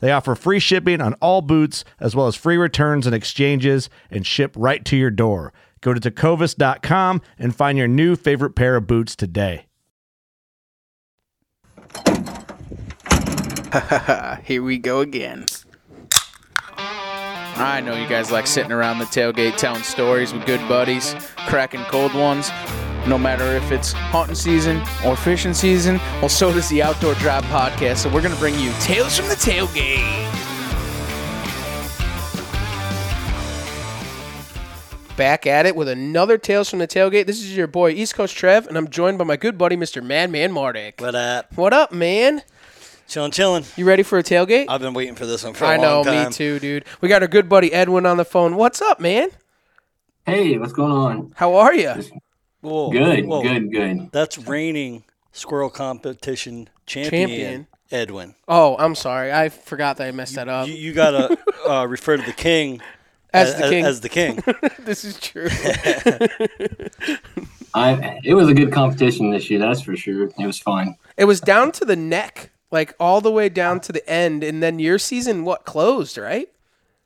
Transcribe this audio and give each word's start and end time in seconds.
They 0.00 0.12
offer 0.12 0.34
free 0.34 0.58
shipping 0.58 1.00
on 1.00 1.14
all 1.14 1.42
boots, 1.42 1.84
as 2.00 2.16
well 2.16 2.26
as 2.26 2.34
free 2.34 2.56
returns 2.56 3.06
and 3.06 3.14
exchanges, 3.14 3.88
and 4.10 4.26
ship 4.26 4.52
right 4.56 4.84
to 4.86 4.96
your 4.96 5.10
door. 5.10 5.52
Go 5.80 5.94
to 5.94 6.00
tecovas.com 6.00 7.22
and 7.38 7.54
find 7.54 7.78
your 7.78 7.88
new 7.88 8.16
favorite 8.16 8.54
pair 8.54 8.76
of 8.76 8.86
boots 8.86 9.14
today. 9.16 9.66
Here 14.44 14.62
we 14.62 14.78
go 14.78 15.00
again. 15.00 15.46
I 16.76 17.80
know 17.84 17.94
you 17.94 18.08
guys 18.08 18.30
like 18.30 18.46
sitting 18.46 18.72
around 18.72 18.98
the 18.98 19.04
tailgate 19.04 19.56
telling 19.56 19.82
stories 19.82 20.32
with 20.32 20.46
good 20.46 20.66
buddies, 20.66 21.14
cracking 21.46 21.84
cold 21.84 22.14
ones. 22.14 22.50
No 23.06 23.16
matter 23.18 23.44
if 23.56 23.72
it's 23.72 23.92
hunting 23.92 24.34
season 24.36 24.82
or 25.04 25.16
fishing 25.16 25.54
season, 25.54 25.96
well, 26.20 26.28
so 26.28 26.52
does 26.52 26.68
the 26.68 26.82
Outdoor 26.82 27.14
Drive 27.14 27.44
podcast. 27.44 27.98
So 27.98 28.08
we're 28.10 28.20
going 28.22 28.34
to 28.34 28.38
bring 28.40 28.58
you 28.58 28.72
Tales 28.80 29.16
from 29.16 29.28
the 29.28 29.34
Tailgate. 29.34 30.28
Back 35.16 35.46
at 35.46 35.66
it 35.66 35.76
with 35.76 35.88
another 35.88 36.38
Tales 36.38 36.70
from 36.70 36.78
the 36.78 36.86
Tailgate. 36.88 37.26
This 37.26 37.40
is 37.42 37.54
your 37.54 37.66
boy 37.66 37.90
East 37.90 38.14
Coast 38.14 38.36
Trev, 38.36 38.66
and 38.66 38.76
I'm 38.78 38.88
joined 38.88 39.18
by 39.18 39.24
my 39.24 39.36
good 39.36 39.58
buddy 39.58 39.76
Mr. 39.76 40.02
Madman 40.02 40.50
Mardick. 40.52 41.00
What 41.00 41.14
up? 41.14 41.52
What 41.56 41.72
up, 41.74 41.92
man? 41.92 42.42
Chillin', 43.06 43.30
chillin'. 43.30 43.76
You 43.76 43.84
ready 43.86 44.02
for 44.02 44.18
a 44.18 44.22
tailgate? 44.22 44.66
I've 44.68 44.80
been 44.80 44.94
waiting 44.94 45.16
for 45.16 45.26
this 45.26 45.42
one 45.44 45.52
for 45.52 45.64
a 45.64 45.68
I 45.68 45.76
know, 45.76 45.96
long 45.96 46.04
time. 46.04 46.28
me 46.28 46.32
too, 46.32 46.58
dude. 46.58 46.84
We 47.02 47.08
got 47.08 47.20
our 47.22 47.28
good 47.28 47.48
buddy 47.48 47.72
Edwin 47.72 48.06
on 48.06 48.16
the 48.16 48.24
phone. 48.24 48.56
What's 48.56 48.80
up, 48.80 48.98
man? 49.00 49.28
Hey, 50.24 50.56
what's 50.58 50.72
going 50.72 50.92
on? 50.92 51.32
How 51.36 51.54
are 51.56 51.74
you? 51.74 51.92
Whoa, 52.60 52.90
Good, 52.90 53.26
whoa. 53.26 53.42
good, 53.42 53.72
good. 53.72 54.08
That's 54.12 54.38
reigning 54.38 55.04
squirrel 55.32 55.70
competition 55.70 56.68
champion, 56.86 57.28
Champion. 57.28 57.66
Edwin. 57.90 58.34
Oh, 58.46 58.76
I'm 58.78 58.94
sorry. 58.94 59.32
I 59.32 59.48
forgot 59.48 59.96
that 59.96 60.08
I 60.08 60.10
messed 60.12 60.34
that 60.34 60.48
up. 60.48 60.68
You, 60.68 60.74
you 60.74 60.92
gotta 60.92 61.38
uh, 61.68 61.86
refer 61.88 62.16
to 62.16 62.22
the 62.22 62.32
king 62.32 62.80
As 63.32 63.54
the 63.56 63.68
king. 63.68 63.84
As 63.84 64.00
the 64.00 64.08
king. 64.08 64.42
this 64.84 65.04
is 65.04 65.18
true. 65.18 65.48
I 67.74 68.18
it 68.24 68.34
was 68.34 68.48
a 68.48 68.54
good 68.54 68.72
competition 68.72 69.30
this 69.30 69.48
year, 69.50 69.58
that's 69.60 69.82
for 69.82 69.96
sure. 69.96 70.24
It 70.38 70.46
was 70.46 70.58
fun. 70.58 70.96
it 71.16 71.24
was 71.24 71.40
down 71.40 71.72
to 71.72 71.84
the 71.84 71.96
neck, 71.96 72.50
like 72.70 72.94
all 72.98 73.20
the 73.20 73.30
way 73.30 73.48
down 73.48 73.80
to 73.80 73.92
the 73.92 74.08
end, 74.10 74.42
and 74.42 74.62
then 74.62 74.78
your 74.78 74.98
season 74.98 75.44
what 75.44 75.64
closed, 75.64 76.18
right? 76.18 76.48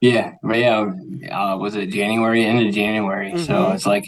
Yeah, 0.01 0.35
yeah. 0.51 0.91
Uh, 1.31 1.57
was 1.59 1.77
it 1.77 1.87
January? 1.91 2.45
End 2.45 2.67
of 2.67 2.75
January. 2.75 3.37
So 3.39 3.55
Mhm. 3.55 3.75
it's 3.75 3.87
like, 3.87 4.07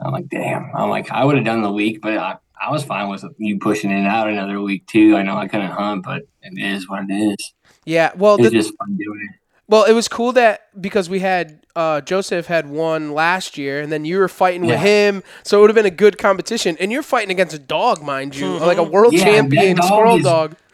I'm 0.00 0.12
like, 0.12 0.28
damn. 0.28 0.70
I'm 0.74 0.90
like, 0.90 1.10
I 1.10 1.24
would 1.24 1.36
have 1.36 1.44
done 1.44 1.62
the 1.62 1.72
week, 1.72 2.00
but 2.02 2.16
I, 2.18 2.36
I 2.60 2.70
was 2.70 2.84
fine 2.84 3.08
with 3.08 3.24
you 3.38 3.58
pushing 3.58 3.90
it 3.90 4.06
out 4.06 4.28
another 4.28 4.60
week 4.60 4.86
too. 4.86 5.16
I 5.16 5.22
know 5.22 5.36
I 5.36 5.48
couldn't 5.48 5.70
hunt, 5.70 6.04
but 6.04 6.22
it 6.42 6.58
is 6.58 6.88
what 6.88 7.04
it 7.08 7.12
is. 7.12 7.52
Yeah. 7.84 8.12
Well, 8.16 8.36
It's 8.42 8.52
just 8.52 8.76
fun 8.76 8.96
doing 8.96 9.28
it. 9.30 9.36
well, 9.68 9.84
it 9.84 9.92
was 9.92 10.08
cool 10.08 10.32
that 10.32 10.68
because 10.80 11.08
we 11.08 11.20
had 11.20 11.64
uh, 11.74 12.00
Joseph 12.02 12.46
had 12.46 12.68
won 12.68 13.12
last 13.12 13.56
year, 13.58 13.80
and 13.80 13.90
then 13.92 14.04
you 14.04 14.18
were 14.18 14.28
fighting 14.28 14.66
with 14.66 14.80
him, 14.80 15.22
so 15.42 15.58
it 15.58 15.60
would 15.62 15.70
have 15.70 15.74
been 15.74 15.86
a 15.86 15.90
good 15.90 16.18
competition. 16.18 16.76
And 16.80 16.90
you're 16.92 17.02
fighting 17.02 17.30
against 17.30 17.54
a 17.54 17.58
dog, 17.58 18.02
mind 18.02 18.34
you, 18.36 18.58
like 18.58 18.78
a 18.78 18.82
world 18.82 19.12
Yeah, 19.14 19.24
champion 19.24 19.76
dog 19.76 19.86
squirrel 19.86 20.16
is- 20.18 20.24
dog. 20.24 20.56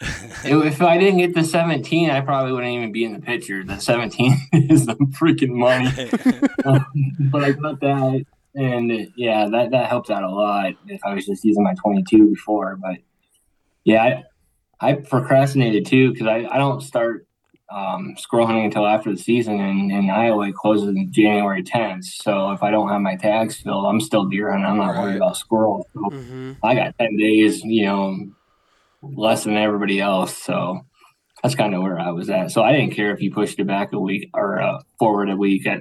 If- 0.00 0.46
If 0.64 0.80
I 0.82 0.96
didn't 0.96 1.18
get 1.18 1.34
the 1.34 1.44
17, 1.44 2.08
I 2.10 2.20
probably 2.22 2.52
wouldn't 2.52 2.72
even 2.72 2.90
be 2.90 3.04
in 3.04 3.12
the 3.12 3.20
picture. 3.20 3.62
The 3.62 3.78
17 3.78 4.34
is 4.52 4.86
the 4.86 4.94
freaking 4.94 5.50
money. 5.50 5.90
but 7.30 7.44
I 7.44 7.52
got 7.52 7.80
that, 7.80 8.24
and 8.60 8.92
uh, 8.92 9.04
yeah, 9.16 9.48
that 9.50 9.70
that 9.70 9.88
helped 9.88 10.10
out 10.10 10.22
a 10.22 10.30
lot. 10.30 10.74
If 10.86 11.00
I 11.04 11.14
was 11.14 11.26
just 11.26 11.44
using 11.44 11.62
my 11.64 11.74
22 11.74 12.30
before, 12.30 12.76
but 12.76 12.98
yeah, 13.84 14.22
I, 14.80 14.90
I 14.90 14.94
procrastinated 14.94 15.86
too 15.86 16.12
because 16.12 16.26
I, 16.26 16.46
I 16.50 16.58
don't 16.58 16.82
start 16.82 17.26
um, 17.72 18.14
squirrel 18.18 18.46
hunting 18.46 18.64
until 18.64 18.86
after 18.86 19.10
the 19.10 19.18
season, 19.18 19.60
and, 19.60 19.92
and 19.92 20.10
Iowa 20.10 20.48
it 20.48 20.54
closes 20.54 20.88
in 20.88 21.12
January 21.12 21.62
10th. 21.62 22.04
So 22.04 22.52
if 22.52 22.62
I 22.62 22.70
don't 22.70 22.88
have 22.88 23.00
my 23.00 23.16
tags 23.16 23.56
filled, 23.56 23.86
I'm 23.86 24.00
still 24.00 24.26
deer 24.26 24.50
hunting. 24.50 24.66
I'm 24.66 24.76
not 24.78 24.94
Right. 24.94 25.02
worried 25.02 25.16
about 25.16 25.36
squirrels. 25.36 25.86
So 25.94 26.10
hmm 26.10 26.52
I 26.62 26.74
got 26.74 26.94
10 26.98 27.16
days, 27.16 27.62
you 27.64 27.86
know, 27.86 28.16
less 29.02 29.44
than 29.44 29.56
everybody 29.56 30.00
else. 30.00 30.36
So 30.36 30.80
that's 31.42 31.54
kind 31.54 31.74
of 31.74 31.82
where 31.82 31.98
I 31.98 32.10
was 32.10 32.28
at. 32.28 32.50
So 32.50 32.62
I 32.62 32.72
didn't 32.72 32.94
care 32.94 33.14
if 33.14 33.22
you 33.22 33.32
pushed 33.32 33.58
it 33.58 33.66
back 33.66 33.92
a 33.92 33.98
week 33.98 34.28
or 34.34 34.60
uh, 34.60 34.80
forward 34.98 35.30
a 35.30 35.36
week. 35.36 35.66
I, 35.66 35.80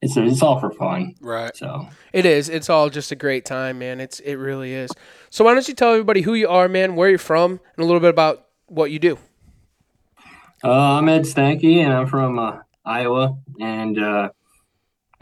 it's 0.00 0.16
it's 0.16 0.42
all 0.42 0.60
for 0.60 0.70
fun. 0.70 1.14
right. 1.20 1.56
So 1.56 1.88
It 2.12 2.24
is. 2.24 2.48
It's 2.48 2.70
all 2.70 2.88
just 2.90 3.10
a 3.10 3.16
great 3.16 3.44
time, 3.44 3.78
man. 3.78 4.00
It's 4.00 4.20
it 4.20 4.36
really 4.36 4.72
is. 4.72 4.90
So 5.30 5.44
why 5.44 5.54
don't 5.54 5.66
you 5.66 5.74
tell 5.74 5.92
everybody 5.92 6.22
who 6.22 6.34
you 6.34 6.48
are, 6.48 6.68
man, 6.68 6.94
where 6.94 7.08
you're 7.08 7.18
from, 7.18 7.52
and 7.52 7.60
a 7.78 7.84
little 7.84 8.00
bit 8.00 8.10
about 8.10 8.46
what 8.66 8.90
you 8.90 8.98
do. 8.98 9.18
uh, 10.64 10.70
I'm 10.98 11.08
Ed 11.08 11.22
Steinke, 11.22 11.82
and 11.84 11.92
I'm 11.92 12.06
from 12.06 12.38
uh, 12.38 12.58
Iowa, 12.84 13.38
and 13.60 13.98
uh, 13.98 14.30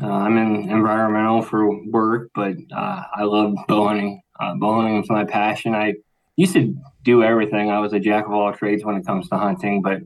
uh, 0.03 0.07
I'm 0.07 0.37
in 0.37 0.71
environmental 0.71 1.43
for 1.43 1.85
work, 1.87 2.31
but 2.35 2.55
uh, 2.75 3.03
I 3.15 3.23
love 3.23 3.55
bow 3.67 3.89
hunting. 3.89 4.21
Uh, 4.39 4.55
bow 4.57 4.75
hunting 4.81 5.03
is 5.03 5.09
my 5.09 5.25
passion. 5.25 5.75
I 5.75 5.95
used 6.37 6.53
to 6.53 6.77
do 7.03 7.23
everything. 7.23 7.71
I 7.71 7.79
was 7.81 7.95
a 7.95 8.01
jack 8.01 8.27
of 8.27 8.33
all 8.33 8.53
trades 8.53 8.85
when 8.85 8.97
it 8.97 9.07
comes 9.07 9.29
to 9.31 9.39
hunting, 9.39 9.81
but 9.81 10.01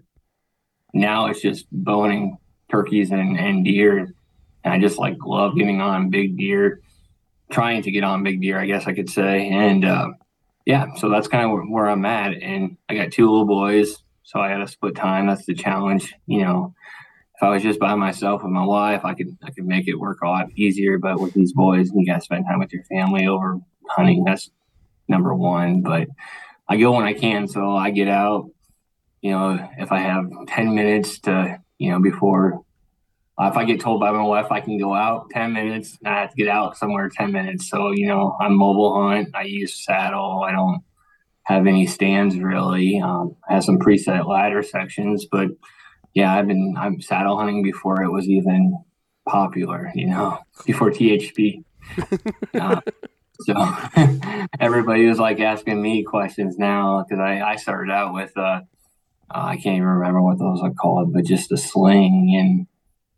now 0.95 1.27
it's 1.27 1.41
just 1.41 1.67
bow 1.73 2.03
hunting 2.03 2.39
turkeys 2.71 3.11
and, 3.11 3.37
and 3.39 3.65
deer. 3.65 4.15
And 4.65 4.75
I 4.75 4.79
just 4.79 4.99
like 4.99 5.17
love 5.25 5.57
getting 5.57 5.81
on 5.81 6.11
big 6.11 6.37
deer, 6.37 6.81
trying 7.51 7.83
to 7.83 7.91
get 7.91 8.05
on 8.05 8.23
big 8.23 8.41
deer, 8.41 8.59
I 8.59 8.67
guess 8.67 8.87
I 8.87 8.95
could 8.95 9.11
say. 9.11 9.49
And 9.49 9.85
uh, 9.85 10.11
yeah, 10.67 10.95
so 10.95 11.09
that's 11.09 11.29
kind 11.29 11.45
of 11.45 11.51
where, 11.51 11.63
where 11.63 11.89
I'm 11.89 12.05
at. 12.05 12.35
And 12.35 12.77
I 12.89 12.95
got 12.95 13.13
two 13.13 13.29
little 13.31 13.47
boys, 13.47 13.97
so 14.23 14.39
I 14.39 14.51
got 14.51 14.59
to 14.59 14.69
split 14.69 14.95
time. 14.95 15.27
That's 15.27 15.47
the 15.47 15.55
challenge, 15.55 16.15
you 16.27 16.43
know. 16.43 16.75
If 17.37 17.45
I 17.45 17.49
was 17.49 17.63
just 17.63 17.81
by 17.81 17.95
myself 17.95 18.43
with 18.43 18.53
my 18.53 18.67
wife, 18.67 19.03
I 19.03 19.15
could 19.15 19.39
I 19.43 19.51
could 19.51 19.65
make 19.65 19.89
it 19.89 19.95
work 19.95 20.19
a 20.23 20.29
lot 20.29 20.51
easier. 20.57 20.99
But 20.99 21.19
with 21.21 21.33
these 21.33 21.55
boys, 21.55 21.91
you 21.95 22.05
got 22.05 22.17
to 22.17 22.21
spend 22.21 22.45
time 22.47 22.59
with 22.59 22.71
your 22.71 22.85
family 22.85 23.27
over 23.27 23.59
hunting. 23.89 24.25
That's 24.25 24.51
number 25.09 25.35
one. 25.35 25.81
But 25.81 26.09
I 26.69 26.77
go 26.77 26.93
when 26.93 27.07
I 27.07 27.15
can, 27.15 27.49
so 27.49 27.75
I 27.75 27.91
get 27.91 28.09
out. 28.09 28.51
You 29.23 29.31
know, 29.31 29.69
if 29.79 29.91
I 29.91 30.01
have 30.01 30.27
ten 30.49 30.75
minutes 30.75 31.19
to, 31.21 31.59
you 31.79 31.91
know, 31.91 32.01
before 32.01 32.61
uh, 33.41 33.49
if 33.49 33.57
I 33.57 33.65
get 33.65 33.81
told 33.81 34.01
by 34.01 34.11
my 34.11 34.23
wife 34.23 34.53
I 34.53 34.61
can 34.61 34.77
go 34.77 34.95
out 34.95 35.31
10 35.31 35.53
minutes, 35.53 35.97
I 36.05 36.21
have 36.21 36.31
to 36.31 36.37
get 36.37 36.49
out 36.49 36.77
somewhere 36.77 37.09
10 37.09 37.33
minutes. 37.33 37.71
So, 37.71 37.91
you 37.91 38.07
know, 38.07 38.37
I'm 38.39 38.57
mobile 38.57 39.03
hunt. 39.03 39.31
I 39.35 39.45
use 39.45 39.83
saddle. 39.83 40.45
I 40.47 40.53
don't 40.53 40.83
have 41.45 41.67
any 41.67 41.87
stands 41.87 42.37
really. 42.37 43.01
Um, 43.01 43.37
I 43.49 43.55
have 43.55 43.65
some 43.65 43.79
preset 43.79 44.27
ladder 44.27 44.63
sections, 44.63 45.27
but 45.31 45.49
yeah, 46.13 46.35
I've 46.37 46.49
been, 46.49 46.75
I'm 46.77 47.01
saddle 47.01 47.39
hunting 47.39 47.63
before 47.63 48.03
it 48.03 48.11
was 48.11 48.29
even 48.29 48.77
popular, 49.27 49.91
you 49.95 50.09
know, 50.09 50.39
before 50.67 50.91
THP. 50.91 51.65
uh, 52.61 52.81
so 53.41 53.55
everybody 54.61 55.07
was 55.07 55.19
like 55.19 55.41
asking 55.41 55.81
me 55.81 56.05
questions 56.05 56.59
now 56.59 57.07
because 57.09 57.21
I, 57.21 57.41
I 57.41 57.57
started 57.57 57.91
out 57.91 58.13
with, 58.13 58.37
uh, 58.37 58.41
uh, 58.41 58.63
I 59.31 59.55
can't 59.55 59.77
even 59.77 59.85
remember 59.85 60.21
what 60.21 60.39
those 60.39 60.61
are 60.61 60.75
called, 60.75 61.15
but 61.15 61.25
just 61.25 61.51
a 61.53 61.57
sling 61.57 62.37
and 62.39 62.67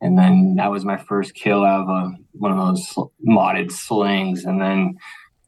and 0.03 0.19
then 0.19 0.57
that 0.57 0.73
was 0.73 0.85
my 0.85 0.97
first 0.97 1.33
kill 1.33 1.65
out 1.65 1.83
of 1.83 1.89
a, 1.89 2.11
one 2.33 2.51
of 2.51 2.59
those 2.59 2.93
modded 3.27 3.71
slings. 3.71 4.45
And 4.45 4.61
then, 4.61 4.97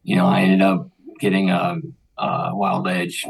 you 0.04 0.14
know, 0.14 0.26
I 0.26 0.42
ended 0.42 0.62
up 0.62 0.90
getting 1.18 1.50
a, 1.50 1.78
a 2.16 2.56
wild 2.56 2.86
edge 2.86 3.26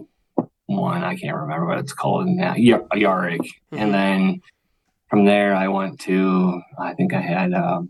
one. 0.67 1.03
I 1.03 1.17
can't 1.17 1.35
remember 1.35 1.67
what 1.67 1.79
it's 1.79 1.95
called 1.95 2.27
now, 2.27 2.55
y- 2.59 2.79
a 2.93 2.97
Yarick. 2.97 3.49
And 3.73 3.93
then 3.93 4.43
from 5.09 5.25
there, 5.25 5.57
I 5.57 5.69
went 5.69 5.99
to, 6.01 6.61
I 6.79 6.93
think 6.93 7.15
I 7.15 7.23
had, 7.23 7.55
um, 7.55 7.89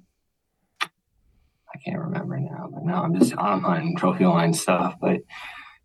I 0.81 1.79
can't 1.85 1.99
remember 1.99 2.39
now, 2.39 2.69
but 2.73 2.85
now 2.85 3.03
I'm 3.03 3.19
just, 3.19 3.37
I'm 3.37 3.63
hunting 3.63 3.97
Trophyline 3.97 4.55
stuff. 4.55 4.95
But 5.01 5.23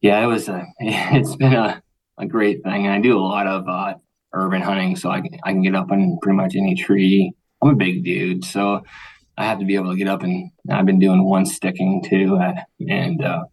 yeah, 0.01 0.24
it 0.24 0.28
was 0.28 0.50
a, 0.50 0.68
it's 0.80 1.36
been 1.36 1.54
a, 1.54 1.81
a 2.19 2.28
great 2.28 2.62
thing. 2.63 2.86
And 2.86 2.94
I 2.94 3.01
do 3.01 3.18
a 3.18 3.25
lot 3.25 3.48
of 3.48 3.68
uh, 3.68 3.96
urban 4.34 4.62
hunting, 4.62 4.96
so 4.96 5.10
I 5.10 5.22
can, 5.22 5.40
I 5.44 5.51
can 5.51 5.63
get 5.63 5.74
up 5.74 5.90
on 5.92 6.19
pretty 6.22 6.38
much 6.38 6.56
any 6.56 6.75
tree. 6.75 7.34
I'm 7.62 7.70
a 7.70 7.76
big 7.76 8.04
dude, 8.04 8.46
so 8.46 8.84
I 9.38 9.46
have 9.46 9.60
to 9.60 9.66
be 9.66 9.76
able 9.76 9.92
to 9.92 9.98
get 9.98 10.08
up 10.08 10.24
and 10.24 10.52
I've 10.70 10.86
been 10.86 11.00
doing 11.00 11.24
one 11.24 11.46
sticking 11.46 12.04
too. 12.04 12.38
Uh, 12.38 12.62
and 12.88 13.24
uh, 13.24 13.44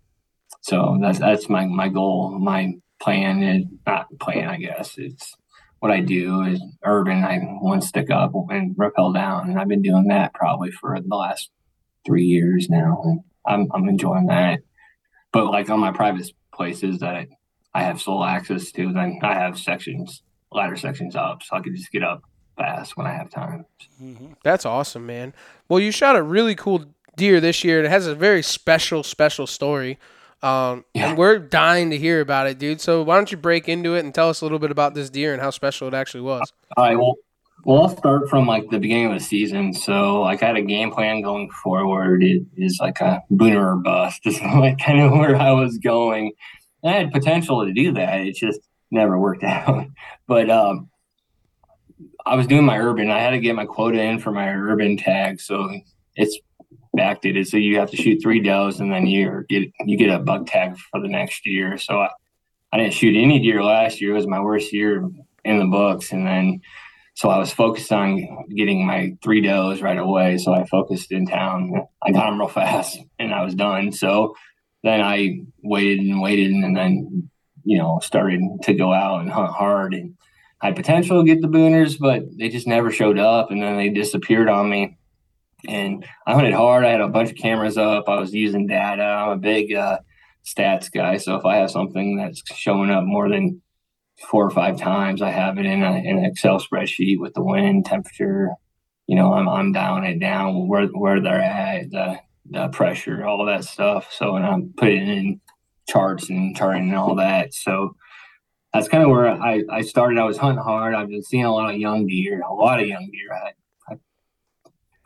so 0.62 0.98
that's, 1.00 1.18
that's 1.18 1.48
my, 1.48 1.66
my 1.66 1.88
goal. 1.88 2.38
My 2.38 2.74
plan 3.00 3.42
is 3.42 3.64
not 3.86 4.06
plan, 4.18 4.48
I 4.48 4.56
guess. 4.58 4.94
It's, 4.96 5.36
what 5.80 5.92
I 5.92 6.00
do 6.00 6.42
is 6.42 6.62
urban. 6.84 7.22
I 7.24 7.38
one 7.38 7.80
stick 7.80 8.10
up 8.10 8.32
and 8.48 8.74
rappel 8.76 9.12
down, 9.12 9.50
and 9.50 9.58
I've 9.58 9.68
been 9.68 9.82
doing 9.82 10.08
that 10.08 10.34
probably 10.34 10.70
for 10.70 10.98
the 10.98 11.16
last 11.16 11.50
three 12.04 12.24
years 12.24 12.68
now, 12.68 13.02
and 13.04 13.20
I'm 13.46 13.68
I'm 13.72 13.88
enjoying 13.88 14.26
that. 14.26 14.60
But 15.32 15.46
like 15.46 15.68
on 15.68 15.80
my 15.80 15.92
private 15.92 16.30
places 16.54 17.00
that 17.00 17.28
I 17.74 17.82
have 17.82 18.00
sole 18.00 18.24
access 18.24 18.72
to, 18.72 18.92
then 18.92 19.20
I 19.22 19.34
have 19.34 19.58
sections, 19.58 20.22
ladder 20.50 20.76
sections 20.76 21.14
up, 21.14 21.42
so 21.42 21.56
I 21.56 21.60
can 21.60 21.76
just 21.76 21.92
get 21.92 22.02
up 22.02 22.22
fast 22.56 22.96
when 22.96 23.06
I 23.06 23.12
have 23.12 23.30
time. 23.30 23.66
Mm-hmm. 24.02 24.32
That's 24.44 24.66
awesome, 24.66 25.06
man. 25.06 25.34
Well, 25.68 25.80
you 25.80 25.90
shot 25.90 26.16
a 26.16 26.22
really 26.22 26.54
cool 26.54 26.84
deer 27.16 27.40
this 27.40 27.64
year. 27.64 27.82
It 27.84 27.90
has 27.90 28.06
a 28.06 28.14
very 28.14 28.42
special, 28.42 29.02
special 29.02 29.46
story. 29.46 29.98
Um, 30.42 30.84
yeah. 30.94 31.10
And 31.10 31.18
we're 31.18 31.38
dying 31.38 31.90
to 31.90 31.98
hear 31.98 32.20
about 32.20 32.46
it, 32.46 32.58
dude. 32.58 32.80
So 32.80 33.02
why 33.02 33.16
don't 33.16 33.30
you 33.30 33.38
break 33.38 33.68
into 33.68 33.94
it 33.94 34.04
and 34.04 34.14
tell 34.14 34.28
us 34.28 34.42
a 34.42 34.44
little 34.44 34.58
bit 34.58 34.70
about 34.70 34.94
this 34.94 35.10
deer 35.10 35.32
and 35.32 35.40
how 35.40 35.50
special 35.50 35.88
it 35.88 35.94
actually 35.94 36.22
was? 36.22 36.52
All 36.76 36.84
right. 36.84 36.96
Well, 36.96 37.16
well, 37.64 37.82
I'll 37.82 37.96
start 37.96 38.28
from 38.28 38.46
like 38.46 38.70
the 38.70 38.78
beginning 38.78 39.06
of 39.06 39.18
the 39.18 39.24
season. 39.24 39.72
So, 39.72 40.20
like, 40.20 40.42
I 40.42 40.46
had 40.46 40.56
a 40.56 40.62
game 40.62 40.92
plan 40.92 41.20
going 41.22 41.50
forward. 41.50 42.22
It 42.22 42.42
is 42.56 42.78
like 42.80 43.00
a 43.00 43.22
booner 43.32 43.72
or 43.72 43.76
bust. 43.76 44.20
Is 44.26 44.40
like 44.40 44.78
kind 44.78 45.00
of 45.00 45.10
where 45.12 45.34
I 45.34 45.50
was 45.52 45.78
going. 45.78 46.32
I 46.84 46.92
had 46.92 47.12
potential 47.12 47.64
to 47.64 47.72
do 47.72 47.92
that. 47.94 48.20
It 48.20 48.36
just 48.36 48.60
never 48.92 49.18
worked 49.18 49.42
out. 49.44 49.86
But 50.28 50.48
um, 50.48 50.90
I 52.24 52.34
was 52.34 52.46
doing 52.46 52.64
my 52.64 52.78
urban. 52.78 53.10
I 53.10 53.20
had 53.20 53.30
to 53.30 53.38
get 53.38 53.54
my 53.54 53.66
quota 53.66 54.00
in 54.00 54.18
for 54.18 54.30
my 54.30 54.48
urban 54.48 54.96
tag. 54.96 55.40
So 55.40 55.68
it's 56.14 56.38
backdated. 56.96 57.46
So 57.46 57.56
you 57.56 57.78
have 57.78 57.90
to 57.90 57.96
shoot 57.96 58.20
three 58.22 58.40
does 58.40 58.80
and 58.80 58.92
then 58.92 59.06
you 59.06 59.44
get 59.48 59.70
you 59.84 59.96
get 59.96 60.10
a 60.10 60.18
buck 60.18 60.46
tag 60.46 60.76
for 60.90 61.00
the 61.00 61.08
next 61.08 61.46
year. 61.46 61.78
So 61.78 62.00
I, 62.00 62.10
I 62.72 62.78
didn't 62.78 62.94
shoot 62.94 63.16
any 63.16 63.38
deer 63.38 63.62
last 63.62 64.00
year. 64.00 64.12
It 64.12 64.16
was 64.16 64.26
my 64.26 64.40
worst 64.40 64.72
year 64.72 65.08
in 65.44 65.58
the 65.58 65.66
books. 65.66 66.12
And 66.12 66.26
then 66.26 66.60
so 67.14 67.30
I 67.30 67.38
was 67.38 67.52
focused 67.52 67.92
on 67.92 68.46
getting 68.54 68.86
my 68.86 69.16
three 69.22 69.40
does 69.40 69.80
right 69.80 69.96
away. 69.96 70.36
So 70.36 70.52
I 70.52 70.66
focused 70.66 71.12
in 71.12 71.26
town. 71.26 71.86
I 72.02 72.12
got 72.12 72.26
them 72.28 72.38
real 72.38 72.48
fast 72.48 72.98
and 73.18 73.32
I 73.32 73.42
was 73.42 73.54
done. 73.54 73.92
So 73.92 74.34
then 74.82 75.00
I 75.00 75.40
waited 75.62 76.00
and 76.00 76.20
waited 76.20 76.50
and 76.50 76.76
then, 76.76 77.30
you 77.64 77.78
know, 77.78 78.00
started 78.02 78.42
to 78.64 78.74
go 78.74 78.92
out 78.92 79.22
and 79.22 79.30
hunt 79.30 79.50
hard 79.50 79.94
and 79.94 80.14
had 80.62 80.76
potential 80.76 81.20
to 81.20 81.26
get 81.26 81.42
the 81.42 81.48
booners, 81.48 81.98
but 81.98 82.22
they 82.38 82.48
just 82.48 82.66
never 82.66 82.90
showed 82.90 83.18
up 83.18 83.50
and 83.50 83.62
then 83.62 83.76
they 83.76 83.90
disappeared 83.90 84.48
on 84.48 84.70
me 84.70 84.96
and 85.68 86.04
I 86.26 86.34
hunted 86.34 86.54
hard. 86.54 86.84
I 86.84 86.90
had 86.90 87.00
a 87.00 87.08
bunch 87.08 87.30
of 87.30 87.36
cameras 87.36 87.76
up. 87.76 88.08
I 88.08 88.18
was 88.18 88.32
using 88.32 88.66
data. 88.66 89.02
I'm 89.02 89.30
a 89.30 89.36
big 89.36 89.74
uh, 89.74 89.98
stats 90.44 90.90
guy, 90.92 91.16
so 91.16 91.36
if 91.36 91.44
I 91.44 91.56
have 91.56 91.70
something 91.70 92.16
that's 92.16 92.42
showing 92.54 92.90
up 92.90 93.04
more 93.04 93.28
than 93.28 93.62
four 94.30 94.44
or 94.44 94.50
five 94.50 94.78
times, 94.78 95.22
I 95.22 95.30
have 95.30 95.58
it 95.58 95.66
in, 95.66 95.82
a, 95.82 95.96
in 95.96 96.18
an 96.18 96.24
Excel 96.24 96.60
spreadsheet 96.60 97.18
with 97.18 97.34
the 97.34 97.44
wind, 97.44 97.86
temperature. 97.86 98.50
You 99.06 99.16
know, 99.16 99.32
I'm 99.32 99.48
I'm 99.48 99.72
down 99.72 100.04
it 100.04 100.18
down 100.18 100.68
where 100.68 100.86
where 100.86 101.20
they're 101.20 101.40
at, 101.40 101.90
the 101.90 102.18
the 102.50 102.68
pressure, 102.68 103.24
all 103.24 103.44
that 103.46 103.64
stuff. 103.64 104.08
So, 104.12 104.36
and 104.36 104.44
I'm 104.44 104.72
putting 104.76 105.08
in 105.08 105.40
charts 105.88 106.28
and 106.28 106.56
charting 106.56 106.88
and 106.88 106.96
all 106.96 107.14
that. 107.16 107.54
So 107.54 107.94
that's 108.76 108.88
kind 108.88 109.02
of 109.02 109.10
where 109.10 109.28
I, 109.28 109.62
I 109.70 109.80
started. 109.80 110.18
I 110.18 110.24
was 110.24 110.36
hunting 110.36 110.62
hard. 110.62 110.94
I've 110.94 111.08
been 111.08 111.22
seeing 111.22 111.44
a 111.44 111.52
lot 111.52 111.74
of 111.74 111.80
young 111.80 112.06
deer, 112.06 112.42
a 112.42 112.52
lot 112.52 112.80
of 112.80 112.86
young 112.86 113.08
deer. 113.10 113.32
I 113.32 113.52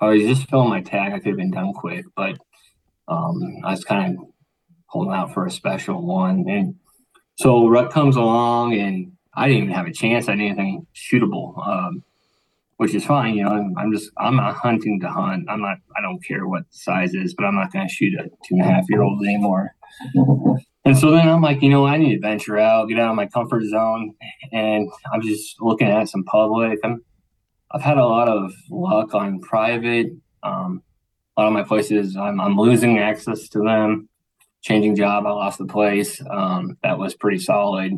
I 0.00 0.08
was 0.08 0.22
just 0.22 0.48
filling 0.48 0.70
my 0.70 0.80
tag. 0.80 1.12
I 1.12 1.18
could 1.18 1.28
have 1.28 1.36
been 1.36 1.50
done 1.50 1.74
quick, 1.74 2.06
but 2.16 2.38
um, 3.06 3.38
I 3.64 3.72
was 3.72 3.84
kind 3.84 4.18
of 4.18 4.24
holding 4.86 5.12
out 5.12 5.34
for 5.34 5.44
a 5.44 5.50
special 5.50 6.04
one. 6.04 6.48
And 6.48 6.76
so 7.36 7.68
Rut 7.68 7.92
comes 7.92 8.16
along, 8.16 8.74
and 8.74 9.12
I 9.34 9.48
didn't 9.48 9.64
even 9.64 9.74
have 9.74 9.86
a 9.86 9.92
chance 9.92 10.28
at 10.28 10.38
anything 10.38 10.86
shootable, 10.94 11.66
um, 11.66 12.02
which 12.78 12.94
is 12.94 13.04
fine. 13.04 13.34
You 13.34 13.44
know, 13.44 13.50
I'm, 13.50 13.74
I'm, 13.76 13.92
just 13.92 14.10
I'm 14.16 14.36
not 14.36 14.54
hunting 14.54 15.00
to 15.00 15.10
hunt. 15.10 15.50
I'm 15.50 15.60
not. 15.60 15.78
I 15.96 16.00
don't 16.00 16.24
care 16.24 16.46
what 16.46 16.64
size 16.70 17.14
is, 17.14 17.34
but 17.34 17.44
I'm 17.44 17.54
not 17.54 17.70
going 17.70 17.86
to 17.86 17.94
shoot 17.94 18.18
a 18.18 18.24
two 18.24 18.54
and 18.54 18.62
a 18.62 18.64
half 18.64 18.84
year 18.88 19.02
old 19.02 19.22
anymore. 19.22 19.74
And 20.84 20.96
so 20.96 21.10
then 21.10 21.28
I'm 21.28 21.42
like, 21.42 21.62
you 21.62 21.68
know, 21.68 21.86
I 21.86 21.98
need 21.98 22.14
to 22.14 22.20
venture 22.20 22.58
out, 22.58 22.88
get 22.88 22.98
out 22.98 23.10
of 23.10 23.16
my 23.16 23.26
comfort 23.26 23.64
zone, 23.64 24.14
and 24.50 24.90
I'm 25.12 25.20
just 25.20 25.60
looking 25.60 25.88
at 25.88 26.08
some 26.08 26.24
public. 26.24 26.78
I'm 26.82 27.02
I've 27.72 27.82
had 27.82 27.98
a 27.98 28.06
lot 28.06 28.28
of 28.28 28.52
luck 28.68 29.14
on 29.14 29.40
private. 29.40 30.08
Um, 30.42 30.82
a 31.36 31.42
lot 31.42 31.48
of 31.48 31.52
my 31.52 31.62
places, 31.62 32.16
I'm, 32.16 32.40
I'm 32.40 32.56
losing 32.56 32.98
access 32.98 33.48
to 33.50 33.60
them. 33.60 34.08
Changing 34.62 34.96
job, 34.96 35.24
I 35.24 35.30
lost 35.30 35.58
the 35.58 35.66
place. 35.66 36.20
Um, 36.28 36.76
that 36.82 36.98
was 36.98 37.14
pretty 37.14 37.38
solid. 37.38 37.92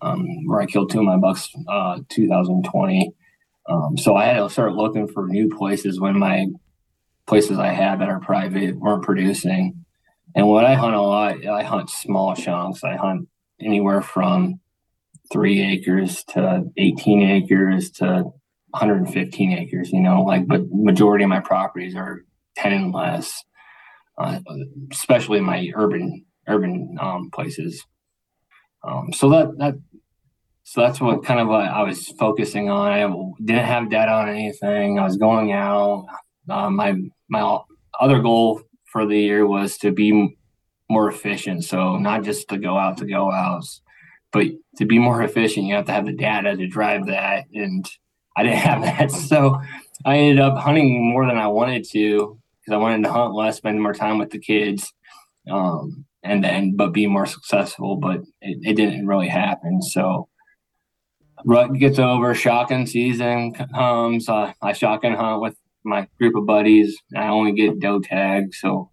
Um, 0.00 0.46
where 0.46 0.60
I 0.60 0.66
killed 0.66 0.90
two 0.90 1.00
of 1.00 1.04
my 1.04 1.16
bucks, 1.16 1.48
uh, 1.68 2.00
2020. 2.08 3.12
Um, 3.68 3.96
so 3.96 4.16
I 4.16 4.24
had 4.24 4.38
to 4.38 4.50
start 4.50 4.74
looking 4.74 5.06
for 5.06 5.26
new 5.26 5.48
places 5.48 6.00
when 6.00 6.18
my 6.18 6.46
places 7.26 7.58
I 7.58 7.68
had 7.68 8.00
that 8.00 8.08
are 8.08 8.20
private 8.20 8.76
weren't 8.76 9.04
producing. 9.04 9.81
And 10.34 10.48
what 10.48 10.64
I 10.64 10.74
hunt 10.74 10.94
a 10.94 11.02
lot, 11.02 11.44
I 11.46 11.62
hunt 11.62 11.90
small 11.90 12.34
chunks. 12.34 12.84
I 12.84 12.96
hunt 12.96 13.28
anywhere 13.60 14.02
from 14.02 14.60
three 15.32 15.60
acres 15.62 16.24
to 16.24 16.64
18 16.76 17.22
acres 17.22 17.90
to 17.92 18.24
115 18.70 19.52
acres, 19.52 19.92
you 19.92 20.00
know, 20.00 20.22
like, 20.22 20.46
but 20.46 20.62
majority 20.70 21.24
of 21.24 21.30
my 21.30 21.40
properties 21.40 21.94
are 21.94 22.24
10 22.56 22.72
and 22.72 22.94
less, 22.94 23.44
uh, 24.18 24.40
especially 24.90 25.40
my 25.40 25.70
urban, 25.74 26.24
urban 26.48 26.96
um, 27.00 27.30
places. 27.30 27.84
Um, 28.84 29.12
so 29.12 29.28
that, 29.30 29.58
that, 29.58 29.74
so 30.64 30.80
that's 30.80 31.00
what 31.00 31.24
kind 31.24 31.40
of 31.40 31.48
what 31.48 31.66
I 31.66 31.82
was 31.82 32.08
focusing 32.18 32.70
on. 32.70 32.92
I 32.92 33.44
didn't 33.44 33.66
have 33.66 33.90
data 33.90 34.10
on 34.10 34.28
anything. 34.28 34.98
I 34.98 35.04
was 35.04 35.16
going 35.16 35.52
out. 35.52 36.06
Uh, 36.48 36.70
my, 36.70 36.94
my 37.28 37.58
other 38.00 38.20
goal 38.20 38.62
for 38.92 39.06
the 39.06 39.18
year 39.18 39.46
was 39.46 39.78
to 39.78 39.90
be 39.90 40.36
more 40.90 41.08
efficient. 41.08 41.64
So 41.64 41.96
not 41.96 42.22
just 42.22 42.48
to 42.48 42.58
go 42.58 42.76
out 42.76 42.98
to 42.98 43.06
go 43.06 43.32
out, 43.32 43.64
but 44.32 44.46
to 44.76 44.84
be 44.84 44.98
more 44.98 45.22
efficient, 45.22 45.66
you 45.66 45.74
have 45.74 45.86
to 45.86 45.92
have 45.92 46.06
the 46.06 46.12
data 46.12 46.56
to 46.56 46.66
drive 46.66 47.06
that. 47.06 47.46
And 47.54 47.88
I 48.36 48.42
didn't 48.42 48.58
have 48.70 48.82
that. 48.82 49.10
So 49.10 49.60
I 50.04 50.16
ended 50.18 50.40
up 50.40 50.58
hunting 50.58 51.10
more 51.10 51.26
than 51.26 51.38
I 51.38 51.48
wanted 51.48 51.84
to 51.90 52.38
because 52.60 52.74
I 52.74 52.78
wanted 52.78 53.04
to 53.04 53.12
hunt 53.12 53.34
less, 53.34 53.56
spend 53.56 53.82
more 53.82 53.94
time 53.94 54.18
with 54.18 54.30
the 54.30 54.38
kids, 54.38 54.92
um, 55.50 56.04
and 56.22 56.44
then 56.44 56.76
but 56.76 56.92
be 56.92 57.06
more 57.06 57.26
successful. 57.26 57.96
But 57.96 58.20
it, 58.40 58.58
it 58.62 58.74
didn't 58.74 59.06
really 59.06 59.28
happen. 59.28 59.82
So 59.82 60.28
rut 61.44 61.72
gets 61.74 61.98
over, 61.98 62.34
shotgun 62.34 62.86
season 62.86 63.52
comes. 63.52 64.28
Uh, 64.28 64.52
I 64.60 64.72
shotgun 64.72 65.14
hunt 65.14 65.40
with 65.40 65.56
my 65.84 66.08
group 66.18 66.36
of 66.36 66.46
buddies. 66.46 66.96
I 67.16 67.28
only 67.28 67.52
get 67.52 67.80
doe 67.80 68.00
tags, 68.00 68.58
so 68.60 68.90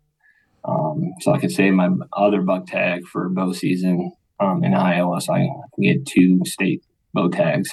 um, 0.63 1.13
so 1.21 1.33
I 1.33 1.39
could 1.39 1.51
save 1.51 1.73
my 1.73 1.89
other 2.13 2.41
buck 2.41 2.67
tag 2.67 3.05
for 3.07 3.29
bow 3.29 3.53
season 3.53 4.11
um, 4.39 4.63
in 4.63 4.73
Iowa. 4.73 5.21
So 5.21 5.33
I 5.33 5.39
can 5.39 5.83
get 5.83 6.05
two 6.05 6.41
state 6.45 6.83
bow 7.13 7.29
tags. 7.29 7.69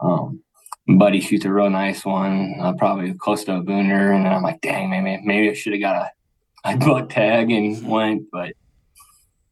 Um, 0.00 0.42
buddy 0.86 1.20
shoots 1.20 1.44
a 1.44 1.52
real 1.52 1.70
nice 1.70 2.04
one, 2.04 2.56
uh, 2.60 2.74
probably 2.74 3.14
close 3.14 3.44
to 3.44 3.56
a 3.56 3.62
booner, 3.62 4.14
and 4.14 4.26
I'm 4.26 4.42
like, 4.42 4.60
dang, 4.60 4.90
maybe 4.90 5.20
maybe 5.24 5.50
I 5.50 5.54
should 5.54 5.72
have 5.72 5.82
got 5.82 6.10
a, 6.64 6.72
a 6.72 6.76
buck 6.78 7.08
tag 7.08 7.50
and 7.50 7.86
went, 7.88 8.24
but 8.32 8.54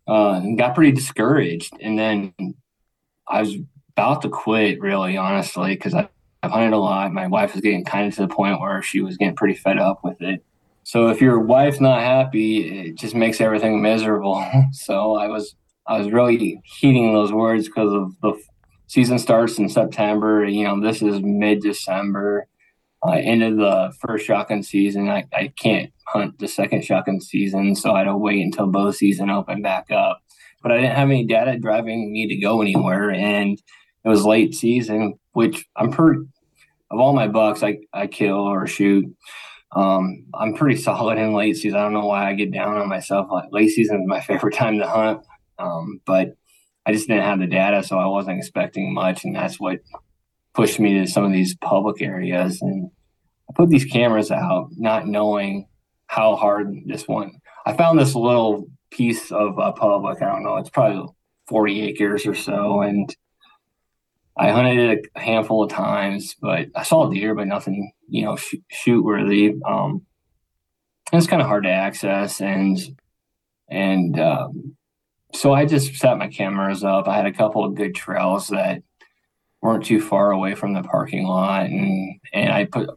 uh, 0.06 0.40
got 0.56 0.74
pretty 0.74 0.92
discouraged. 0.92 1.72
And 1.80 1.98
then 1.98 2.34
I 3.28 3.40
was 3.40 3.56
about 3.96 4.22
to 4.22 4.28
quit, 4.28 4.80
really, 4.80 5.16
honestly, 5.16 5.74
because 5.74 5.94
I 5.94 6.08
I've 6.42 6.50
hunted 6.50 6.72
a 6.72 6.78
lot. 6.78 7.12
My 7.12 7.28
wife 7.28 7.52
was 7.52 7.62
getting 7.62 7.84
kind 7.84 8.08
of 8.08 8.14
to 8.16 8.22
the 8.22 8.34
point 8.34 8.60
where 8.60 8.82
she 8.82 9.00
was 9.00 9.16
getting 9.16 9.36
pretty 9.36 9.54
fed 9.54 9.78
up 9.78 10.00
with 10.02 10.20
it. 10.20 10.44
So 10.84 11.08
if 11.08 11.20
your 11.20 11.38
wife's 11.38 11.80
not 11.80 12.00
happy, 12.00 12.88
it 12.88 12.96
just 12.96 13.14
makes 13.14 13.40
everything 13.40 13.80
miserable. 13.80 14.44
so 14.72 15.14
I 15.14 15.28
was 15.28 15.54
I 15.86 15.98
was 15.98 16.10
really 16.10 16.60
heeding 16.64 17.12
those 17.12 17.32
words 17.32 17.66
because 17.66 17.92
of 17.92 18.20
the 18.20 18.40
season 18.86 19.18
starts 19.18 19.58
in 19.58 19.68
September. 19.68 20.44
You 20.44 20.64
know, 20.64 20.80
this 20.80 21.02
is 21.02 21.20
mid 21.22 21.60
December. 21.60 22.46
Uh, 23.04 23.12
end 23.14 23.42
of 23.42 23.56
the 23.56 23.92
first 24.00 24.26
shotgun 24.26 24.62
season. 24.62 25.08
I, 25.08 25.24
I 25.32 25.52
can't 25.60 25.92
hunt 26.06 26.38
the 26.38 26.46
second 26.46 26.84
shotgun 26.84 27.20
season, 27.20 27.74
so 27.74 27.92
I 27.92 28.00
had 28.00 28.04
to 28.04 28.16
wait 28.16 28.44
until 28.44 28.68
bow 28.68 28.92
season 28.92 29.28
opened 29.28 29.64
back 29.64 29.90
up. 29.90 30.22
But 30.62 30.70
I 30.70 30.76
didn't 30.76 30.94
have 30.94 31.08
any 31.08 31.26
data 31.26 31.58
driving 31.58 32.12
me 32.12 32.28
to 32.28 32.36
go 32.36 32.62
anywhere, 32.62 33.10
and 33.10 33.60
it 34.04 34.08
was 34.08 34.24
late 34.24 34.54
season, 34.54 35.14
which 35.32 35.66
I'm 35.76 35.90
pretty. 35.90 36.20
of 36.90 37.00
all 37.00 37.12
my 37.12 37.28
bucks 37.28 37.62
I, 37.62 37.78
I 37.92 38.06
kill 38.06 38.36
or 38.36 38.66
shoot, 38.66 39.06
um, 39.74 40.24
I'm 40.34 40.54
pretty 40.54 40.76
solid 40.80 41.18
in 41.18 41.32
late 41.32 41.56
season. 41.56 41.78
I 41.78 41.82
don't 41.82 41.92
know 41.92 42.06
why 42.06 42.28
I 42.28 42.34
get 42.34 42.52
down 42.52 42.76
on 42.76 42.88
myself. 42.88 43.28
Like 43.30 43.48
late 43.52 43.70
season 43.70 44.02
is 44.02 44.06
my 44.06 44.20
favorite 44.28 44.54
time 44.54 44.78
to 44.78 44.86
hunt, 44.86 45.22
um, 45.58 46.00
but 46.04 46.36
I 46.84 46.92
just 46.92 47.06
didn't 47.06 47.24
have 47.24 47.38
the 47.38 47.46
data, 47.46 47.82
so 47.82 47.98
I 47.98 48.06
wasn't 48.06 48.38
expecting 48.38 48.92
much, 48.92 49.24
and 49.24 49.36
that's 49.36 49.60
what 49.60 49.78
pushed 50.54 50.80
me 50.80 50.98
to 50.98 51.06
some 51.06 51.24
of 51.24 51.32
these 51.32 51.56
public 51.56 52.02
areas. 52.02 52.60
And 52.60 52.90
I 53.48 53.52
put 53.54 53.68
these 53.68 53.84
cameras 53.84 54.30
out, 54.30 54.70
not 54.76 55.06
knowing 55.06 55.68
how 56.06 56.36
hard 56.36 56.74
this 56.86 57.06
one. 57.06 57.32
I 57.64 57.74
found 57.74 57.98
this 57.98 58.14
little 58.14 58.66
piece 58.90 59.30
of 59.30 59.58
uh, 59.58 59.72
public. 59.72 60.20
I 60.20 60.26
don't 60.26 60.42
know. 60.42 60.56
It's 60.56 60.70
probably 60.70 61.06
40 61.48 61.82
acres 61.82 62.26
or 62.26 62.34
so, 62.34 62.82
and 62.82 63.14
I 64.36 64.50
hunted 64.50 64.78
it 64.78 65.06
a 65.14 65.20
handful 65.20 65.62
of 65.62 65.70
times, 65.70 66.36
but 66.40 66.68
I 66.74 66.82
saw 66.84 67.10
deer, 67.10 67.34
but 67.34 67.46
nothing, 67.46 67.92
you 68.08 68.24
know, 68.24 68.36
sh- 68.36 68.54
shoot 68.70 69.04
worthy. 69.04 69.54
Um, 69.66 70.06
it's 71.12 71.26
kind 71.26 71.42
of 71.42 71.48
hard 71.48 71.64
to 71.64 71.70
access, 71.70 72.40
and 72.40 72.78
and 73.68 74.18
um, 74.18 74.76
so 75.34 75.52
I 75.52 75.66
just 75.66 75.94
set 75.96 76.16
my 76.16 76.28
cameras 76.28 76.82
up. 76.82 77.08
I 77.08 77.16
had 77.16 77.26
a 77.26 77.32
couple 77.32 77.64
of 77.64 77.74
good 77.74 77.94
trails 77.94 78.48
that 78.48 78.82
weren't 79.60 79.84
too 79.84 80.00
far 80.00 80.30
away 80.30 80.54
from 80.54 80.72
the 80.72 80.82
parking 80.82 81.26
lot, 81.26 81.66
and 81.66 82.18
and 82.32 82.50
I 82.50 82.64
put 82.64 82.88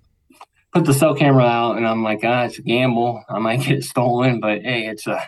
put 0.73 0.85
the 0.85 0.93
cell 0.93 1.15
camera 1.15 1.45
out, 1.45 1.75
and 1.75 1.85
I'm 1.85 2.03
like, 2.03 2.21
ah, 2.23 2.45
it's 2.45 2.59
a 2.59 2.61
gamble. 2.61 3.23
I 3.27 3.39
might 3.39 3.61
get 3.61 3.83
stolen, 3.91 4.39
but 4.39 4.61
hey, 4.61 4.87
it's 4.87 5.05
a 5.07 5.21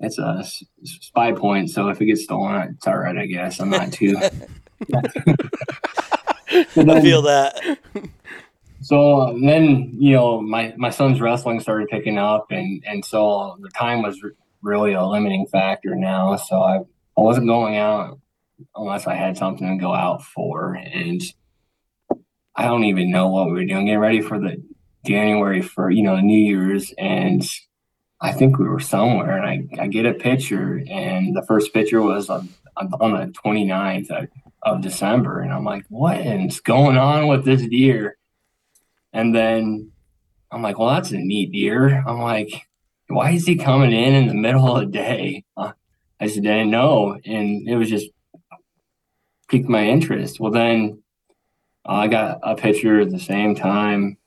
it's 0.00 0.18
a 0.18 0.44
SpyPoint. 0.84 1.70
So 1.70 1.88
if 1.88 2.00
it 2.00 2.06
gets 2.06 2.24
stolen, 2.24 2.74
it's 2.76 2.86
all 2.86 2.98
right, 2.98 3.16
I 3.16 3.26
guess. 3.26 3.60
I'm 3.60 3.70
not 3.70 3.92
too. 3.92 4.16
then, 6.74 6.90
I 6.90 7.00
feel 7.00 7.22
that. 7.22 7.78
So 8.82 9.38
then, 9.42 9.94
you 9.98 10.12
know, 10.12 10.40
my 10.40 10.74
my 10.76 10.90
son's 10.90 11.20
wrestling 11.20 11.60
started 11.60 11.88
picking 11.88 12.18
up, 12.18 12.46
and 12.50 12.82
and 12.86 13.04
so 13.04 13.56
the 13.60 13.68
time 13.70 14.02
was 14.02 14.18
really 14.62 14.92
a 14.92 15.04
limiting 15.04 15.46
factor 15.46 15.94
now. 15.94 16.36
So 16.36 16.60
I 16.60 16.78
I 16.78 17.20
wasn't 17.20 17.46
going 17.46 17.76
out 17.76 18.18
unless 18.74 19.06
I 19.06 19.14
had 19.14 19.36
something 19.36 19.68
to 19.68 19.80
go 19.82 19.94
out 19.94 20.24
for, 20.24 20.74
and 20.74 21.20
I 22.56 22.64
don't 22.64 22.84
even 22.84 23.10
know 23.10 23.28
what 23.28 23.46
we 23.46 23.52
were 23.52 23.64
doing. 23.64 23.86
Getting 23.86 24.00
ready 24.00 24.20
for 24.22 24.38
the 24.38 24.62
January 25.04 25.62
for 25.62 25.90
you 25.90 26.02
know 26.02 26.18
New 26.20 26.38
Year's, 26.38 26.92
and 26.98 27.42
I 28.20 28.32
think 28.32 28.58
we 28.58 28.68
were 28.68 28.80
somewhere, 28.80 29.36
and 29.36 29.46
I 29.78 29.82
I 29.82 29.86
get 29.88 30.06
a 30.06 30.14
picture, 30.14 30.82
and 30.88 31.36
the 31.36 31.44
first 31.46 31.74
picture 31.74 32.00
was 32.00 32.30
on 32.30 32.48
on 32.76 33.12
the 33.12 33.32
29th 33.44 34.10
of, 34.10 34.28
of 34.62 34.82
December. 34.82 35.40
And 35.40 35.52
I'm 35.52 35.64
like, 35.64 35.84
what 35.88 36.18
is 36.18 36.60
going 36.60 36.96
on 36.96 37.26
with 37.26 37.44
this 37.44 37.62
deer? 37.62 38.16
And 39.12 39.34
then 39.34 39.92
I'm 40.50 40.62
like, 40.62 40.78
well, 40.78 40.90
that's 40.90 41.10
a 41.10 41.16
neat 41.16 41.52
deer. 41.52 42.02
I'm 42.06 42.20
like, 42.20 42.66
why 43.08 43.32
is 43.32 43.46
he 43.46 43.56
coming 43.56 43.92
in 43.92 44.14
in 44.14 44.28
the 44.28 44.34
middle 44.34 44.76
of 44.76 44.80
the 44.80 44.86
day? 44.86 45.44
Uh, 45.56 45.72
I 46.20 46.28
said, 46.28 46.46
I 46.46 46.58
didn't 46.58 46.70
know. 46.70 47.18
And 47.24 47.68
it 47.68 47.76
was 47.76 47.88
just 47.88 48.10
piqued 49.48 49.68
my 49.68 49.84
interest. 49.86 50.38
Well, 50.38 50.52
then 50.52 51.02
uh, 51.88 51.92
I 51.92 52.08
got 52.08 52.40
a 52.42 52.54
picture 52.54 53.00
at 53.00 53.10
the 53.10 53.18
same 53.18 53.54
time 53.54 54.18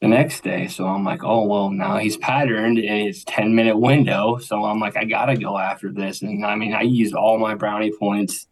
the 0.00 0.08
next 0.08 0.42
day. 0.42 0.66
So 0.66 0.86
I'm 0.86 1.04
like, 1.04 1.22
oh, 1.22 1.46
well, 1.46 1.70
now 1.70 1.98
he's 1.98 2.16
patterned 2.16 2.78
and 2.78 3.08
it's 3.08 3.24
10 3.24 3.54
minute 3.54 3.78
window. 3.78 4.38
So 4.38 4.64
I'm 4.64 4.80
like, 4.80 4.96
I 4.96 5.04
got 5.04 5.26
to 5.26 5.36
go 5.36 5.56
after 5.56 5.92
this. 5.92 6.22
And 6.22 6.44
I 6.44 6.56
mean, 6.56 6.74
I 6.74 6.82
used 6.82 7.14
all 7.14 7.38
my 7.38 7.54
brownie 7.54 7.92
points 7.98 8.46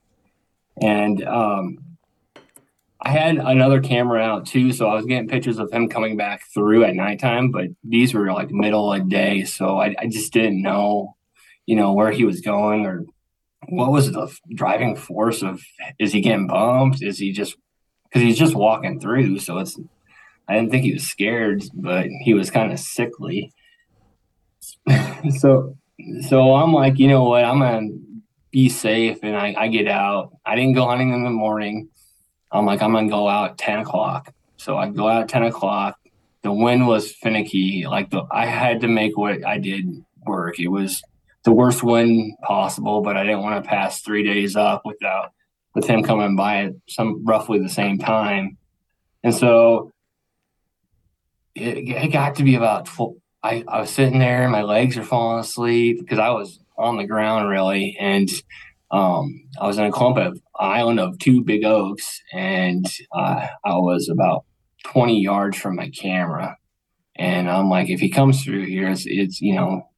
and 0.81 1.23
um, 1.25 1.79
I 3.00 3.11
had 3.11 3.37
another 3.37 3.81
camera 3.81 4.23
out 4.23 4.47
too. 4.47 4.73
So 4.73 4.88
I 4.88 4.95
was 4.95 5.07
getting 5.07 5.29
pictures 5.29 5.59
of 5.59 5.73
him 5.73 5.88
coming 5.88 6.17
back 6.17 6.43
through 6.55 6.85
at 6.85 6.95
nighttime, 6.95 7.50
but 7.50 7.67
these 7.83 8.14
were 8.14 8.33
like 8.33 8.50
middle 8.50 8.93
of 8.93 9.09
day. 9.09 9.45
So 9.45 9.79
I, 9.81 9.95
I 9.99 10.07
just 10.07 10.33
didn't 10.33 10.62
know, 10.62 11.17
you 11.67 11.75
know, 11.75 11.93
where 11.93 12.12
he 12.12 12.25
was 12.25 12.41
going 12.41 12.87
or 12.87 13.05
what 13.69 13.93
was 13.93 14.12
the 14.12 14.33
driving 14.55 14.97
force 14.97 15.43
of 15.43 15.61
is 15.99 16.12
he 16.12 16.21
getting 16.21 16.47
bumped? 16.47 17.02
Is 17.02 17.19
he 17.19 17.33
just 17.33 17.57
because 18.05 18.23
he's 18.23 18.38
just 18.38 18.55
walking 18.55 19.00
through? 19.00 19.41
So 19.41 19.59
it's 19.59 19.79
I 20.49 20.55
didn't 20.55 20.71
think 20.71 20.85
he 20.85 20.93
was 20.93 21.07
scared, 21.07 21.64
but 21.75 22.07
he 22.23 22.35
was 22.35 22.50
kind 22.50 22.73
of 22.73 22.79
sickly. 22.79 23.52
so, 25.38 25.76
so 26.29 26.55
I'm 26.55 26.73
like, 26.73 26.99
you 26.99 27.09
know 27.09 27.25
what? 27.25 27.45
I'm 27.45 27.59
gonna 27.61 27.88
be 28.52 28.68
safe, 28.68 29.18
and 29.23 29.35
I, 29.35 29.54
I 29.56 29.68
get 29.68 29.88
out. 29.88 30.37
I 30.44 30.54
didn't 30.54 30.75
go 30.75 30.87
hunting 30.87 31.12
in 31.12 31.25
the 31.25 31.30
morning. 31.30 31.88
I'm 32.52 32.66
like, 32.66 32.82
I'm 32.82 32.92
gonna 32.92 33.09
go 33.09 33.28
out 33.28 33.52
at 33.52 33.59
10 33.59 33.80
o'clock. 33.80 34.32
So 34.59 34.76
I 34.76 34.90
go 34.90 35.09
out 35.09 35.23
at 35.23 35.28
10 35.28 35.44
o'clock. 35.44 35.99
The 36.42 36.52
wind 36.52 36.87
was 36.87 37.12
finicky. 37.12 37.87
Like 37.87 38.11
the, 38.11 38.25
I 38.30 38.47
had 38.47 38.82
to 38.82 38.88
make 38.88 39.16
what 39.16 39.44
I 39.44 39.59
did 39.59 40.04
work. 40.26 40.61
It 40.61 40.68
was 40.68 41.02
the 41.44 41.52
worst 41.52 41.82
wind 41.82 42.35
possible, 42.42 43.00
but 43.00 43.16
I 43.16 43.25
didn't 43.25 43.42
want 43.42 43.64
to 43.64 43.68
pass 43.68 44.00
three 44.02 44.23
days 44.23 44.54
up 44.54 44.82
without 44.85 45.32
with 45.75 45.87
him 45.87 46.02
coming 46.02 46.37
by 46.37 46.64
at 46.64 46.73
some 46.88 47.25
roughly 47.25 47.59
the 47.59 47.68
same 47.68 47.99
time. 47.99 48.59
And 49.25 49.35
so 49.35 49.92
it, 51.54 51.78
it 51.78 52.12
got 52.12 52.37
to 52.37 52.44
be 52.44 52.54
about 52.54 52.87
full, 52.87 53.16
I, 53.42 53.64
I 53.66 53.80
was 53.80 53.90
sitting 53.90 54.18
there 54.18 54.49
my 54.49 54.62
legs 54.62 54.97
are 54.99 55.04
falling 55.04 55.40
asleep 55.40 55.99
because 56.00 56.18
I 56.18 56.30
was 56.30 56.62
on 56.79 56.97
the 56.97 57.07
ground 57.07 57.49
really 57.49 57.97
and 58.00 58.29
um, 58.91 59.41
I 59.59 59.67
was 59.67 59.79
in 59.79 59.85
a 59.85 59.93
clump 59.93 60.19
of 60.19 60.38
island 60.59 61.00
of 61.00 61.19
two 61.19 61.43
big 61.43 61.64
oaks 61.64 62.21
and 62.33 62.85
uh, 63.17 63.47
I 63.64 63.76
was 63.76 64.11
about 64.11 64.45
20 64.85 65.21
yards 65.21 65.57
from 65.57 65.76
my 65.76 65.91
camera 65.91 66.57
and 67.17 67.49
I'm 67.49 67.69
like 67.69 67.88
if 67.88 68.00
he 68.00 68.11
comes 68.11 68.43
through 68.43 68.67
here 68.67 68.88
it's, 68.88 69.05
it's 69.07 69.41
you 69.41 69.55
know 69.55 69.88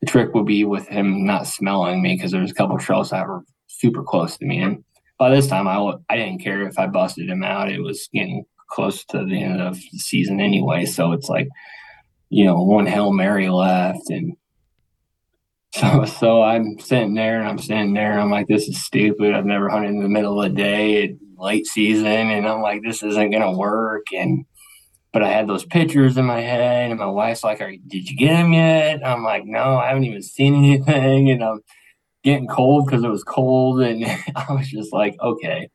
the 0.00 0.06
trick 0.06 0.34
would 0.34 0.46
be 0.46 0.64
with 0.64 0.88
him 0.88 1.24
not 1.24 1.46
smelling 1.46 2.02
me 2.02 2.16
because 2.16 2.32
there's 2.32 2.50
a 2.50 2.54
couple 2.54 2.78
trails 2.78 3.10
that 3.10 3.28
were 3.28 3.42
super 3.66 4.02
close 4.02 4.36
to 4.38 4.46
me 4.46 4.60
and 4.60 4.84
by 5.18 5.30
this 5.30 5.46
time 5.46 5.68
I 5.68 5.74
w- 5.74 6.00
I 6.10 6.16
didn't 6.16 6.40
care 6.40 6.66
if 6.66 6.78
I 6.78 6.86
busted 6.86 7.28
him 7.28 7.44
out 7.44 7.70
it 7.70 7.80
was 7.80 8.08
getting 8.12 8.44
close 8.74 9.04
to 9.06 9.24
the 9.24 9.42
end 9.42 9.60
of 9.60 9.76
the 9.76 9.98
season 9.98 10.40
anyway. 10.40 10.84
So 10.84 11.12
it's 11.12 11.28
like, 11.28 11.48
you 12.28 12.44
know, 12.44 12.60
one 12.60 12.86
Hail 12.86 13.12
Mary 13.12 13.48
left. 13.48 14.10
And 14.10 14.36
so, 15.74 16.04
so 16.04 16.42
I'm 16.42 16.78
sitting 16.78 17.14
there 17.14 17.40
and 17.40 17.48
I'm 17.48 17.58
sitting 17.58 17.94
there 17.94 18.12
and 18.12 18.20
I'm 18.20 18.30
like, 18.30 18.46
this 18.46 18.68
is 18.68 18.84
stupid. 18.84 19.34
I've 19.34 19.44
never 19.44 19.68
hunted 19.68 19.88
in 19.88 20.02
the 20.02 20.08
middle 20.08 20.40
of 20.40 20.50
the 20.50 20.56
day, 20.56 21.16
late 21.36 21.66
season. 21.66 22.06
And 22.06 22.46
I'm 22.46 22.62
like, 22.62 22.82
this 22.82 23.02
isn't 23.02 23.32
to 23.32 23.50
work. 23.50 24.06
And, 24.12 24.46
but 25.12 25.24
I 25.24 25.30
had 25.30 25.48
those 25.48 25.64
pictures 25.64 26.16
in 26.16 26.26
my 26.26 26.40
head 26.40 26.90
and 26.90 27.00
my 27.00 27.06
wife's 27.06 27.42
like, 27.42 27.60
Are, 27.60 27.72
did 27.72 28.08
you 28.08 28.16
get 28.16 28.34
them 28.34 28.52
yet? 28.52 29.04
I'm 29.04 29.24
like, 29.24 29.46
no, 29.46 29.76
I 29.76 29.88
haven't 29.88 30.04
even 30.04 30.22
seen 30.22 30.54
anything. 30.64 31.30
And 31.30 31.42
I'm 31.42 31.60
getting 32.22 32.46
cold 32.46 32.86
because 32.86 33.02
it 33.02 33.10
was 33.10 33.24
cold. 33.24 33.80
And 33.80 34.04
I 34.36 34.52
was 34.52 34.68
just 34.68 34.92
like, 34.92 35.16
okay. 35.20 35.70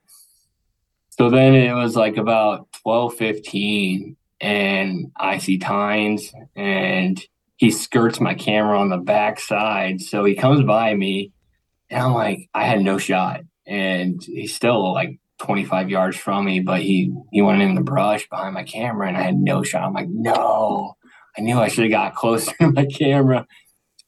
So 1.10 1.30
then 1.30 1.56
it 1.56 1.74
was 1.74 1.98
like 1.98 2.16
about 2.16 2.72
12, 2.84 3.16
15, 3.16 4.16
and 4.40 5.12
I 5.18 5.40
see 5.40 5.58
tines 5.58 6.32
and 6.56 7.22
he 7.60 7.72
skirts 7.72 8.22
my 8.22 8.34
camera 8.34 8.80
on 8.80 8.88
the 8.88 8.98
back 8.98 9.38
side. 9.38 10.00
So 10.00 10.24
he 10.24 10.34
comes 10.34 10.64
by 10.64 10.96
me 10.96 11.34
and 11.90 12.02
I'm 12.02 12.14
like, 12.14 12.50
I 12.54 12.64
had 12.64 12.82
no 12.82 12.98
shot. 12.98 13.42
And 13.68 14.24
he's 14.24 14.56
still 14.56 14.94
like 14.94 15.20
25 15.40 15.90
yards 15.90 16.16
from 16.16 16.46
me, 16.46 16.62
but 16.62 16.82
he 16.82 17.14
he 17.34 17.42
went 17.42 17.62
in 17.62 17.76
the 17.76 17.82
brush 17.82 18.28
behind 18.30 18.54
my 18.54 18.64
camera 18.64 19.10
and 19.10 19.18
I 19.18 19.24
had 19.24 19.36
no 19.36 19.62
shot. 19.62 19.84
I'm 19.84 19.94
like, 19.94 20.08
no, 20.08 20.96
I 21.38 21.42
knew 21.42 21.60
I 21.60 21.68
should 21.68 21.84
have 21.84 21.92
got 21.92 22.16
closer 22.16 22.54
to 22.62 22.72
my 22.72 22.86
camera. 22.86 23.46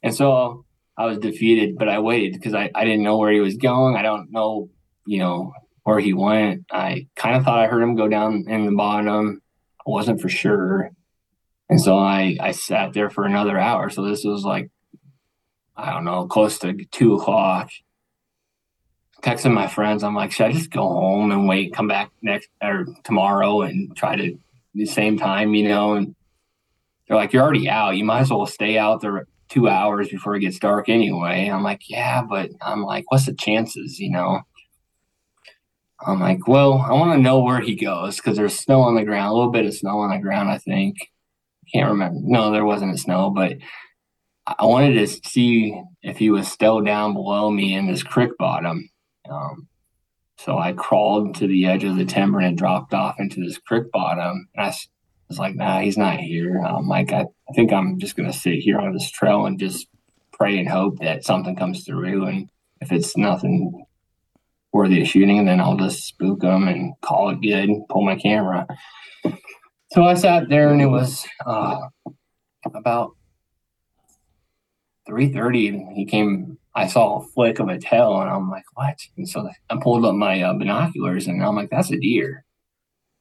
And 0.01 0.15
so 0.15 0.63
I 0.98 1.05
was 1.05 1.17
defeated, 1.17 1.77
but 1.77 1.89
I 1.89 2.00
waited 2.00 2.34
because 2.34 2.53
I, 2.53 2.72
I 2.74 2.86
didn't 2.86 3.03
know 3.03 3.17
where 3.17 3.34
he 3.34 3.41
was 3.41 3.58
going. 3.58 3.98
I 3.98 4.01
don't 4.01 4.31
know, 4.31 4.70
you 5.05 5.20
know, 5.20 5.51
where 5.84 6.00
he 6.00 6.13
went. 6.13 6.67
I 6.72 7.08
kind 7.17 7.36
of 7.36 7.43
thought 7.43 7.60
I 7.60 7.67
heard 7.67 7.84
him 7.84 7.96
go 7.96 8.08
down 8.08 8.46
in 8.48 8.65
the 8.65 8.72
bottom. 8.72 9.41
I 9.86 9.89
wasn't 9.89 10.22
for 10.22 10.29
sure. 10.29 10.91
And 11.71 11.79
so 11.79 11.97
I, 11.97 12.35
I 12.41 12.51
sat 12.51 12.91
there 12.91 13.09
for 13.09 13.23
another 13.23 13.57
hour. 13.57 13.89
So 13.89 14.03
this 14.03 14.25
was 14.25 14.43
like, 14.43 14.69
I 15.77 15.93
don't 15.93 16.03
know, 16.03 16.27
close 16.27 16.59
to 16.59 16.73
two 16.91 17.15
o'clock. 17.15 17.69
Texting 19.21 19.53
my 19.53 19.67
friends, 19.67 20.03
I'm 20.03 20.13
like, 20.13 20.33
should 20.33 20.47
I 20.47 20.51
just 20.51 20.69
go 20.69 20.81
home 20.81 21.31
and 21.31 21.47
wait, 21.47 21.73
come 21.73 21.87
back 21.87 22.11
next 22.21 22.49
or 22.61 22.87
tomorrow 23.05 23.61
and 23.61 23.95
try 23.95 24.17
to 24.17 24.37
the 24.73 24.85
same 24.85 25.17
time, 25.17 25.53
you 25.53 25.69
know? 25.69 25.93
And 25.93 26.13
they're 27.07 27.15
like, 27.15 27.31
you're 27.31 27.41
already 27.41 27.69
out. 27.69 27.95
You 27.95 28.03
might 28.03 28.21
as 28.21 28.31
well 28.31 28.45
stay 28.45 28.77
out 28.77 28.99
there 28.99 29.25
two 29.47 29.69
hours 29.69 30.09
before 30.09 30.35
it 30.35 30.41
gets 30.41 30.59
dark 30.59 30.89
anyway. 30.89 31.47
I'm 31.47 31.63
like, 31.63 31.89
yeah, 31.89 32.21
but 32.21 32.49
I'm 32.61 32.83
like, 32.83 33.09
what's 33.09 33.27
the 33.27 33.33
chances, 33.33 33.97
you 33.97 34.11
know? 34.11 34.41
I'm 36.05 36.19
like, 36.19 36.49
well, 36.49 36.79
I 36.79 36.91
want 36.93 37.13
to 37.13 37.21
know 37.21 37.39
where 37.39 37.61
he 37.61 37.75
goes 37.75 38.17
because 38.17 38.35
there's 38.35 38.59
snow 38.59 38.81
on 38.81 38.95
the 38.95 39.05
ground, 39.05 39.31
a 39.31 39.33
little 39.33 39.51
bit 39.51 39.65
of 39.65 39.73
snow 39.73 39.99
on 39.99 40.09
the 40.09 40.17
ground, 40.17 40.49
I 40.49 40.57
think. 40.57 40.97
Can't 41.73 41.89
remember. 41.89 42.19
No, 42.21 42.51
there 42.51 42.65
wasn't 42.65 42.93
a 42.93 42.97
snow, 42.97 43.29
but 43.29 43.57
I 44.45 44.65
wanted 44.65 44.93
to 44.93 45.07
see 45.07 45.79
if 46.01 46.17
he 46.17 46.29
was 46.29 46.47
still 46.47 46.81
down 46.81 47.13
below 47.13 47.49
me 47.49 47.75
in 47.75 47.87
this 47.87 48.03
creek 48.03 48.31
bottom. 48.37 48.89
Um, 49.29 49.67
So 50.37 50.57
I 50.57 50.73
crawled 50.73 51.35
to 51.35 51.47
the 51.47 51.67
edge 51.67 51.83
of 51.83 51.97
the 51.97 52.05
timber 52.05 52.39
and 52.39 52.57
dropped 52.57 52.93
off 52.95 53.19
into 53.19 53.39
this 53.41 53.59
creek 53.59 53.91
bottom. 53.91 54.47
And 54.55 54.65
I 54.65 54.73
was 55.29 55.37
like, 55.37 55.55
nah, 55.55 55.79
he's 55.81 55.97
not 55.97 56.19
here. 56.19 56.59
I'm 56.59 56.87
like, 56.87 57.13
I, 57.13 57.21
I 57.21 57.53
think 57.53 57.71
I'm 57.71 57.99
just 57.99 58.15
going 58.15 58.31
to 58.31 58.37
sit 58.37 58.55
here 58.55 58.79
on 58.79 58.91
this 58.93 59.11
trail 59.11 59.45
and 59.45 59.59
just 59.59 59.87
pray 60.33 60.57
and 60.57 60.67
hope 60.67 60.99
that 60.99 61.23
something 61.23 61.55
comes 61.55 61.85
through. 61.85 62.25
And 62.25 62.49
if 62.81 62.91
it's 62.91 63.15
nothing 63.15 63.85
worthy 64.73 65.01
of 65.01 65.07
shooting, 65.07 65.45
then 65.45 65.61
I'll 65.61 65.77
just 65.77 66.03
spook 66.07 66.39
them 66.39 66.67
and 66.67 66.95
call 67.01 67.29
it 67.29 67.41
good, 67.41 67.69
pull 67.89 68.03
my 68.03 68.15
camera. 68.15 68.65
So 69.91 70.03
I 70.03 70.13
sat 70.13 70.48
there 70.48 70.71
and 70.71 70.81
it 70.81 70.86
was 70.86 71.25
uh, 71.45 71.77
about 72.74 73.12
3.30 75.10 75.69
and 75.69 75.98
he 75.98 76.05
came 76.05 76.57
i 76.75 76.88
saw 76.88 77.17
a 77.17 77.27
flick 77.29 77.60
of 77.60 77.67
a 77.67 77.77
tail 77.77 78.21
and 78.21 78.29
i'm 78.29 78.50
like 78.50 78.63
what? 78.75 78.98
And 79.17 79.27
so 79.27 79.50
i 79.69 79.77
pulled 79.81 80.05
up 80.05 80.15
my 80.15 80.41
uh, 80.41 80.53
binoculars 80.53 81.27
and 81.27 81.43
i'm 81.43 81.55
like 81.55 81.69
that's 81.69 81.91
a 81.91 81.98
deer. 81.98 82.45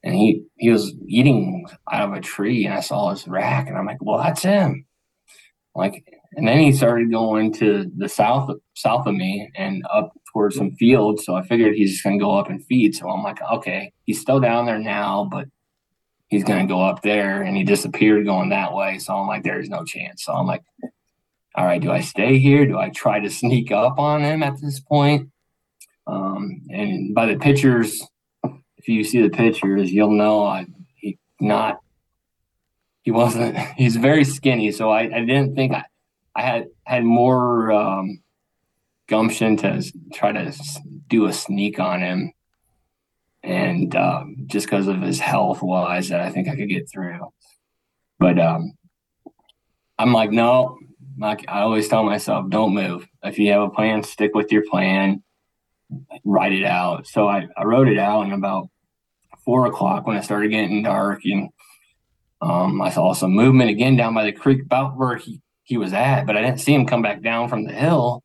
And 0.04 0.14
he 0.14 0.44
he 0.58 0.70
was 0.70 0.94
eating 1.08 1.66
out 1.90 2.08
of 2.08 2.14
a 2.14 2.20
tree 2.20 2.64
and 2.66 2.74
i 2.74 2.80
saw 2.80 3.10
his 3.10 3.26
rack 3.26 3.66
and 3.66 3.76
i'm 3.76 3.86
like 3.86 4.00
well 4.00 4.18
that's 4.18 4.42
him. 4.42 4.84
Like 5.74 6.04
and 6.36 6.46
then 6.46 6.58
he 6.58 6.70
started 6.72 7.10
going 7.10 7.52
to 7.54 7.90
the 7.96 8.08
south 8.08 8.50
south 8.74 9.06
of 9.08 9.14
me 9.14 9.50
and 9.56 9.82
up 9.92 10.12
towards 10.32 10.54
some 10.54 10.72
fields. 10.76 11.24
So 11.24 11.34
i 11.34 11.42
figured 11.42 11.74
he's 11.74 11.92
just 11.92 12.04
going 12.04 12.18
to 12.18 12.24
go 12.24 12.38
up 12.38 12.48
and 12.48 12.64
feed. 12.66 12.94
So 12.94 13.08
i'm 13.08 13.24
like 13.24 13.40
okay. 13.54 13.92
He's 14.04 14.20
still 14.20 14.38
down 14.38 14.66
there 14.66 14.78
now 14.78 15.28
but 15.32 15.48
he's 16.30 16.44
going 16.44 16.66
to 16.66 16.72
go 16.72 16.80
up 16.80 17.02
there 17.02 17.42
and 17.42 17.56
he 17.56 17.64
disappeared 17.64 18.24
going 18.24 18.48
that 18.48 18.72
way 18.72 18.98
so 18.98 19.14
i'm 19.14 19.26
like 19.26 19.42
there's 19.42 19.68
no 19.68 19.84
chance 19.84 20.24
so 20.24 20.32
i'm 20.32 20.46
like 20.46 20.62
all 21.54 21.64
right, 21.64 21.82
do 21.82 21.90
I 21.90 22.00
stay 22.00 22.38
here? 22.38 22.64
Do 22.64 22.78
I 22.78 22.90
try 22.90 23.20
to 23.20 23.30
sneak 23.30 23.72
up 23.72 23.98
on 23.98 24.22
him 24.22 24.42
at 24.42 24.60
this 24.60 24.78
point? 24.78 25.30
Um, 26.06 26.62
and 26.70 27.14
by 27.14 27.26
the 27.26 27.38
pictures, 27.38 28.06
if 28.76 28.88
you 28.88 29.04
see 29.04 29.20
the 29.20 29.30
pictures, 29.30 29.92
you'll 29.92 30.12
know 30.12 30.44
I 30.44 30.66
he 30.94 31.18
not 31.40 31.80
he 33.02 33.10
wasn't 33.10 33.56
he's 33.76 33.96
very 33.96 34.24
skinny, 34.24 34.70
so 34.72 34.90
I, 34.90 35.02
I 35.02 35.20
didn't 35.20 35.54
think 35.54 35.72
I, 35.72 35.84
I 36.34 36.42
had 36.42 36.66
had 36.84 37.04
more 37.04 37.72
um, 37.72 38.22
gumption 39.08 39.56
to 39.58 39.82
try 40.12 40.32
to 40.32 40.52
do 41.08 41.26
a 41.26 41.32
sneak 41.32 41.80
on 41.80 42.00
him, 42.00 42.32
and 43.42 43.94
um, 43.96 44.36
just 44.46 44.66
because 44.66 44.86
of 44.86 45.00
his 45.00 45.20
health 45.20 45.62
wise, 45.62 46.08
that 46.08 46.20
I 46.20 46.30
think 46.30 46.48
I 46.48 46.56
could 46.56 46.68
get 46.68 46.90
through. 46.90 47.32
But 48.18 48.38
um, 48.38 48.72
I'm 49.98 50.12
like, 50.12 50.30
no, 50.30 50.78
like 51.18 51.44
I 51.48 51.60
always 51.60 51.88
tell 51.88 52.04
myself, 52.04 52.50
don't 52.50 52.74
move. 52.74 53.06
If 53.22 53.38
you 53.38 53.52
have 53.52 53.62
a 53.62 53.70
plan, 53.70 54.02
stick 54.02 54.34
with 54.34 54.52
your 54.52 54.64
plan, 54.68 55.22
write 56.24 56.52
it 56.52 56.64
out. 56.64 57.06
So 57.06 57.28
I, 57.28 57.46
I 57.56 57.64
wrote 57.64 57.88
it 57.88 57.98
out 57.98 58.22
and 58.22 58.32
about 58.32 58.68
four 59.44 59.66
o'clock 59.66 60.06
when 60.06 60.16
it 60.16 60.24
started 60.24 60.50
getting 60.50 60.82
dark 60.82 61.22
and 61.24 61.50
um, 62.42 62.80
I 62.80 62.90
saw 62.90 63.12
some 63.12 63.32
movement 63.32 63.70
again 63.70 63.96
down 63.96 64.14
by 64.14 64.24
the 64.24 64.32
creek 64.32 64.62
about 64.62 64.96
where 64.96 65.16
he, 65.16 65.42
he 65.62 65.76
was 65.76 65.92
at, 65.92 66.24
but 66.24 66.36
I 66.36 66.42
didn't 66.42 66.60
see 66.60 66.74
him 66.74 66.86
come 66.86 67.02
back 67.02 67.22
down 67.22 67.48
from 67.48 67.64
the 67.64 67.72
hill. 67.72 68.22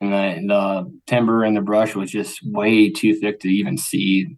And 0.00 0.12
the, 0.12 0.46
the 0.46 1.00
timber 1.06 1.44
and 1.44 1.56
the 1.56 1.60
brush 1.60 1.94
was 1.94 2.10
just 2.10 2.40
way 2.44 2.90
too 2.90 3.14
thick 3.14 3.40
to 3.40 3.48
even 3.48 3.76
see. 3.76 4.37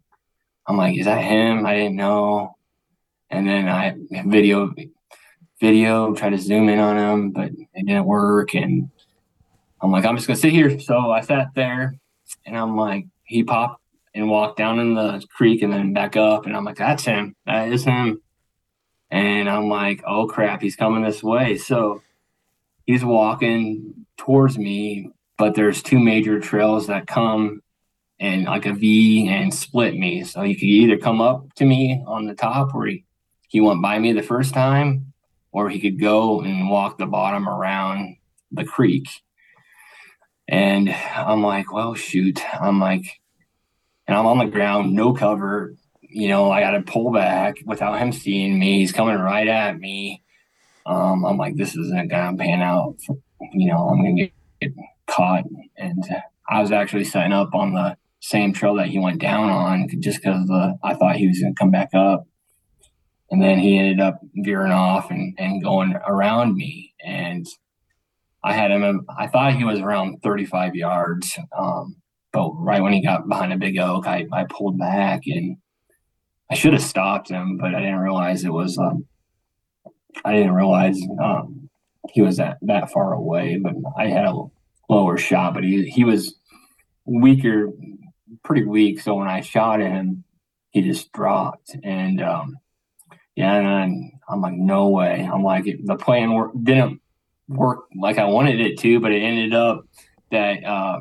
I'm 0.71 0.77
like, 0.77 0.97
is 0.97 1.07
that 1.07 1.25
him? 1.25 1.67
I 1.67 1.75
didn't 1.75 1.97
know. 1.97 2.57
And 3.29 3.45
then 3.45 3.69
I 3.69 3.97
video 4.25 4.73
video, 5.61 6.15
try 6.15 6.31
to 6.31 6.39
zoom 6.39 6.69
in 6.69 6.79
on 6.79 6.97
him, 6.97 7.31
but 7.33 7.51
it 7.75 7.87
didn't 7.87 8.05
work. 8.05 8.55
And 8.55 8.89
I'm 9.83 9.91
like, 9.91 10.05
I'm 10.05 10.15
just 10.15 10.29
gonna 10.29 10.37
sit 10.37 10.53
here. 10.53 10.79
So 10.79 11.11
I 11.11 11.23
sat 11.23 11.49
there 11.57 11.99
and 12.47 12.57
I'm 12.57 12.77
like, 12.77 13.07
he 13.25 13.43
popped 13.43 13.83
and 14.15 14.31
walked 14.31 14.59
down 14.59 14.79
in 14.79 14.95
the 14.95 15.25
creek 15.37 15.63
and 15.63 15.73
then 15.73 15.93
back 15.93 16.17
up. 16.17 16.47
And 16.47 16.57
I'm 16.57 16.65
like, 16.65 16.77
that's 16.77 17.05
him. 17.05 17.35
That 17.47 17.73
is 17.73 17.83
him. 17.83 18.23
And 19.11 19.51
I'm 19.51 19.69
like, 19.69 20.05
oh 20.07 20.29
crap, 20.29 20.63
he's 20.63 20.77
coming 20.77 21.03
this 21.03 21.21
way. 21.21 21.59
So 21.59 22.01
he's 22.87 23.05
walking 23.05 24.07
towards 24.17 24.57
me, 24.57 25.11
but 25.37 25.57
there's 25.57 25.83
two 25.83 25.99
major 25.99 26.39
trails 26.39 26.87
that 26.87 27.09
come 27.09 27.61
and 28.21 28.45
like 28.45 28.67
a 28.67 28.75
V 28.75 29.29
and 29.29 29.53
split 29.53 29.97
me. 29.97 30.23
So 30.25 30.43
he 30.43 30.55
could 30.55 30.65
either 30.65 30.99
come 30.99 31.21
up 31.21 31.55
to 31.55 31.65
me 31.65 32.05
on 32.07 32.27
the 32.27 32.35
top 32.35 32.75
where 32.75 32.89
he, 32.89 33.05
he 33.49 33.61
went 33.61 33.83
by 33.83 33.99
me 33.99 34.13
the 34.13 34.23
first 34.23 34.53
time 34.53 35.13
or 35.53 35.71
he 35.71 35.81
could 35.81 35.99
go 35.99 36.43
and 36.43 36.69
walk 36.69 36.99
the 36.99 37.07
bottom 37.07 37.49
around 37.49 38.17
the 38.53 38.65
creek. 38.65 39.09
And 40.47 40.91
I'm 40.91 41.43
like, 41.43 41.73
well, 41.73 41.95
shoot. 41.95 42.41
I'm 42.61 42.79
like, 42.79 43.21
and 44.07 44.17
I'm 44.17 44.27
on 44.27 44.39
the 44.39 44.47
ground, 44.47 44.93
no 44.93 45.15
cover. 45.15 45.75
You 46.03 46.29
know, 46.29 46.51
I 46.51 46.61
got 46.61 46.73
to 46.73 46.83
pull 46.83 47.13
back 47.13 47.59
without 47.65 47.99
him 47.99 48.13
seeing 48.13 48.59
me. 48.59 48.81
He's 48.81 48.93
coming 48.93 49.17
right 49.17 49.47
at 49.49 49.79
me. 49.79 50.23
Um, 50.85 51.25
I'm 51.25 51.37
like, 51.37 51.57
this 51.57 51.77
isn't 51.77 52.11
gonna 52.11 52.37
pan 52.37 52.63
out. 52.63 52.97
You 53.53 53.69
know, 53.69 53.89
I'm 53.89 53.99
gonna 53.99 54.15
get, 54.15 54.33
get 54.61 54.73
caught. 55.07 55.45
And 55.77 56.05
I 56.49 56.61
was 56.61 56.73
actually 56.73 57.05
setting 57.05 57.33
up 57.33 57.55
on 57.55 57.75
the 57.75 57.97
same 58.21 58.53
trail 58.53 58.75
that 58.77 58.89
he 58.89 58.99
went 58.99 59.21
down 59.21 59.51
on 59.51 59.89
just 60.01 60.23
because 60.23 60.49
I 60.83 60.95
thought 60.95 61.17
he 61.17 61.29
was 61.29 61.41
gonna 61.41 61.55
come 61.59 61.71
back 61.71 61.91
up. 61.95 62.27
And 63.31 63.43
then 63.43 63.59
he 63.59 63.79
ended 63.79 64.01
up 64.01 64.21
veering 64.35 64.73
off 64.73 65.11
and, 65.11 65.35
and 65.39 65.63
going 65.63 65.95
around 66.07 66.55
me. 66.57 66.95
And 67.05 67.47
i 68.43 68.53
had 68.53 68.71
him 68.71 69.07
i 69.19 69.27
thought 69.27 69.55
he 69.55 69.65
was 69.65 69.81
around 69.81 70.23
35 70.23 70.75
yards 70.75 71.39
um, 71.57 71.97
but 72.33 72.51
right 72.53 72.83
when 72.83 72.93
he 72.93 73.03
got 73.03 73.29
behind 73.29 73.53
a 73.53 73.59
big 73.59 73.79
oak 73.79 74.07
i, 74.07 74.27
I 74.33 74.45
pulled 74.45 74.79
back 74.79 75.23
and 75.27 75.57
i 76.51 76.55
should 76.55 76.73
have 76.73 76.83
stopped 76.83 77.29
him 77.29 77.59
but 77.59 77.75
i 77.75 77.81
didn't 77.81 77.99
realize 77.99 78.45
it 78.45 78.53
was 78.53 78.79
um, 78.79 79.07
i 80.25 80.33
didn't 80.33 80.55
realize 80.55 80.99
um, 81.23 81.69
he 82.13 82.23
was 82.23 82.39
that, 82.39 82.59
that 82.63 82.91
far 82.91 83.13
away 83.13 83.59
but 83.63 83.75
i 83.99 84.07
had 84.07 84.27
a 84.27 84.43
lower 84.89 85.17
shot 85.17 85.55
but 85.55 85.65
he, 85.65 85.85
he 85.89 86.05
was 86.05 86.35
weaker 87.05 87.71
pretty 88.43 88.65
weak 88.65 89.01
so 89.01 89.15
when 89.15 89.29
i 89.29 89.41
shot 89.41 89.81
him 89.81 90.25
he 90.71 90.83
just 90.83 91.11
dropped 91.13 91.77
and 91.83 92.23
um, 92.23 92.57
yeah, 93.41 93.55
and 93.55 94.13
I'm 94.29 94.41
like, 94.43 94.55
no 94.55 94.89
way. 94.89 95.29
I'm 95.31 95.43
like, 95.43 95.65
the 95.65 95.97
plan 95.97 96.35
work, 96.35 96.53
didn't 96.63 97.01
work 97.49 97.87
like 97.97 98.19
I 98.19 98.27
wanted 98.27 98.61
it 98.61 98.79
to, 98.81 99.01
but 99.01 99.13
it 99.13 99.23
ended 99.23 99.55
up 99.55 99.87
that 100.31 100.63
uh, 100.63 101.01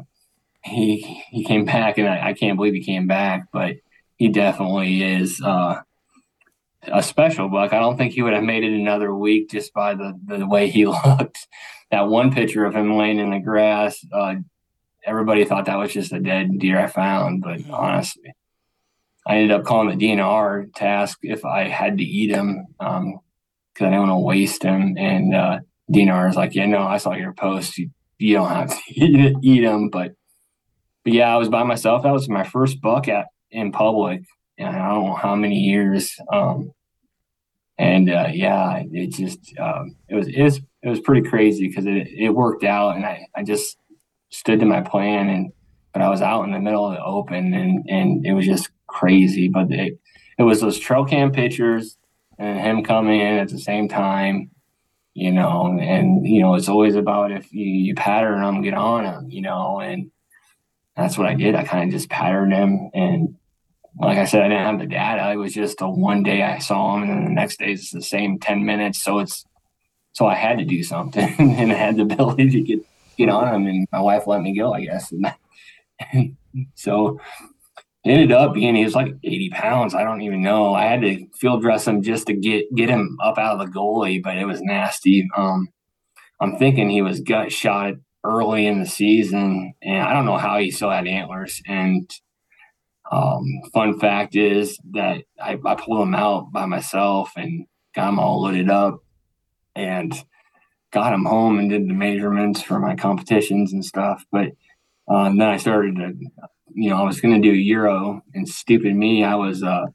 he 0.63 1.21
he 1.29 1.43
came 1.43 1.65
back, 1.65 1.97
and 1.97 2.07
I, 2.07 2.29
I, 2.29 2.33
can't 2.33 2.55
believe 2.55 2.73
he 2.73 2.83
came 2.83 3.07
back, 3.07 3.47
but 3.51 3.75
he 4.15 4.29
definitely 4.29 5.03
is 5.03 5.41
uh, 5.41 5.81
a 6.83 7.03
special 7.03 7.49
buck. 7.49 7.73
I 7.73 7.79
don't 7.79 7.97
think 7.97 8.13
he 8.13 8.21
would 8.21 8.33
have 8.33 8.43
made 8.43 8.63
it 8.63 8.73
another 8.73 9.13
week 9.13 9.49
just 9.49 9.73
by 9.73 9.93
the 9.95 10.17
the 10.25 10.47
way 10.47 10.69
he 10.69 10.85
looked. 11.05 11.45
That 11.91 12.07
one 12.07 12.31
picture 12.31 12.65
of 12.65 12.75
him 12.75 12.95
laying 12.95 13.19
in 13.19 13.31
the 13.31 13.39
grass, 13.39 13.99
uh, 14.13 14.35
everybody 15.09 15.43
thought 15.43 15.65
that 15.65 15.77
was 15.77 15.91
just 15.91 16.13
a 16.13 16.19
dead 16.19 16.59
deer 16.59 16.79
I 16.79 16.87
found, 16.87 17.41
but 17.41 17.67
honestly, 17.69 18.31
I 19.25 19.37
ended 19.37 19.51
up 19.51 19.65
calling 19.65 19.97
the 19.97 20.05
DNR 20.05 20.73
to 20.75 20.83
ask 20.83 21.17
if 21.23 21.43
I 21.45 21.67
had 21.67 21.97
to 21.97 22.03
eat 22.03 22.29
him 22.29 22.65
because 22.77 22.97
um, 22.97 23.19
I 23.79 23.85
didn't 23.85 23.99
want 23.99 24.11
to 24.11 24.19
waste 24.19 24.63
him. 24.63 24.95
And 24.97 25.35
uh, 25.35 25.59
DNR 25.91 26.29
is 26.29 26.35
like, 26.35 26.55
"Yeah, 26.55 26.67
no, 26.67 26.81
I 26.81 26.97
saw 26.97 27.13
your 27.13 27.33
post. 27.33 27.77
You, 27.77 27.89
you 28.17 28.35
don't 28.35 28.49
have 28.49 28.69
to 28.69 28.81
eat, 28.89 29.35
eat 29.41 29.63
him." 29.63 29.89
But 29.89 30.13
but 31.03 31.13
yeah, 31.13 31.33
I 31.33 31.37
was 31.37 31.49
by 31.49 31.63
myself. 31.63 32.03
That 32.03 32.13
was 32.13 32.29
my 32.29 32.43
first 32.43 32.81
buck 32.81 33.07
at 33.07 33.27
in 33.51 33.71
public, 33.71 34.21
and 34.57 34.75
I 34.75 34.89
don't 34.89 35.05
know 35.05 35.15
how 35.15 35.35
many 35.35 35.57
years. 35.57 36.15
Um, 36.31 36.71
and 37.77 38.09
uh, 38.09 38.27
yeah, 38.31 38.83
it 38.91 39.07
just 39.07 39.39
um, 39.57 39.95
it 40.07 40.15
was 40.15 40.27
it 40.27 40.43
was 40.43 40.61
it 40.83 40.89
was 40.89 40.99
pretty 40.99 41.27
crazy 41.27 41.67
because 41.67 41.85
it 41.85 42.07
it 42.07 42.29
worked 42.29 42.63
out, 42.63 42.95
and 42.95 43.05
I 43.05 43.25
I 43.35 43.43
just 43.43 43.77
stood 44.29 44.59
to 44.59 44.65
my 44.65 44.81
plan 44.81 45.29
and 45.29 45.51
but 45.91 46.03
I 46.03 46.09
was 46.09 46.21
out 46.21 46.43
in 46.43 46.51
the 46.51 46.59
middle 46.59 46.85
of 46.85 46.93
the 46.93 47.03
open 47.03 47.53
and 47.53 47.89
and 47.89 48.25
it 48.25 48.33
was 48.33 48.45
just 48.45 48.69
crazy. 48.89 49.47
But 49.47 49.71
it, 49.71 49.99
it 50.37 50.43
was 50.43 50.59
those 50.59 50.79
trail 50.79 51.05
cam 51.05 51.31
pictures 51.31 51.97
and 52.37 52.59
him 52.59 52.83
coming 52.83 53.21
in 53.21 53.37
at 53.37 53.49
the 53.49 53.59
same 53.59 53.87
time, 53.87 54.49
you 55.13 55.31
know, 55.31 55.77
and, 55.79 56.25
you 56.25 56.41
know, 56.41 56.55
it's 56.55 56.69
always 56.69 56.95
about 56.95 57.31
if 57.31 57.51
you, 57.53 57.65
you 57.65 57.95
pattern 57.95 58.41
them, 58.41 58.61
get 58.61 58.73
on 58.73 59.03
them, 59.03 59.29
you 59.29 59.41
know, 59.41 59.79
and 59.79 60.11
that's 60.95 61.17
what 61.17 61.27
I 61.27 61.35
did. 61.35 61.55
I 61.55 61.63
kind 61.63 61.85
of 61.85 61.91
just 61.91 62.09
patterned 62.09 62.53
him. 62.53 62.89
And 62.93 63.35
like 63.99 64.17
I 64.17 64.25
said, 64.25 64.41
I 64.41 64.47
didn't 64.49 64.65
have 64.65 64.79
the 64.79 64.85
data. 64.85 65.31
It 65.31 65.37
was 65.37 65.53
just 65.53 65.81
a 65.81 65.89
one 65.89 66.23
day 66.23 66.43
I 66.43 66.59
saw 66.59 66.95
him 66.95 67.03
and 67.03 67.11
then 67.11 67.25
the 67.25 67.31
next 67.31 67.59
day 67.59 67.73
it's 67.73 67.91
the 67.91 68.01
same 68.01 68.39
10 68.39 68.65
minutes. 68.65 69.01
So 69.01 69.19
it's, 69.19 69.45
so 70.13 70.25
I 70.25 70.35
had 70.35 70.57
to 70.59 70.65
do 70.65 70.83
something 70.83 71.35
and 71.39 71.71
I 71.71 71.75
had 71.75 71.97
the 71.97 72.03
ability 72.03 72.49
to 72.51 72.61
get, 72.61 72.79
on 73.27 73.53
him 73.53 73.67
and 73.67 73.87
my 73.91 73.99
wife 73.99 74.27
let 74.27 74.41
me 74.41 74.57
go, 74.57 74.73
I 74.73 74.85
guess. 74.85 75.11
And, 76.13 76.37
and 76.53 76.67
so 76.75 77.19
ended 78.05 78.31
up 78.31 78.53
being 78.53 78.75
he 78.75 78.85
was 78.85 78.95
like 78.95 79.13
80 79.21 79.49
pounds. 79.49 79.93
I 79.93 80.03
don't 80.03 80.21
even 80.21 80.41
know. 80.41 80.73
I 80.73 80.85
had 80.85 81.01
to 81.01 81.27
field 81.37 81.61
dress 81.61 81.87
him 81.87 82.01
just 82.01 82.27
to 82.27 82.33
get 82.33 82.73
get 82.73 82.89
him 82.89 83.17
up 83.21 83.37
out 83.37 83.59
of 83.59 83.67
the 83.67 83.77
goalie, 83.77 84.23
but 84.23 84.37
it 84.37 84.45
was 84.45 84.61
nasty. 84.61 85.27
Um, 85.35 85.67
I'm 86.39 86.57
thinking 86.57 86.89
he 86.89 87.01
was 87.01 87.19
gut 87.19 87.51
shot 87.51 87.95
early 88.23 88.65
in 88.65 88.79
the 88.79 88.85
season, 88.85 89.73
and 89.81 90.03
I 90.03 90.13
don't 90.13 90.25
know 90.25 90.37
how 90.37 90.57
he 90.57 90.71
still 90.71 90.89
had 90.89 91.07
antlers. 91.07 91.61
And 91.67 92.09
um, 93.11 93.43
fun 93.73 93.99
fact 93.99 94.35
is 94.35 94.79
that 94.91 95.23
I, 95.41 95.57
I 95.65 95.75
pulled 95.75 96.01
them 96.01 96.15
out 96.15 96.51
by 96.51 96.65
myself 96.65 97.31
and 97.35 97.65
got 97.95 98.09
him 98.09 98.19
all 98.19 98.43
loaded 98.43 98.69
up 98.69 98.99
and 99.75 100.13
got 100.91 101.11
them 101.11 101.25
home 101.25 101.59
and 101.59 101.69
did 101.69 101.87
the 101.87 101.93
measurements 101.93 102.61
for 102.61 102.79
my 102.79 102.95
competitions 102.95 103.73
and 103.73 103.83
stuff. 103.83 104.25
But 104.31 104.49
um, 105.07 105.37
then 105.37 105.47
I 105.47 105.57
started 105.57 105.95
to, 105.97 106.13
you 106.73 106.89
know, 106.89 106.97
I 106.97 107.03
was 107.03 107.21
going 107.21 107.39
to 107.39 107.47
do 107.47 107.53
a 107.53 107.57
Euro 107.57 108.21
and 108.33 108.47
stupid 108.47 108.95
me, 108.95 109.23
I 109.23 109.35
was, 109.35 109.63
uh, 109.63 109.85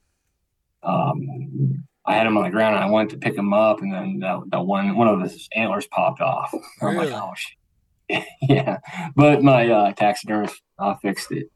um, 0.83 1.85
I 2.07 2.15
had 2.15 2.27
him 2.27 2.37
on 2.37 2.45
the 2.45 2.51
ground 2.51 2.77
and 2.77 2.85
I 2.85 2.91
went 2.91 3.11
to 3.11 3.17
pick 3.17 3.37
him 3.37 3.53
up 3.53 3.81
and 3.81 3.93
then 3.93 4.19
that, 4.21 4.41
that 4.49 4.61
one, 4.61 4.97
one 4.97 5.09
of 5.09 5.21
his 5.21 5.49
antlers 5.55 5.87
popped 5.87 6.21
off. 6.21 6.53
I'm 6.83 6.97
like, 6.97 7.11
oh, 7.11 7.33
shit. 7.35 8.25
yeah. 8.43 8.79
But 9.17 9.43
my 9.43 9.69
uh, 9.69 9.93
taxidermist 9.93 10.61
uh, 10.79 10.95
fixed 10.97 11.33
it. 11.33 11.51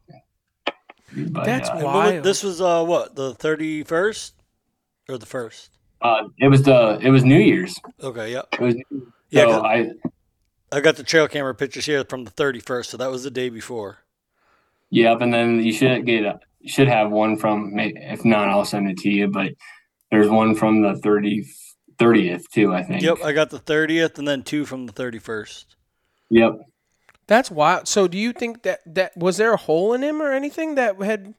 But, 1.15 1.45
That's 1.45 1.69
uh, 1.69 1.81
Wild. 1.83 2.23
this 2.23 2.43
was 2.43 2.61
uh 2.61 2.83
what 2.83 3.15
the 3.15 3.33
thirty 3.33 3.83
first 3.83 4.35
or 5.07 5.17
the 5.17 5.25
first? 5.25 5.71
uh, 6.01 6.23
it 6.37 6.47
was 6.47 6.63
the, 6.63 6.99
it 7.01 7.09
was 7.09 7.23
New 7.23 7.39
Year's. 7.39 7.79
Okay, 8.01 8.31
yep. 8.31 8.47
It 8.53 8.59
was, 8.59 8.75
Yeah, 9.29 9.45
so 9.45 9.61
'cause 9.61 9.63
I, 9.63 9.91
I 10.71 10.81
got 10.81 10.95
the 10.95 11.03
trail 11.03 11.27
camera 11.27 11.55
pictures 11.55 11.85
here 11.85 12.03
from 12.03 12.23
the 12.25 12.31
thirty 12.31 12.59
first, 12.59 12.89
so 12.89 12.97
that 12.97 13.11
was 13.11 13.23
the 13.23 13.31
day 13.31 13.49
before. 13.49 13.99
Yep, 14.91 15.21
and 15.21 15.33
then 15.33 15.61
you 15.61 15.71
should 15.71 16.05
get 16.05 16.23
you 16.59 16.69
should 16.69 16.87
have 16.87 17.11
one 17.11 17.37
from. 17.37 17.77
If 17.77 18.25
not, 18.25 18.49
I'll 18.49 18.65
send 18.65 18.89
it 18.89 18.97
to 18.99 19.09
you. 19.09 19.27
But 19.27 19.53
there's 20.11 20.29
one 20.29 20.55
from 20.55 20.81
the 20.81 20.95
30, 20.95 21.45
30th 21.97 22.49
too. 22.51 22.73
I 22.73 22.83
think. 22.83 23.03
Yep, 23.03 23.19
I 23.23 23.31
got 23.31 23.49
the 23.51 23.59
thirtieth, 23.59 24.17
and 24.17 24.27
then 24.27 24.43
two 24.43 24.65
from 24.65 24.87
the 24.87 24.93
thirty 24.93 25.19
first. 25.19 25.75
Yep. 26.29 26.59
That's 27.27 27.51
wild. 27.51 27.87
So 27.87 28.07
do 28.07 28.17
you 28.17 28.33
think 28.33 28.63
that 28.63 28.79
that 28.87 29.15
was 29.15 29.37
there 29.37 29.53
a 29.53 29.57
hole 29.57 29.93
in 29.93 30.01
him 30.03 30.21
or 30.21 30.31
anything 30.31 30.75
that 30.75 30.99
had? 31.01 31.35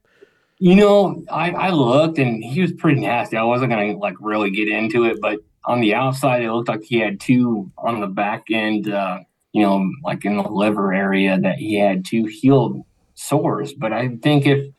You 0.59 0.77
know, 0.77 1.25
I 1.31 1.51
I 1.51 1.71
looked 1.71 2.19
and 2.19 2.45
he 2.45 2.61
was 2.61 2.73
pretty 2.73 3.01
nasty. 3.01 3.37
I 3.37 3.43
wasn't 3.43 3.71
gonna 3.71 3.97
like 3.97 4.15
really 4.21 4.51
get 4.51 4.69
into 4.69 5.05
it, 5.05 5.21
but 5.21 5.39
on 5.65 5.81
the 5.81 5.95
outside, 5.95 6.43
it 6.43 6.53
looked 6.53 6.69
like 6.69 6.83
he 6.83 6.99
had 6.99 7.21
two 7.21 7.71
on 7.79 8.01
the 8.01 8.07
back 8.07 8.45
end. 8.51 8.91
Uh, 8.91 9.21
you 9.53 9.63
know, 9.63 9.91
like 10.05 10.25
in 10.25 10.37
the 10.37 10.49
liver 10.49 10.93
area, 10.93 11.39
that 11.39 11.57
he 11.57 11.79
had 11.79 12.05
two 12.05 12.25
healed 12.27 12.85
sores. 13.15 13.75
But 13.75 13.93
I 13.93 14.17
think 14.23 14.47
if 14.47 14.73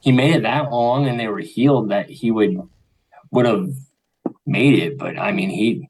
he 0.00 0.12
made 0.12 0.34
it 0.34 0.42
that 0.42 0.70
long 0.70 1.06
and 1.06 1.18
they 1.18 1.28
were 1.28 1.38
healed, 1.38 1.90
that 1.90 2.10
he 2.10 2.30
would 2.30 2.60
would 3.30 3.46
have 3.46 3.70
made 4.44 4.78
it. 4.78 4.98
But 4.98 5.18
I 5.18 5.32
mean, 5.32 5.50
he 5.50 5.88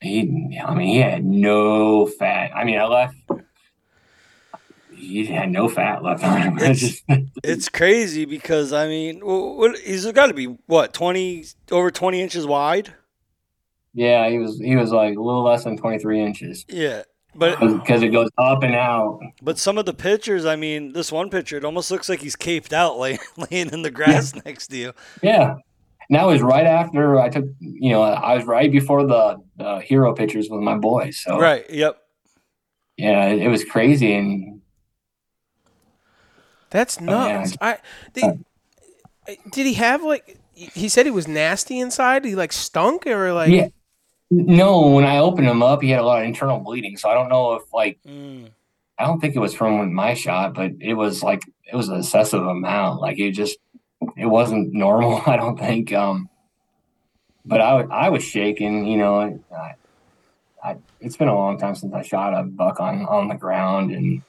he, 0.00 0.60
I 0.64 0.74
mean, 0.74 0.88
he 0.88 0.98
had 0.98 1.24
no 1.24 2.06
fat. 2.06 2.52
I 2.54 2.64
mean, 2.64 2.78
I 2.78 2.84
left. 2.84 3.16
He 4.92 5.26
had 5.26 5.50
no 5.50 5.68
fat 5.68 6.02
left 6.02 6.22
on 6.24 6.40
him. 6.40 6.58
It's 6.60 7.02
It's 7.42 7.68
crazy 7.68 8.24
because 8.24 8.72
I 8.72 8.86
mean, 8.86 9.20
wh- 9.20 9.56
what 9.58 9.78
he's 9.78 10.10
got 10.12 10.26
to 10.26 10.34
be 10.34 10.46
what 10.66 10.92
twenty 10.92 11.44
over 11.70 11.90
twenty 11.90 12.20
inches 12.20 12.46
wide. 12.46 12.94
Yeah, 13.94 14.28
he 14.28 14.38
was 14.38 14.58
he 14.58 14.76
was 14.76 14.90
like 14.90 15.16
a 15.16 15.20
little 15.20 15.44
less 15.44 15.64
than 15.64 15.76
23 15.76 16.20
inches 16.20 16.64
Yeah, 16.68 17.04
but 17.34 17.62
uh, 17.62 17.74
because 17.74 18.02
it 18.02 18.08
goes 18.08 18.28
up 18.38 18.64
and 18.64 18.74
out. 18.74 19.20
but 19.40 19.56
some 19.56 19.78
of 19.78 19.86
the 19.86 19.94
pictures, 19.94 20.44
I 20.44 20.56
mean, 20.56 20.92
this 20.92 21.12
one 21.12 21.30
picture, 21.30 21.56
it 21.56 21.64
almost 21.64 21.90
looks 21.90 22.08
like 22.08 22.20
he's 22.20 22.36
caped 22.36 22.72
out, 22.72 22.98
laying 23.04 23.18
laying 23.36 23.70
in 23.70 23.82
the 23.82 23.90
grass 23.90 24.34
next 24.44 24.68
to 24.68 24.76
you. 24.76 24.92
Yeah. 25.22 25.56
And 26.08 26.18
that 26.18 26.26
was 26.26 26.42
right 26.42 26.66
after 26.66 27.18
I 27.18 27.30
took, 27.30 27.46
you 27.60 27.90
know, 27.90 28.02
I 28.02 28.34
was 28.34 28.44
right 28.44 28.70
before 28.70 29.06
the, 29.06 29.40
the 29.56 29.80
hero 29.80 30.12
pictures 30.12 30.48
with 30.50 30.60
my 30.60 30.76
boys. 30.76 31.22
So 31.24 31.38
Right. 31.38 31.64
Yep. 31.70 31.96
yeah, 32.98 33.28
it, 33.28 33.42
it 33.42 33.48
was 33.48 33.64
crazy. 33.64 34.12
And 34.12 34.60
That's 36.70 36.98
oh, 37.00 37.04
yeah. 37.04 37.38
nuts. 37.38 37.56
I 37.60 37.78
did, 38.12 38.44
did 39.50 39.66
he 39.66 39.74
have 39.74 40.02
like 40.02 40.38
he 40.52 40.88
said 40.88 41.06
he 41.06 41.10
was 41.10 41.26
nasty 41.26 41.80
inside? 41.80 42.24
He 42.24 42.34
like 42.34 42.52
stunk 42.52 43.06
or 43.06 43.32
like 43.32 43.50
yeah, 43.50 43.68
no, 44.30 44.88
when 44.88 45.04
I 45.04 45.18
opened 45.18 45.46
him 45.46 45.62
up, 45.62 45.82
he 45.82 45.90
had 45.90 46.00
a 46.00 46.04
lot 46.04 46.20
of 46.20 46.26
internal 46.26 46.58
bleeding. 46.58 46.96
So 46.96 47.08
I 47.08 47.14
don't 47.14 47.28
know 47.28 47.54
if 47.54 47.72
like, 47.72 47.98
Mm. 48.06 48.50
I 48.96 49.06
don't 49.06 49.20
think 49.20 49.34
it 49.34 49.40
was 49.40 49.54
from 49.54 49.92
my 49.92 50.14
shot, 50.14 50.54
but 50.54 50.72
it 50.80 50.94
was 50.94 51.22
like, 51.22 51.42
it 51.70 51.74
was 51.74 51.88
an 51.88 51.98
excessive 51.98 52.46
amount. 52.46 53.00
Like 53.00 53.18
it 53.18 53.32
just, 53.32 53.58
it 54.16 54.26
wasn't 54.26 54.72
normal. 54.72 55.20
I 55.26 55.36
don't 55.36 55.58
think. 55.58 55.92
Um, 55.92 56.28
but 57.44 57.60
I, 57.60 57.80
I 57.82 58.08
was 58.10 58.22
shaking, 58.22 58.86
you 58.86 58.96
know, 58.96 59.40
I, 59.52 59.74
I, 60.62 60.76
it's 61.00 61.16
been 61.16 61.28
a 61.28 61.34
long 61.34 61.58
time 61.58 61.74
since 61.74 61.92
I 61.92 62.02
shot 62.02 62.38
a 62.38 62.44
buck 62.44 62.80
on, 62.80 63.04
on 63.06 63.28
the 63.28 63.34
ground 63.34 63.90
and, 63.90 64.22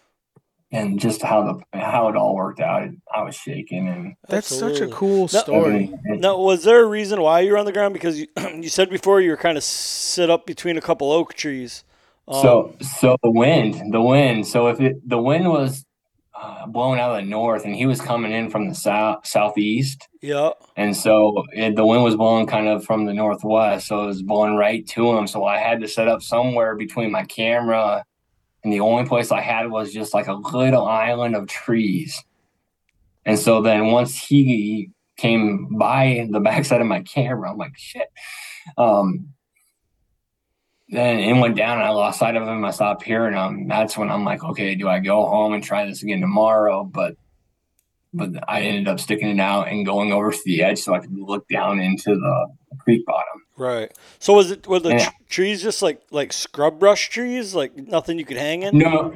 and 0.72 1.00
just 1.00 1.22
how 1.22 1.44
the, 1.72 1.80
how 1.80 2.08
it 2.10 2.16
all 2.16 2.36
worked 2.36 2.60
out. 2.60 2.88
I 3.14 3.24
was 3.24 3.36
shaking 3.36 3.88
and, 3.88 4.16
that's 4.28 4.48
such 4.48 4.80
a 4.82 4.88
cool 4.88 5.28
story. 5.28 5.94
and- 6.06 6.22
Now, 6.22 6.38
was 6.38 6.64
there 6.64 6.84
a 6.84 6.88
reason 6.88 7.22
why 7.22 7.42
you 7.42 7.52
were 7.54 7.58
on 7.58 7.66
the 7.66 7.72
ground? 7.72 7.94
Because 7.94 8.20
you, 8.20 8.28
you 8.56 8.70
said 8.70 8.90
before 8.90 9.22
you 9.22 9.30
were 9.32 9.38
kind 9.38 9.58
of 9.58 9.64
sit 9.64 10.30
up 10.30 10.46
between 10.46 10.78
a 10.78 10.82
couple 10.82 11.12
oak 11.12 11.34
trees. 11.34 11.84
Um, 12.28 12.42
So, 12.42 12.76
so 13.00 13.18
the 13.24 13.32
wind, 13.32 13.94
the 13.94 14.02
wind. 14.02 14.48
So 14.48 14.68
if 14.68 14.80
it, 14.82 15.08
the 15.08 15.20
wind 15.20 15.48
was 15.50 15.86
uh, 16.34 16.66
blowing 16.68 17.00
out 17.00 17.12
of 17.12 17.18
the 17.24 17.30
north, 17.30 17.64
and 17.64 17.74
he 17.76 17.86
was 17.86 18.02
coming 18.02 18.32
in 18.34 18.50
from 18.50 18.68
the 18.68 18.76
south 18.76 19.26
southeast, 19.26 20.06
yeah, 20.22 20.50
and 20.76 20.94
so 20.98 21.46
it, 21.54 21.78
the 21.78 21.86
wind 21.86 22.04
was 22.04 22.18
blowing 22.18 22.46
kind 22.46 22.68
of 22.68 22.84
from 22.84 23.06
the 23.06 23.14
northwest, 23.14 23.88
so 23.88 24.04
it 24.04 24.08
was 24.08 24.22
blowing 24.22 24.56
right 24.58 24.86
to 24.88 25.16
him. 25.16 25.28
So 25.28 25.46
I 25.46 25.60
had 25.60 25.80
to 25.80 25.88
set 25.88 26.10
up 26.10 26.22
somewhere 26.22 26.76
between 26.76 27.10
my 27.10 27.24
camera, 27.24 28.04
and 28.66 28.74
the 28.74 28.80
only 28.80 29.06
place 29.06 29.32
I 29.32 29.42
had 29.42 29.70
was 29.70 29.94
just 29.94 30.14
like 30.16 30.28
a 30.28 30.34
little 30.34 30.86
island 30.86 31.36
of 31.36 31.48
trees. 31.48 32.22
And 33.24 33.38
so 33.38 33.62
then 33.62 33.92
once 33.92 34.18
he 34.18 34.90
came 35.18 35.78
by 35.78 36.28
the 36.32 36.40
backside 36.42 36.82
of 36.82 36.88
my 36.88 37.02
camera, 37.04 37.52
I'm 37.52 37.58
like, 37.58 37.78
shit. 37.78 38.08
Um, 38.76 39.30
then 40.90 41.20
it 41.20 41.40
went 41.40 41.56
down 41.56 41.78
and 41.78 41.88
I 41.88 41.92
lost 41.92 42.18
sight 42.20 42.36
of 42.36 42.48
him. 42.48 42.66
I 42.66 42.72
stopped 42.72 43.04
hearing 43.04 43.36
him. 43.36 43.68
That's 43.68 43.96
when 43.96 44.10
I'm 44.10 44.26
like, 44.26 44.44
okay, 44.44 44.74
do 44.74 44.88
I 44.88 45.00
go 45.00 45.28
home 45.28 45.54
and 45.54 45.64
try 45.64 45.86
this 45.86 46.02
again 46.02 46.22
tomorrow? 46.22 46.84
But 46.84 47.18
but 48.16 48.30
I 48.48 48.62
ended 48.62 48.88
up 48.88 49.00
sticking 49.00 49.30
it 49.30 49.40
out 49.40 49.68
and 49.68 49.86
going 49.86 50.12
over 50.14 50.32
to 50.32 50.40
the 50.46 50.64
edge 50.64 50.80
so 50.80 50.94
I 50.94 51.00
could 51.00 51.18
look 51.18 51.48
down 51.50 51.80
into 51.80 52.16
the 52.16 52.48
creek 52.80 53.06
bottom. 53.06 53.42
right. 53.58 53.92
So 54.20 54.34
was 54.34 54.52
it 54.52 54.68
were 54.68 54.80
the 54.80 54.90
Yeah. 54.92 55.06
tr- 55.06 55.12
trees 55.30 55.62
just 55.64 55.82
like 55.82 56.02
like 56.12 56.34
scrub 56.34 56.80
brush 56.80 57.10
trees, 57.10 57.56
like 57.56 57.76
nothing 57.76 58.18
you 58.20 58.26
could 58.26 58.38
hang 58.38 58.64
in? 58.64 58.78
No, 58.78 59.14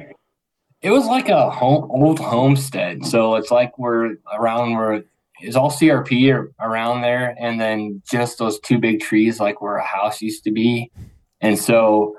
it 0.82 0.90
was 0.90 1.06
like 1.06 1.28
a 1.28 1.50
home, 1.50 1.88
old 1.90 2.18
homestead. 2.20 3.04
So 3.04 3.34
it's 3.36 3.50
like 3.50 3.78
we're 3.78 4.16
around 4.32 4.74
where 4.74 5.02
it's 5.42 5.56
all 5.56 5.70
CRP 5.70 6.30
ar- 6.32 6.50
around 6.60 7.00
there, 7.02 7.34
and 7.40 7.60
then 7.60 8.02
just 8.10 8.38
those 8.38 8.58
two 8.60 8.78
big 8.78 9.00
trees, 9.00 9.40
like 9.40 9.60
where 9.62 9.76
a 9.76 9.84
house 9.84 10.20
used 10.22 10.44
to 10.44 10.50
be. 10.52 10.90
And 11.40 11.58
so 11.58 12.16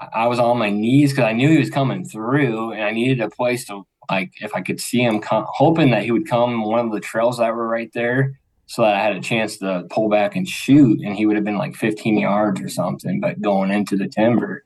I- 0.00 0.24
I 0.24 0.26
was 0.26 0.38
on 0.38 0.58
my 0.58 0.70
knees 0.70 1.12
because 1.12 1.24
I 1.24 1.32
knew 1.32 1.48
he 1.50 1.58
was 1.58 1.70
coming 1.70 2.04
through, 2.04 2.72
and 2.72 2.82
I 2.82 2.92
needed 2.92 3.20
a 3.20 3.28
place 3.30 3.66
to 3.66 3.84
like 4.10 4.32
if 4.40 4.54
I 4.54 4.62
could 4.62 4.80
see 4.80 5.02
him, 5.02 5.20
come, 5.20 5.46
hoping 5.48 5.90
that 5.90 6.04
he 6.04 6.10
would 6.10 6.28
come 6.28 6.64
one 6.64 6.86
of 6.86 6.92
the 6.92 7.00
trails 7.00 7.38
that 7.38 7.54
were 7.54 7.68
right 7.68 7.90
there, 7.94 8.38
so 8.66 8.82
that 8.82 8.94
I 8.94 9.02
had 9.02 9.16
a 9.16 9.20
chance 9.20 9.56
to 9.58 9.86
pull 9.90 10.08
back 10.08 10.36
and 10.36 10.46
shoot, 10.46 11.00
and 11.00 11.16
he 11.16 11.26
would 11.26 11.36
have 11.36 11.44
been 11.44 11.58
like 11.58 11.74
15 11.74 12.18
yards 12.18 12.60
or 12.60 12.68
something, 12.68 13.20
but 13.20 13.40
going 13.40 13.70
into 13.70 13.96
the 13.96 14.08
timber. 14.08 14.64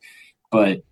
But 0.50 0.82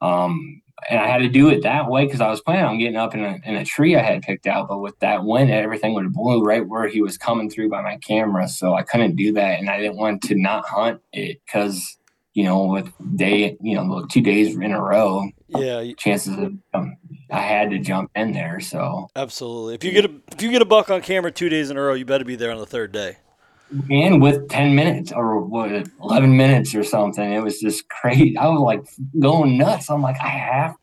um, 0.00 0.62
and 0.90 1.00
I 1.00 1.08
had 1.08 1.18
to 1.18 1.28
do 1.28 1.48
it 1.48 1.62
that 1.62 1.88
way 1.88 2.04
because 2.04 2.20
I 2.20 2.28
was 2.28 2.40
planning 2.40 2.64
on 2.64 2.78
getting 2.78 2.96
up 2.96 3.14
in 3.14 3.24
a, 3.24 3.38
in 3.44 3.56
a 3.56 3.64
tree 3.64 3.96
I 3.96 4.02
had 4.02 4.22
picked 4.22 4.46
out, 4.46 4.68
but 4.68 4.78
with 4.78 4.98
that 5.00 5.24
wind, 5.24 5.50
everything 5.50 5.94
would 5.94 6.04
have 6.04 6.12
blew 6.12 6.42
right 6.42 6.66
where 6.66 6.86
he 6.86 7.00
was 7.00 7.16
coming 7.16 7.48
through 7.48 7.70
by 7.70 7.82
my 7.82 7.96
camera, 7.96 8.46
so 8.48 8.74
I 8.74 8.82
couldn't 8.82 9.16
do 9.16 9.32
that, 9.32 9.58
and 9.58 9.70
I 9.70 9.80
didn't 9.80 9.96
want 9.96 10.22
to 10.24 10.34
not 10.34 10.66
hunt 10.66 11.00
it 11.12 11.40
because 11.46 11.96
you 12.34 12.44
know 12.44 12.66
with 12.66 12.92
day 13.16 13.56
you 13.60 13.74
know 13.74 14.06
two 14.10 14.20
days 14.20 14.54
in 14.54 14.72
a 14.72 14.80
row, 14.80 15.28
Yeah, 15.48 15.92
chances 15.96 16.36
of 16.36 16.52
um, 16.74 16.96
I 17.30 17.40
had 17.40 17.70
to 17.70 17.78
jump 17.78 18.10
in 18.14 18.32
there, 18.32 18.60
so. 18.60 19.08
Absolutely. 19.16 19.74
If 19.74 19.84
you 19.84 19.90
get 19.92 20.04
a 20.04 20.10
if 20.32 20.42
you 20.42 20.50
get 20.50 20.62
a 20.62 20.66
buck 20.66 20.90
on 20.90 21.00
camera 21.02 21.32
two 21.32 21.48
days 21.48 21.70
in 21.70 21.76
a 21.76 21.80
row, 21.82 21.94
you 21.94 22.04
better 22.04 22.24
be 22.24 22.36
there 22.36 22.52
on 22.52 22.58
the 22.58 22.66
third 22.66 22.92
day. 22.92 23.16
and 23.90 24.22
with 24.22 24.48
10 24.48 24.76
minutes 24.76 25.10
or 25.10 25.40
what 25.40 25.70
11 26.00 26.36
minutes 26.36 26.72
or 26.74 26.84
something 26.84 27.32
it 27.32 27.42
was 27.42 27.58
just 27.60 27.88
crazy. 27.88 28.36
I 28.38 28.46
was 28.48 28.60
like 28.60 28.84
going 29.18 29.58
nuts. 29.58 29.90
I'm 29.90 30.02
like 30.02 30.16
i 30.22 30.28
have 30.28 30.76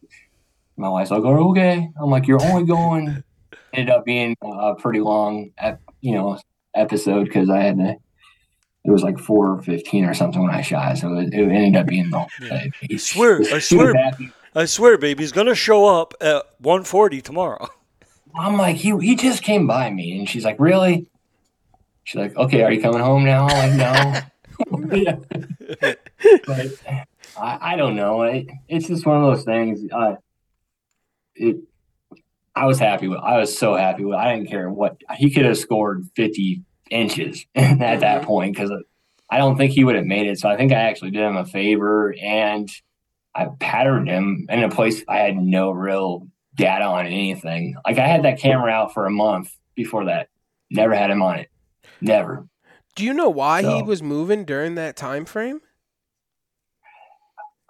my 0.76 0.90
wife's 0.90 1.12
like 1.12 1.24
oh, 1.24 1.52
okay. 1.52 1.90
I'm 2.02 2.10
like 2.10 2.28
you're 2.28 2.44
only 2.44 2.66
going. 2.66 3.24
Ended 3.74 3.96
up 3.96 4.04
being 4.06 4.36
a 4.44 4.76
pretty 4.76 5.00
long 5.00 5.52
you 6.02 6.14
know 6.14 6.38
episode 6.76 7.24
because 7.26 7.50
i 7.50 7.60
had 7.60 7.78
to 7.78 7.96
it 8.86 8.92
was 8.92 9.02
like 9.02 9.18
415 9.18 9.24
or 9.48 9.62
fifteen 9.78 10.06
or 10.06 10.14
something 10.14 10.42
when 10.42 10.52
i 10.52 10.62
shot 10.62 10.98
so 10.98 11.16
it, 11.18 11.34
it 11.34 11.50
ended 11.50 11.78
up 11.78 11.88
being 11.88 12.10
the 12.10 12.28
Yeah. 12.42 12.68
I 12.92 12.98
swear, 12.98 13.42
I 13.52 13.60
swear, 13.60 13.94
I 14.56 14.66
swear, 14.66 14.98
baby, 14.98 15.24
he's 15.24 15.32
gonna 15.32 15.56
show 15.56 15.86
up 15.86 16.14
at 16.22 16.44
1:40 16.62 17.22
tomorrow. 17.22 17.68
i'm 18.36 18.58
like 18.58 18.76
he, 18.78 18.98
he 18.98 19.16
just 19.16 19.44
came 19.44 19.68
by 19.68 19.92
me 19.92 20.18
and 20.18 20.28
she's 20.28 20.44
like 20.44 20.56
really 20.60 21.06
she's 22.04 22.20
like 22.20 22.36
okay 22.36 22.64
are 22.64 22.72
you 22.72 22.82
coming 22.82 23.00
home 23.00 23.24
now 23.24 23.46
i'm 23.46 23.78
like 23.78 24.26
no 24.74 24.92
but 26.48 26.68
I, 27.38 27.74
I 27.74 27.76
don't 27.76 27.96
know. 27.96 28.24
It, 28.24 28.48
it's 28.68 28.88
just 28.88 29.06
one 29.06 29.24
of 29.24 29.36
those 29.36 29.44
things. 29.46 29.82
Uh, 29.92 30.16
it 31.36 31.58
I 32.56 32.66
was 32.66 32.78
happy 32.80 33.08
with. 33.08 33.20
I 33.20 33.38
was 33.38 33.56
so 33.58 33.76
happy 33.76 34.04
with. 34.06 34.16
I 34.18 34.36
didn't 34.36 34.50
care 34.50 34.70
what 34.70 34.98
he 35.16 35.30
could 35.32 35.46
have 35.46 35.58
scored 35.58 36.08
fifty 36.16 36.62
inches 36.92 37.46
at 37.56 38.00
that 38.02 38.22
Mhm. 38.22 38.26
point 38.26 38.56
because 38.56 38.72
I 39.30 39.38
don't 39.38 39.58
think 39.58 39.72
he 39.74 39.84
would 39.84 39.96
have 39.96 40.06
made 40.06 40.28
it. 40.28 40.40
So 40.40 40.48
I 40.50 40.56
think 40.58 40.72
I 40.72 40.76
actually 40.76 41.12
did 41.12 41.22
him 41.24 41.38
a 41.38 41.46
favor 41.46 42.14
and 42.22 42.70
I 43.36 43.48
patterned 43.60 44.08
him 44.08 44.46
in 44.50 44.64
a 44.64 44.70
place 44.70 45.04
I 45.08 45.18
had 45.18 45.36
no 45.36 45.72
real 45.72 46.28
data 46.56 46.86
on 46.86 47.06
anything. 47.08 47.76
Like 47.86 47.98
I 47.98 48.08
had 48.08 48.24
that 48.24 48.40
camera 48.40 48.72
out 48.72 48.94
for 48.94 49.06
a 49.06 49.12
month 49.12 49.52
before 49.76 50.06
that. 50.06 50.30
Never 50.70 50.94
had 50.94 51.10
him 51.10 51.22
on 51.22 51.40
it. 51.40 51.50
Never. 52.00 52.48
Do 52.96 53.04
you 53.04 53.14
know 53.14 53.30
why 53.30 53.64
he 53.64 53.82
was 53.82 54.04
moving 54.04 54.46
during 54.46 54.76
that 54.76 54.96
time 54.96 55.26
frame? 55.26 55.62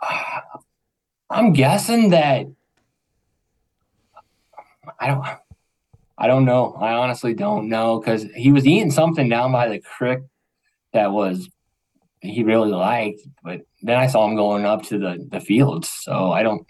I'm 1.30 1.54
guessing 1.54 2.10
that 2.10 2.46
I 5.00 5.08
don't 5.08 5.26
I 6.18 6.28
don't 6.28 6.46
know. 6.46 6.74
I 6.80 6.94
honestly 6.94 7.34
don't 7.34 7.70
know 7.70 8.00
because 8.00 8.24
he 8.36 8.52
was 8.52 8.68
eating 8.68 8.92
something 8.92 9.30
down 9.30 9.52
by 9.52 9.68
the 9.68 9.80
creek 9.80 10.20
that 10.94 11.12
was 11.12 11.50
he 12.24 12.44
really 12.44 12.72
liked, 12.72 13.20
but 13.44 13.62
then 13.82 13.98
I 13.98 14.08
saw 14.08 14.28
him 14.28 14.36
going 14.36 14.66
up 14.66 14.84
to 14.84 14.98
the 14.98 15.28
the 15.30 15.40
fields. 15.40 15.90
So 15.90 16.32
I 16.32 16.42
don't 16.42 16.66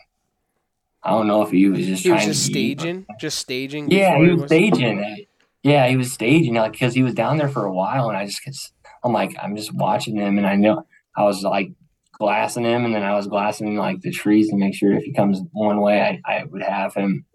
I 1.03 1.11
don't 1.11 1.27
know 1.27 1.43
if 1.43 1.51
he 1.51 1.69
was 1.69 1.85
just 1.85 2.03
He 2.03 2.11
was 2.11 2.25
just 2.25 2.45
to 2.45 2.51
eat, 2.51 2.79
staging, 2.79 3.05
just 3.19 3.37
staging. 3.37 3.91
Yeah, 3.91 4.17
he 4.17 4.31
was 4.31 4.45
staging 4.45 4.99
it. 4.99 5.27
Yeah, 5.61 5.87
he 5.87 5.95
was 5.95 6.11
staging 6.11 6.55
like 6.55 6.73
because 6.73 6.93
he 6.93 7.03
was 7.03 7.13
down 7.13 7.37
there 7.37 7.49
for 7.49 7.65
a 7.65 7.73
while, 7.73 8.09
and 8.09 8.17
I 8.17 8.25
just 8.25 8.73
I'm 9.03 9.13
like, 9.13 9.35
I'm 9.41 9.55
just 9.55 9.73
watching 9.73 10.17
him, 10.17 10.37
and 10.37 10.47
I 10.47 10.55
know 10.55 10.85
I 11.15 11.23
was 11.23 11.43
like 11.43 11.71
glassing 12.13 12.65
him, 12.65 12.85
and 12.85 12.95
then 12.95 13.03
I 13.03 13.13
was 13.15 13.27
glassing 13.27 13.75
like 13.75 14.01
the 14.01 14.11
trees 14.11 14.49
to 14.49 14.57
make 14.57 14.75
sure 14.75 14.93
if 14.93 15.03
he 15.03 15.13
comes 15.13 15.39
one 15.51 15.81
way, 15.81 16.01
I, 16.01 16.21
I 16.25 16.43
would 16.45 16.63
have 16.63 16.93
him, 16.95 17.25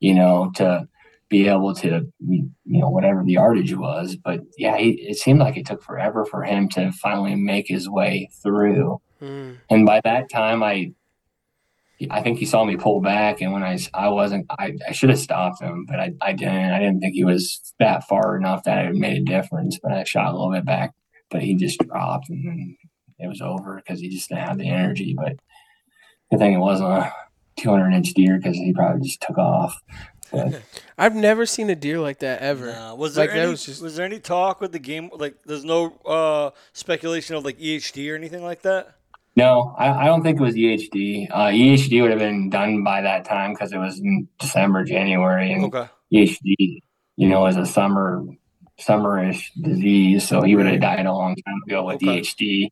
you 0.00 0.14
know, 0.14 0.50
to 0.56 0.88
be 1.28 1.46
able 1.46 1.74
to, 1.74 2.10
you 2.26 2.50
know, 2.64 2.88
whatever 2.88 3.22
the 3.22 3.32
yardage 3.32 3.74
was. 3.74 4.16
But 4.16 4.40
yeah, 4.56 4.76
he, 4.76 4.90
it 4.92 5.16
seemed 5.16 5.40
like 5.40 5.56
it 5.56 5.66
took 5.66 5.82
forever 5.82 6.24
for 6.24 6.42
him 6.42 6.68
to 6.70 6.90
finally 6.92 7.34
make 7.34 7.68
his 7.68 7.88
way 7.88 8.30
through. 8.42 9.00
Mm. 9.20 9.58
And 9.68 9.86
by 9.86 10.00
that 10.04 10.30
time, 10.30 10.62
I, 10.62 10.92
I 12.10 12.22
think 12.22 12.38
he 12.38 12.46
saw 12.46 12.64
me 12.64 12.76
pull 12.76 13.00
back, 13.00 13.40
and 13.40 13.52
when 13.52 13.64
i 13.64 13.76
i 13.92 14.08
wasn't, 14.08 14.46
I, 14.56 14.74
I 14.88 14.92
should 14.92 15.10
have 15.10 15.18
stopped 15.18 15.60
him, 15.60 15.84
but 15.84 15.98
I, 15.98 16.12
I 16.22 16.32
didn't. 16.32 16.70
I 16.70 16.78
didn't 16.78 17.00
think 17.00 17.14
he 17.14 17.24
was 17.24 17.74
that 17.80 18.06
far 18.06 18.36
enough 18.36 18.62
that 18.64 18.86
it 18.86 18.94
made 18.94 19.18
a 19.18 19.24
difference. 19.24 19.80
But 19.82 19.92
I 19.92 20.04
shot 20.04 20.28
a 20.28 20.32
little 20.32 20.52
bit 20.52 20.64
back, 20.64 20.94
but 21.28 21.42
he 21.42 21.56
just 21.56 21.80
dropped, 21.80 22.30
and 22.30 22.46
then 22.46 22.76
it 23.18 23.26
was 23.26 23.40
over 23.40 23.76
because 23.76 23.98
he 23.98 24.08
just 24.08 24.28
didn't 24.28 24.46
have 24.46 24.58
the 24.58 24.68
energy. 24.68 25.16
But 25.16 25.38
the 26.30 26.38
thing 26.38 26.52
it 26.52 26.58
wasn't 26.58 26.90
a 26.90 27.12
200 27.56 27.92
inch 27.92 28.14
deer 28.14 28.38
because 28.38 28.56
he 28.56 28.72
probably 28.72 29.06
just 29.06 29.20
took 29.20 29.38
off. 29.38 29.80
But 30.32 30.62
I've 30.98 31.14
never 31.14 31.46
seen 31.46 31.70
a 31.70 31.74
deer 31.74 31.98
like 32.00 32.18
that 32.20 32.40
ever. 32.40 32.66
Nah, 32.72 32.94
was 32.94 33.14
there 33.14 33.24
Like, 33.26 33.34
that 33.34 33.40
any, 33.40 33.50
was 33.50 33.64
just- 33.64 33.82
was 33.82 33.96
there 33.96 34.04
any 34.06 34.18
talk 34.20 34.60
with 34.60 34.72
the 34.72 34.78
game? 34.78 35.10
Like, 35.14 35.36
there's 35.46 35.64
no 35.64 35.92
uh, 36.06 36.50
speculation 36.72 37.36
of 37.36 37.44
like 37.44 37.58
EHD 37.58 38.10
or 38.12 38.14
anything 38.16 38.42
like 38.44 38.62
that. 38.62 38.94
no, 39.36 39.74
I, 39.78 40.02
I 40.02 40.06
don't 40.06 40.22
think 40.22 40.40
it 40.40 40.42
was 40.42 40.54
EHD. 40.54 41.28
Uh, 41.30 41.46
EHD 41.46 42.02
would 42.02 42.10
have 42.10 42.18
been 42.20 42.50
done 42.50 42.82
by 42.82 43.00
that 43.02 43.24
time 43.24 43.52
because 43.52 43.72
it 43.72 43.78
was 43.78 43.98
in 44.00 44.28
December, 44.38 44.84
January, 44.84 45.52
and 45.52 45.64
Okay. 45.66 45.88
EHD, 46.12 46.80
you 47.16 47.28
know, 47.28 47.46
is 47.46 47.56
a 47.56 47.66
summer 47.66 48.24
summerish 48.80 49.50
disease, 49.60 50.26
so 50.28 50.42
he 50.42 50.54
would 50.56 50.66
have 50.66 50.80
died 50.80 51.04
a 51.06 51.12
long 51.12 51.34
time 51.36 51.60
ago 51.66 51.84
with 51.84 51.96
Okay. 51.96 52.20
EHD. 52.20 52.68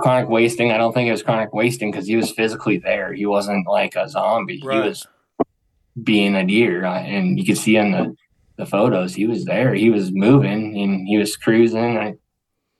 Chronic 0.00 0.28
wasting, 0.28 0.70
I 0.70 0.76
don't 0.78 0.92
think 0.92 1.08
it 1.08 1.12
was 1.12 1.22
chronic 1.22 1.52
wasting 1.52 1.90
because 1.90 2.06
he 2.06 2.14
was 2.14 2.30
physically 2.30 2.78
there. 2.78 3.12
He 3.12 3.26
wasn't 3.26 3.66
like 3.66 3.96
a 3.96 4.08
zombie. 4.08 4.62
Right. 4.64 4.82
He 4.82 4.88
was 4.88 5.06
being 6.02 6.34
a 6.36 6.46
deer, 6.46 6.84
uh, 6.84 6.98
and 7.00 7.38
you 7.38 7.44
could 7.44 7.58
see 7.58 7.76
in 7.76 7.92
the 7.92 8.14
the 8.56 8.66
photos 8.66 9.14
he 9.14 9.26
was 9.26 9.44
there. 9.44 9.72
He 9.74 9.88
was 9.90 10.12
moving 10.12 10.78
and 10.78 11.06
he 11.08 11.16
was 11.16 11.36
cruising. 11.36 11.96
I, 11.96 12.14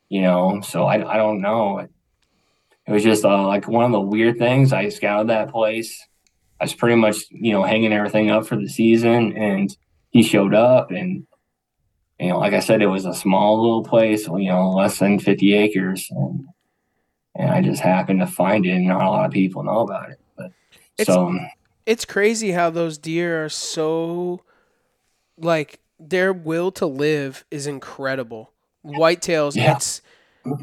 you 0.09 0.23
know, 0.23 0.61
so 0.62 0.85
I 0.85 1.14
I 1.14 1.16
don't 1.16 1.40
know. 1.40 1.79
It 1.79 2.92
was 2.92 3.03
just 3.03 3.25
uh, 3.25 3.46
like 3.46 3.68
one 3.68 3.85
of 3.85 3.92
the 3.92 4.01
weird 4.01 4.38
things. 4.38 4.73
I 4.73 4.88
scouted 4.88 5.29
that 5.29 5.51
place. 5.51 6.07
I 6.61 6.64
was 6.64 6.75
pretty 6.75 6.96
much 6.96 7.16
you 7.31 7.53
know 7.53 7.62
hanging 7.62 7.92
everything 7.92 8.31
up 8.31 8.46
for 8.46 8.57
the 8.57 8.68
season, 8.68 9.37
and 9.37 9.75
he 10.11 10.23
showed 10.23 10.55
up 10.55 10.90
and 10.90 11.25
you 12.18 12.29
know 12.29 12.38
like 12.38 12.53
i 12.53 12.59
said 12.59 12.83
it 12.83 12.87
was 12.88 13.07
a 13.07 13.14
small 13.14 13.62
little 13.62 13.85
place 13.85 14.27
you 14.27 14.49
know 14.51 14.70
less 14.73 14.99
than 14.99 15.18
50 15.20 15.55
acres 15.55 16.07
and, 16.11 16.44
and 17.37 17.49
i 17.51 17.62
just 17.62 17.81
happened 17.81 18.18
to 18.20 18.27
find 18.27 18.66
it 18.66 18.73
and 18.73 18.88
not 18.88 19.03
a 19.07 19.09
lot 19.09 19.25
of 19.25 19.31
people 19.31 19.62
know 19.62 19.79
about 19.81 20.11
it 20.11 20.20
but 20.37 20.51
It's- 20.99 21.07
so 21.07 21.38
It's 21.86 22.04
crazy 22.04 22.52
how 22.52 22.70
those 22.70 22.98
deer 22.98 23.44
are 23.44 23.48
so 23.48 24.42
like 25.36 25.80
their 25.98 26.32
will 26.32 26.70
to 26.72 26.86
live 26.86 27.44
is 27.50 27.66
incredible. 27.66 28.52
Whitetails, 28.84 29.56
Yeah. 29.56 29.74
it's 29.76 30.02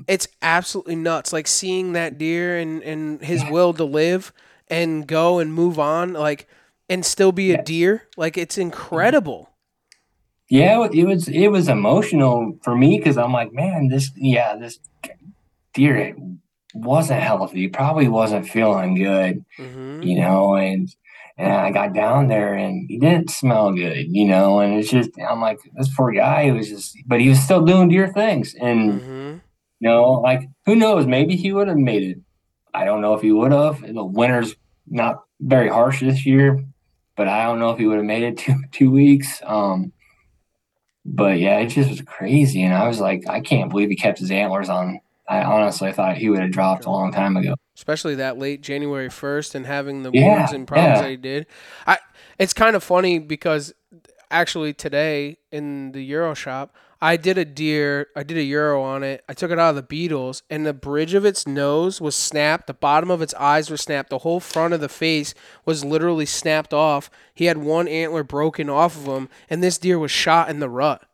it's 0.07 0.27
absolutely 0.41 0.95
nuts. 0.95 1.31
Like 1.33 1.47
seeing 1.47 1.93
that 1.93 2.17
deer 2.17 2.57
and 2.57 2.81
and 2.83 3.21
his 3.21 3.43
will 3.45 3.73
to 3.73 3.83
live 3.83 4.31
and 4.69 5.07
go 5.07 5.39
and 5.39 5.53
move 5.53 5.79
on, 5.79 6.13
like 6.13 6.47
and 6.89 7.05
still 7.05 7.31
be 7.31 7.51
a 7.51 7.61
deer. 7.61 8.07
Like 8.17 8.37
it's 8.37 8.57
incredible. 8.57 9.49
yeah 10.49 10.87
it 10.93 11.05
was 11.05 11.27
it 11.27 11.49
was 11.49 11.67
emotional 11.67 12.57
for 12.63 12.73
me 12.75 12.97
because 12.97 13.17
i'm 13.17 13.33
like 13.33 13.51
man 13.51 13.89
this 13.89 14.11
yeah 14.15 14.55
this 14.55 14.79
deer 15.73 16.15
wasn't 16.73 17.21
healthy 17.21 17.67
probably 17.67 18.07
wasn't 18.07 18.47
feeling 18.47 18.95
good 18.95 19.43
hmm 19.57 20.01
you 20.01 20.15
know, 20.19 20.55
and 20.55 20.93
and 21.37 21.51
I 21.53 21.71
got 21.71 21.93
down 21.93 22.27
there 22.27 22.53
and 22.53 22.85
he 22.89 22.99
didn't 22.99 23.29
smell 23.29 23.73
good, 23.73 24.07
you 24.09 24.25
know, 24.27 24.59
and 24.59 24.75
it's 24.79 24.89
just 24.91 25.11
I'm 25.19 25.41
like 25.41 25.59
this 25.77 25.93
poor 25.95 26.11
guy 26.13 26.45
he 26.45 26.51
was 26.51 26.69
just, 26.69 26.97
but 27.07 27.21
he 27.21 27.29
was 27.29 27.39
still 27.39 27.63
doing 27.65 27.89
deer 27.89 28.07
things, 28.13 28.55
and 28.59 29.01
hmm 29.01 29.03
you 29.79 29.89
know, 29.89 30.13
like 30.13 30.41
who 30.65 30.75
knows, 30.75 31.05
maybe 31.05 31.35
he 31.35 31.53
would 31.53 31.67
have 31.67 31.77
made 31.77 32.03
it. 32.03 32.17
I 32.73 32.85
don't 32.85 33.01
know 33.01 33.13
if 33.13 33.21
he 33.21 33.31
would 33.31 33.51
have. 33.51 33.81
The 33.81 34.03
winter's 34.03 34.55
not 34.87 35.23
very 35.39 35.69
harsh 35.69 36.01
this 36.01 36.25
year, 36.25 36.63
but 37.15 37.27
I 37.27 37.45
don't 37.45 37.59
know 37.59 37.71
if 37.71 37.79
he 37.79 37.85
would 37.87 37.97
have 37.97 38.05
made 38.05 38.23
it 38.23 38.37
two 38.39 38.55
two 38.71 38.91
weeks. 38.91 39.41
Um, 39.45 39.93
but 41.05 41.39
yeah, 41.39 41.59
it 41.59 41.67
just 41.67 41.89
was 41.89 42.01
crazy, 42.01 42.63
and 42.63 42.73
I 42.73 42.87
was 42.87 42.99
like, 42.99 43.23
I 43.29 43.39
can't 43.41 43.69
believe 43.69 43.89
he 43.89 43.95
kept 43.95 44.19
his 44.19 44.31
antlers 44.31 44.69
on. 44.69 44.99
I 45.29 45.43
honestly 45.43 45.91
thought 45.93 46.17
he 46.17 46.29
would 46.29 46.39
have 46.41 46.51
dropped 46.51 46.85
a 46.85 46.91
long 46.91 47.11
time 47.11 47.37
ago. 47.37 47.55
Especially 47.77 48.15
that 48.15 48.37
late 48.37 48.61
January 48.61 49.09
first, 49.09 49.55
and 49.55 49.65
having 49.65 50.03
the 50.03 50.11
Yeah, 50.13 50.37
wounds 50.37 50.51
and 50.51 50.67
problems 50.67 50.97
yeah. 50.97 51.01
that 51.03 51.09
he 51.11 51.17
did. 51.17 51.45
I 51.85 51.99
it's 52.37 52.53
kind 52.53 52.75
of 52.75 52.83
funny 52.83 53.19
because 53.19 53.73
actually 54.29 54.73
today 54.73 55.37
in 55.51 55.91
the 55.93 56.01
Euro 56.05 56.33
shop, 56.33 56.75
I 56.99 57.15
did 57.15 57.37
a 57.37 57.45
deer. 57.45 58.07
I 58.15 58.23
did 58.23 58.37
a 58.37 58.43
Euro 58.43 58.81
on 58.81 59.03
it. 59.03 59.23
I 59.29 59.33
took 59.33 59.51
it 59.51 59.59
out 59.59 59.69
of 59.69 59.75
the 59.75 59.83
beetles, 59.83 60.41
and 60.49 60.65
the 60.65 60.73
bridge 60.73 61.13
of 61.13 61.25
its 61.25 61.47
nose 61.47 62.01
was 62.01 62.15
snapped. 62.15 62.67
The 62.67 62.73
bottom 62.73 63.11
of 63.11 63.21
its 63.21 63.35
eyes 63.35 63.69
were 63.69 63.77
snapped. 63.77 64.09
The 64.09 64.19
whole 64.19 64.39
front 64.39 64.73
of 64.73 64.81
the 64.81 64.89
face 64.89 65.33
was 65.63 65.85
literally 65.85 66.25
snapped 66.25 66.73
off. 66.73 67.09
He 67.33 67.45
had 67.45 67.57
one 67.59 67.87
antler 67.87 68.23
broken 68.23 68.69
off 68.69 68.97
of 68.97 69.05
him, 69.05 69.29
and 69.49 69.63
this 69.63 69.77
deer 69.77 69.99
was 69.99 70.11
shot 70.11 70.49
in 70.49 70.59
the 70.59 70.69
rut 70.69 71.06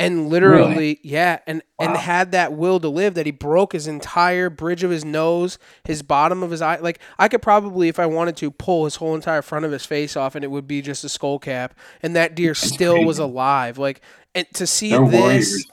and 0.00 0.28
literally 0.28 0.98
yeah 1.02 1.38
and 1.46 1.62
and 1.78 1.96
had 1.96 2.32
that 2.32 2.52
will 2.52 2.80
to 2.80 2.88
live 2.88 3.14
that 3.14 3.26
he 3.26 3.32
broke 3.32 3.72
his 3.72 3.86
entire 3.86 4.50
bridge 4.50 4.82
of 4.82 4.90
his 4.90 5.04
nose 5.04 5.58
his 5.84 6.02
bottom 6.02 6.42
of 6.42 6.50
his 6.50 6.60
eye 6.62 6.76
like 6.78 6.98
i 7.18 7.28
could 7.28 7.42
probably 7.42 7.88
if 7.88 7.98
i 7.98 8.06
wanted 8.06 8.36
to 8.36 8.50
pull 8.50 8.84
his 8.84 8.96
whole 8.96 9.14
entire 9.14 9.42
front 9.42 9.64
of 9.64 9.72
his 9.72 9.84
face 9.86 10.16
off 10.16 10.34
and 10.34 10.44
it 10.44 10.48
would 10.50 10.66
be 10.66 10.82
just 10.82 11.04
a 11.04 11.08
skull 11.08 11.38
cap. 11.38 11.74
And 12.02 12.16
that 12.16 12.34
deer 12.34 12.54
still 12.54 13.04
was 13.04 13.18
alive. 13.18 13.78
Like 13.78 14.00
and 14.34 14.46
to 14.54 14.66
see 14.66 14.90
They're 14.90 15.04
this 15.06 15.20
warriors. 15.20 15.66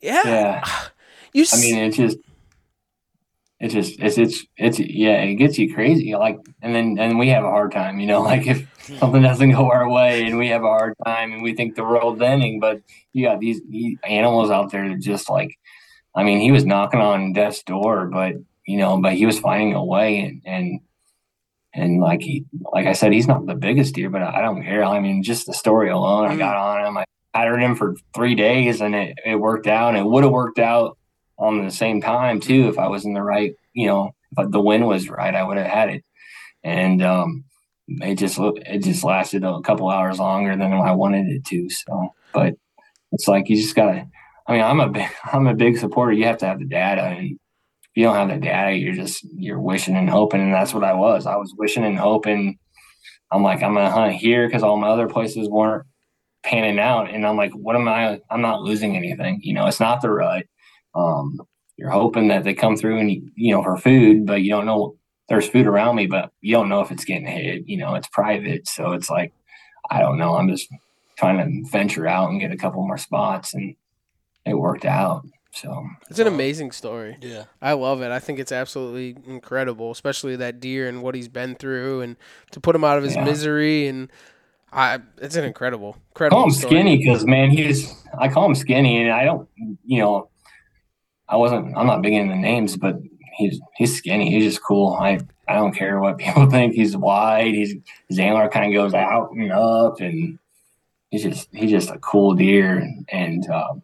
yeah, 0.00 0.22
Yeah. 0.24 0.64
you 1.32 1.44
I 1.52 1.60
mean, 1.60 1.78
it's 1.78 1.96
just, 1.96 2.16
it's 3.60 3.74
just, 3.74 4.00
it's, 4.00 4.16
it's, 4.16 4.46
it's, 4.56 4.78
yeah, 4.78 5.20
it 5.22 5.34
gets 5.34 5.58
you 5.58 5.74
crazy. 5.74 6.14
Like, 6.14 6.38
and 6.62 6.74
then, 6.74 6.98
and 6.98 7.18
we 7.18 7.28
have 7.28 7.44
a 7.44 7.50
hard 7.50 7.72
time, 7.72 8.00
you 8.00 8.06
know, 8.06 8.22
like 8.32 8.46
if 8.46 8.66
something 8.98 9.22
doesn't 9.22 9.52
go 9.52 9.70
our 9.70 9.88
way 9.88 10.24
and 10.26 10.38
we 10.38 10.48
have 10.48 10.62
a 10.62 10.66
hard 10.68 10.94
time 11.04 11.32
and 11.32 11.42
we 11.42 11.54
think 11.54 11.74
the 11.76 11.84
world's 11.84 12.22
ending, 12.22 12.58
but 12.58 12.80
you 13.12 13.26
got 13.26 13.38
these, 13.40 13.60
animals 14.04 14.50
out 14.50 14.72
there 14.72 14.88
that 14.88 15.00
just 15.00 15.28
like, 15.28 15.58
I 16.14 16.24
mean, 16.24 16.40
he 16.40 16.50
was 16.50 16.64
knocking 16.64 17.00
on 17.00 17.32
death's 17.34 17.62
door, 17.62 18.06
but, 18.06 18.32
you 18.66 18.78
know, 18.78 19.00
but 19.00 19.12
he 19.12 19.26
was 19.26 19.38
finding 19.38 19.74
a 19.74 19.84
way 19.84 20.20
and, 20.20 20.42
and, 20.44 20.80
and 21.74 22.00
like 22.00 22.22
he, 22.22 22.46
like 22.72 22.86
I 22.86 22.94
said, 22.94 23.12
he's 23.12 23.28
not 23.28 23.46
the 23.46 23.54
biggest 23.54 23.94
deer, 23.94 24.10
but 24.10 24.22
I 24.22 24.40
don't 24.40 24.62
care. 24.62 24.84
I 24.84 24.98
mean, 25.00 25.22
just 25.22 25.46
the 25.46 25.54
story 25.54 25.90
alone, 25.90 26.28
I 26.28 26.34
Mm. 26.34 26.38
got 26.38 26.56
on 26.56 26.86
him. 26.86 26.98
I 26.98 27.04
patterned 27.34 27.62
him 27.62 27.76
for 27.76 27.94
three 28.14 28.34
days 28.34 28.80
and 28.80 28.94
it, 28.94 29.18
it 29.24 29.36
worked 29.36 29.66
out. 29.66 29.90
And 29.90 29.98
it 29.98 30.04
would 30.04 30.24
have 30.24 30.32
worked 30.32 30.58
out 30.58 30.96
on 31.40 31.64
the 31.64 31.70
same 31.70 32.00
time 32.00 32.40
too 32.40 32.68
if 32.68 32.78
I 32.78 32.88
was 32.88 33.04
in 33.04 33.14
the 33.14 33.22
right, 33.22 33.54
you 33.72 33.86
know, 33.86 34.14
if 34.38 34.50
the 34.50 34.60
wind 34.60 34.86
was 34.86 35.08
right, 35.08 35.34
I 35.34 35.42
would 35.42 35.56
have 35.56 35.66
had 35.66 35.88
it. 35.88 36.04
And 36.62 37.02
um, 37.02 37.44
it 37.88 38.16
just 38.16 38.38
it 38.38 38.82
just 38.82 39.02
lasted 39.02 39.44
a 39.44 39.60
couple 39.62 39.88
hours 39.88 40.18
longer 40.18 40.56
than 40.56 40.72
I 40.72 40.92
wanted 40.92 41.26
it 41.26 41.44
to. 41.46 41.68
So, 41.70 42.14
but 42.32 42.54
it's 43.12 43.26
like 43.26 43.48
you 43.48 43.56
just 43.56 43.74
gotta. 43.74 44.06
I 44.46 44.52
mean, 44.52 44.62
I'm 44.62 44.80
a 44.80 44.88
big, 44.88 45.08
I'm 45.32 45.46
a 45.46 45.54
big 45.54 45.78
supporter. 45.78 46.12
You 46.12 46.24
have 46.24 46.38
to 46.38 46.46
have 46.46 46.58
the 46.58 46.66
data, 46.66 47.02
and 47.02 47.30
if 47.32 47.90
you 47.94 48.04
don't 48.04 48.14
have 48.14 48.28
the 48.28 48.36
data, 48.36 48.76
you're 48.76 48.94
just 48.94 49.26
you're 49.34 49.60
wishing 49.60 49.96
and 49.96 50.08
hoping, 50.08 50.40
and 50.40 50.54
that's 50.54 50.74
what 50.74 50.84
I 50.84 50.94
was. 50.94 51.26
I 51.26 51.36
was 51.36 51.54
wishing 51.56 51.84
and 51.84 51.98
hoping 51.98 52.58
I'm 53.32 53.42
like, 53.42 53.62
I'm 53.62 53.74
gonna 53.74 53.90
hunt 53.90 54.14
here 54.14 54.46
because 54.46 54.62
all 54.62 54.76
my 54.76 54.88
other 54.88 55.08
places 55.08 55.48
weren't 55.48 55.86
panning 56.42 56.78
out, 56.78 57.10
and 57.10 57.26
I'm 57.26 57.36
like, 57.36 57.52
what 57.52 57.76
am 57.76 57.88
I? 57.88 58.20
I'm 58.30 58.42
not 58.42 58.62
losing 58.62 58.96
anything. 58.96 59.40
You 59.42 59.54
know, 59.54 59.66
it's 59.66 59.80
not 59.80 60.02
the 60.02 60.10
rut. 60.10 60.46
Um, 60.94 61.40
you're 61.76 61.90
hoping 61.90 62.28
that 62.28 62.44
they 62.44 62.54
come 62.54 62.76
through 62.76 62.98
and 62.98 63.10
you 63.34 63.54
know 63.54 63.62
for 63.62 63.76
food, 63.76 64.26
but 64.26 64.42
you 64.42 64.50
don't 64.50 64.66
know 64.66 64.96
there's 65.28 65.48
food 65.48 65.66
around 65.66 65.96
me, 65.96 66.06
but 66.06 66.30
you 66.40 66.52
don't 66.54 66.68
know 66.68 66.80
if 66.80 66.90
it's 66.90 67.04
getting 67.04 67.26
hit. 67.26 67.62
You 67.66 67.78
know, 67.78 67.94
it's 67.94 68.08
private, 68.08 68.68
so 68.68 68.92
it's 68.92 69.08
like 69.10 69.32
I 69.90 70.00
don't 70.00 70.18
know. 70.18 70.34
I'm 70.36 70.48
just 70.48 70.68
trying 71.16 71.38
to 71.38 71.70
venture 71.70 72.06
out 72.06 72.30
and 72.30 72.40
get 72.40 72.52
a 72.52 72.56
couple 72.56 72.86
more 72.86 72.98
spots, 72.98 73.54
and 73.54 73.74
it 74.44 74.54
worked 74.54 74.84
out. 74.84 75.24
So 75.52 75.84
it's 76.08 76.18
an 76.20 76.26
amazing 76.28 76.70
story. 76.70 77.16
Yeah. 77.20 77.44
I 77.60 77.72
love 77.72 78.02
it. 78.02 78.10
I 78.12 78.20
think 78.20 78.38
it's 78.38 78.52
absolutely 78.52 79.16
incredible, 79.26 79.90
especially 79.90 80.36
that 80.36 80.60
deer 80.60 80.88
and 80.88 81.02
what 81.02 81.14
he's 81.16 81.28
been 81.28 81.54
through, 81.56 82.02
and 82.02 82.16
to 82.52 82.60
put 82.60 82.76
him 82.76 82.84
out 82.84 82.98
of 82.98 83.04
his 83.04 83.16
Yeah. 83.16 83.24
misery. 83.24 83.88
And 83.88 84.10
I, 84.72 85.00
it's 85.20 85.34
an 85.34 85.42
incredible, 85.44 85.96
I 85.96 86.02
incredible. 86.10 86.36
call 86.36 86.44
him 86.46 86.50
story. 86.52 86.70
skinny 86.74 86.96
because 86.98 87.24
man, 87.26 87.50
he's 87.50 87.92
I 88.16 88.28
call 88.28 88.46
him 88.46 88.54
skinny, 88.54 89.02
and 89.02 89.10
I 89.12 89.24
don't, 89.24 89.48
you 89.84 89.98
know, 89.98 90.28
I 91.30 91.36
wasn't. 91.36 91.76
I'm 91.76 91.86
not 91.86 92.02
big 92.02 92.14
into 92.14 92.36
names, 92.36 92.76
but 92.76 92.96
he's 93.36 93.60
he's 93.76 93.96
skinny. 93.96 94.30
He's 94.30 94.44
just 94.44 94.62
cool. 94.62 94.98
I 95.00 95.20
I 95.48 95.54
don't 95.54 95.74
care 95.74 96.00
what 96.00 96.18
people 96.24 96.50
think. 96.50 96.74
He's 96.74 96.96
wide. 96.96 97.54
He's 97.54 97.74
his 98.08 98.18
antler 98.18 98.48
kind 98.48 98.74
of 98.74 98.78
goes 98.78 98.94
out 98.94 99.30
and 99.30 99.52
up, 99.52 100.00
and 100.00 100.38
he's 101.10 101.22
just 101.22 101.48
he's 101.52 101.70
just 101.70 101.90
a 101.90 101.98
cool 101.98 102.34
deer. 102.34 102.86
And, 103.10 103.48
um, 103.50 103.82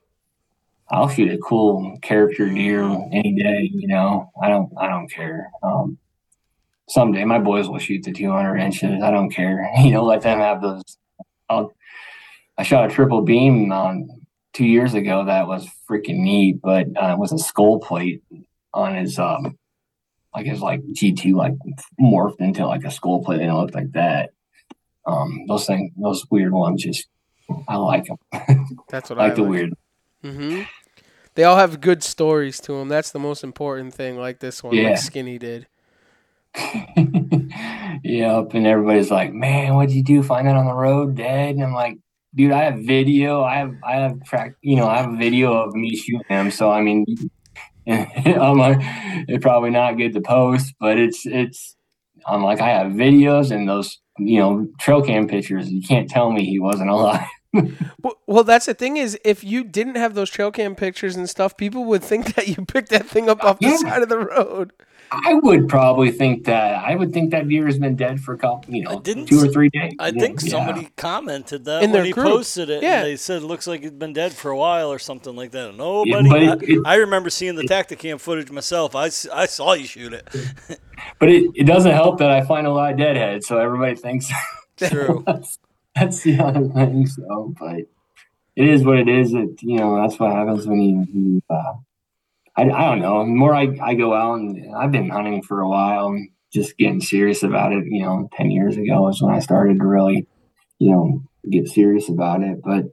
I'll 0.88 1.09
shoot 1.09 1.32
a 1.32 1.38
cool 1.38 1.98
character 2.02 2.48
deer 2.48 2.85
any 3.12 3.35
day. 3.35 3.70
You 3.72 3.88
know, 3.88 4.30
I 4.40 4.48
don't 4.48 4.72
I 4.78 4.88
don't 4.88 5.09
care. 5.09 5.50
Um, 5.62 5.98
someday 6.88 7.24
my 7.24 7.38
boys 7.38 7.68
will 7.68 7.78
shoot 7.78 8.04
the 8.04 8.12
200 8.12 8.56
inches. 8.56 9.02
I 9.02 9.11
don't 9.11 9.30
care. 9.30 9.70
You 9.78 9.92
know, 9.92 10.04
let 10.04 10.22
them 10.22 10.38
have 10.38 10.62
those. 10.62 10.82
I'll 11.48 11.72
I 12.59 12.62
shot 12.62 12.90
a 12.90 12.94
triple 12.94 13.22
beam 13.22 13.72
on 13.72 14.25
two 14.57 14.64
years 14.66 14.95
ago. 14.95 15.25
That 15.27 15.47
was 15.47 15.69
freaking 15.88 16.19
neat, 16.21 16.61
but 16.62 16.87
uh, 17.01 17.12
it 17.12 17.19
was 17.19 17.33
a 17.33 17.38
skull 17.38 17.79
plate 17.79 18.23
on 18.73 18.95
his 18.97 19.19
um, 19.19 19.59
like 20.35 20.47
his 20.47 20.61
like 20.61 20.81
G 20.92 21.12
two 21.12 21.37
like 21.37 21.53
morphed 22.01 22.40
into 22.40 22.66
like 22.66 22.85
a 22.85 22.90
skull 22.90 23.23
plate 23.25 23.40
and 23.40 23.51
it 23.51 23.55
looked 23.55 23.75
like 23.75 23.92
that. 23.92 24.31
Um, 25.07 25.45
those 25.47 25.66
things, 25.66 25.92
those 25.97 26.27
weird 26.31 26.53
ones, 26.53 26.83
just 26.83 27.07
I 27.69 27.77
like 27.77 28.07
them. 28.07 28.19
That's 28.88 29.09
what 29.11 29.19
I 29.19 29.23
I 29.23 29.27
like 29.27 29.37
the 29.37 29.45
weird. 29.45 29.75
hmm 30.23 30.62
They 31.35 31.45
all 31.45 31.57
have 31.57 31.81
good 31.81 32.03
stories 32.03 32.59
to 32.62 32.73
them. 32.73 32.88
That's 32.88 33.12
the 33.12 33.19
most 33.21 33.45
important 33.45 33.95
thing. 33.95 34.16
Like 34.19 34.40
this 34.40 34.62
one, 34.64 34.75
Yeah. 34.75 34.90
like 34.90 34.99
Skinny 34.99 35.38
did. 35.38 35.66
yep, 38.03 38.55
and 38.55 38.66
everybody's 38.66 39.11
like, 39.11 39.33
"Man, 39.33 39.75
what'd 39.75 39.95
you 39.95 40.03
do? 40.03 40.23
Find 40.23 40.47
that 40.49 40.57
on 40.57 40.66
the 40.66 40.75
road, 40.75 41.14
dead?" 41.14 41.55
And 41.55 41.62
I'm 41.64 41.75
like, 41.75 41.99
"Dude, 42.37 42.53
I 42.53 42.64
have 42.64 42.81
video. 42.85 43.42
I 43.42 43.57
have, 43.57 43.75
I 43.85 43.96
have 43.96 44.22
track. 44.25 44.55
You 44.62 44.77
know, 44.77 44.87
I 44.87 44.99
have 44.99 45.12
a 45.12 45.16
video 45.16 45.53
of 45.55 45.75
me 45.75 45.96
shooting 45.96 46.20
him. 46.29 46.51
So 46.51 46.70
I 46.70 46.83
mean, 46.83 47.05
I'm 47.88 48.59
like, 48.59 48.79
it's 49.29 49.42
probably 49.42 49.70
not 49.70 49.96
good 49.96 50.12
to 50.14 50.20
post, 50.20 50.75
but 50.81 50.99
it's, 50.99 51.25
it's. 51.27 51.75
I'm 52.27 52.42
like, 52.42 52.61
I 52.61 52.70
have 52.70 52.92
videos 52.92 53.51
and 53.53 53.68
those, 53.68 53.99
you 54.18 54.40
know, 54.40 54.66
trail 54.81 55.01
cam 55.03 55.29
pictures. 55.29 55.70
You 55.70 55.81
can't 55.83 56.11
tell 56.11 56.33
me 56.33 56.44
he 56.44 56.59
wasn't 56.61 56.90
alive. 56.90 57.27
Well, 58.03 58.14
well, 58.27 58.44
that's 58.44 58.66
the 58.66 58.75
thing 58.75 58.99
is, 58.99 59.18
if 59.25 59.42
you 59.42 59.64
didn't 59.64 59.94
have 59.94 60.12
those 60.14 60.29
trail 60.29 60.51
cam 60.53 60.75
pictures 60.75 61.16
and 61.16 61.27
stuff, 61.27 61.57
people 61.57 61.87
would 61.87 62.05
think 62.05 62.35
that 62.35 62.49
you 62.49 62.66
picked 62.66 62.90
that 62.90 63.07
thing 63.07 63.31
up 63.31 63.42
off 63.42 63.59
the 63.61 63.68
Yeah. 63.68 63.77
side 63.77 64.03
of 64.03 64.11
the 64.11 64.18
road. 64.18 64.75
I 65.12 65.35
would 65.35 65.69
probably 65.69 66.11
think 66.11 66.45
that. 66.47 66.85
I 66.85 66.95
would 66.97 67.12
think 67.12 67.31
that 67.31 67.49
deer 67.49 67.66
has 67.66 67.79
been 67.79 67.97
dead 67.97 68.21
for 68.21 68.35
a 68.35 68.38
couple, 68.38 68.75
you 68.75 68.83
know, 68.83 69.01
didn't 69.01 69.27
two 69.27 69.40
or 69.42 69.49
three 69.49 69.69
days. 69.71 69.95
I 69.99 70.09
Yeah, 70.09 70.21
think 70.21 70.42
yeah. 70.42 70.49
somebody 70.49 70.88
commented 70.97 71.64
that 71.66 71.83
In 71.83 71.92
when 71.92 72.05
he 72.05 72.12
group. 72.12 72.27
posted 72.27 72.71
it. 72.71 72.83
Yeah. 72.83 72.99
And 73.01 73.07
they 73.07 73.16
said 73.16 73.42
it 73.42 73.47
looks 73.47 73.66
like 73.66 73.83
he's 73.83 73.90
been 73.92 74.12
dead 74.12 74.33
for 74.33 74.51
a 74.51 74.57
while 74.57 74.92
or 74.92 74.99
something 74.99 75.37
like 75.37 75.53
that. 75.53 75.71
Yeah, 75.73 75.77
Nobody. 75.77 76.29
but 76.29 76.42
I, 76.42 76.53
it- 76.55 76.62
it- 76.62 76.83
I 76.87 76.95
remember 76.97 77.31
seeing 77.31 77.55
the 77.55 77.64
Tacticam 77.64 78.21
footage 78.21 78.51
myself. 78.51 78.95
I, 78.97 79.07
I 79.33 79.47
saw 79.47 79.73
you 79.75 79.87
shoot 79.87 80.12
it. 80.12 80.29
But 81.21 81.29
it, 81.29 81.51
it 81.55 81.64
doesn't 81.64 81.92
help 81.92 82.19
that 82.19 82.31
I 82.31 82.42
find 82.42 82.66
a 82.66 82.73
lot 82.73 82.92
of 82.92 82.99
deadheads, 82.99 83.47
so 83.47 83.59
everybody 83.59 83.95
thinks 83.97 84.29
True. 84.79 85.23
that's, 85.27 85.59
that's 85.95 86.23
the 86.23 86.38
other 86.40 86.69
thing. 86.69 87.07
So, 87.07 87.55
but 87.61 87.77
it 88.57 88.69
is 88.69 88.83
what 88.85 88.99
it 88.99 89.09
is. 89.09 89.35
It 89.35 89.62
you 89.62 89.79
know 89.79 89.97
that's 90.01 90.19
what 90.19 90.33
happens 90.33 90.66
when 90.66 90.81
you. 90.81 91.07
you 91.12 91.42
uh, 91.51 91.75
I, 92.57 92.62
I 92.62 92.90
don't 92.90 93.01
know. 93.01 93.21
The 93.21 93.31
more 93.31 93.55
I, 93.55 93.69
I 93.83 93.95
go 93.95 94.14
out 94.14 94.38
and 94.38 94.75
I've 94.75 94.92
been 94.92 95.11
hunting 95.11 95.42
for 95.42 95.61
a 95.61 95.69
while 95.69 96.09
and 96.09 96.31
just 96.53 96.77
getting 96.79 97.01
serious 97.01 97.42
about 97.42 97.73
it. 97.73 97.85
You 97.87 98.03
know, 98.03 98.29
ten 98.33 98.51
years 98.51 98.77
ago 98.77 99.09
is 99.09 99.23
when 99.23 99.35
I 99.35 99.40
started 99.40 99.79
to 99.79 99.87
really, 99.87 100.27
you 100.79 100.90
know, 100.90 101.23
get 101.51 101.69
serious 101.69 102.09
about 102.09 102.42
it. 102.42 102.59
But 102.64 102.85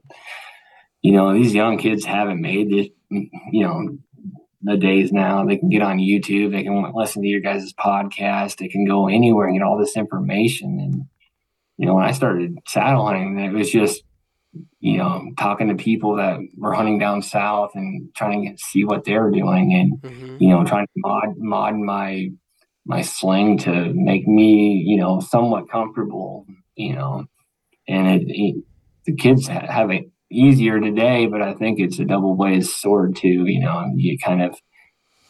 you 1.02 1.12
know, 1.12 1.32
these 1.32 1.54
young 1.54 1.78
kids 1.78 2.04
haven't 2.04 2.40
made 2.40 2.70
this. 2.70 2.88
You 3.10 3.64
know, 3.64 3.98
the 4.64 4.76
days 4.76 5.12
now. 5.12 5.44
They 5.44 5.58
can 5.58 5.68
get 5.68 5.82
on 5.82 5.98
YouTube, 5.98 6.50
they 6.50 6.64
can 6.64 6.92
listen 6.94 7.22
to 7.22 7.28
your 7.28 7.40
guys' 7.40 7.72
podcast, 7.74 8.56
they 8.56 8.68
can 8.68 8.84
go 8.86 9.08
anywhere 9.08 9.46
and 9.46 9.56
get 9.56 9.62
all 9.62 9.78
this 9.78 9.96
information. 9.96 10.78
And 10.80 11.04
you 11.76 11.86
know, 11.86 11.94
when 11.94 12.04
I 12.04 12.12
started 12.12 12.58
saddle 12.66 13.06
hunting, 13.06 13.38
it 13.38 13.52
was 13.52 13.70
just 13.70 14.02
you 14.80 14.98
know 14.98 15.24
talking 15.38 15.68
to 15.68 15.74
people 15.76 16.16
that 16.16 16.38
were 16.58 16.74
hunting 16.74 16.98
down 16.98 17.22
south 17.22 17.72
and 17.74 18.10
trying 18.16 18.42
to 18.42 18.48
get, 18.50 18.60
see 18.60 18.84
what 18.84 19.04
they 19.04 19.18
were 19.18 19.30
doing, 19.32 19.74
and 19.74 20.02
hmm 20.02 20.36
you 20.38 20.50
know, 20.50 20.64
trying 20.64 20.86
to 20.86 20.92
mod 20.98 21.34
mod 21.38 21.76
my 21.76 22.30
my 22.86 23.02
sling 23.02 23.58
to 23.58 23.92
make 23.94 24.26
me 24.28 24.82
you 24.86 24.98
know 24.98 25.20
somewhat 25.20 25.70
comfortable. 25.70 26.46
You 26.76 26.94
know, 26.96 27.24
and 27.88 28.22
it, 28.22 28.24
it 28.28 28.64
the 29.06 29.16
kids 29.16 29.48
have 29.48 29.90
it 29.90 30.04
easier 30.32 30.80
today, 30.80 31.26
but 31.26 31.42
I 31.42 31.54
think 31.54 31.80
it's 31.80 31.98
a 32.00 32.04
double 32.06 32.36
bladed 32.36 32.66
sword 32.66 33.16
too. 33.16 33.46
You 33.46 33.60
know, 33.60 33.84
you 33.96 34.18
kind 34.24 34.42
of 34.42 34.56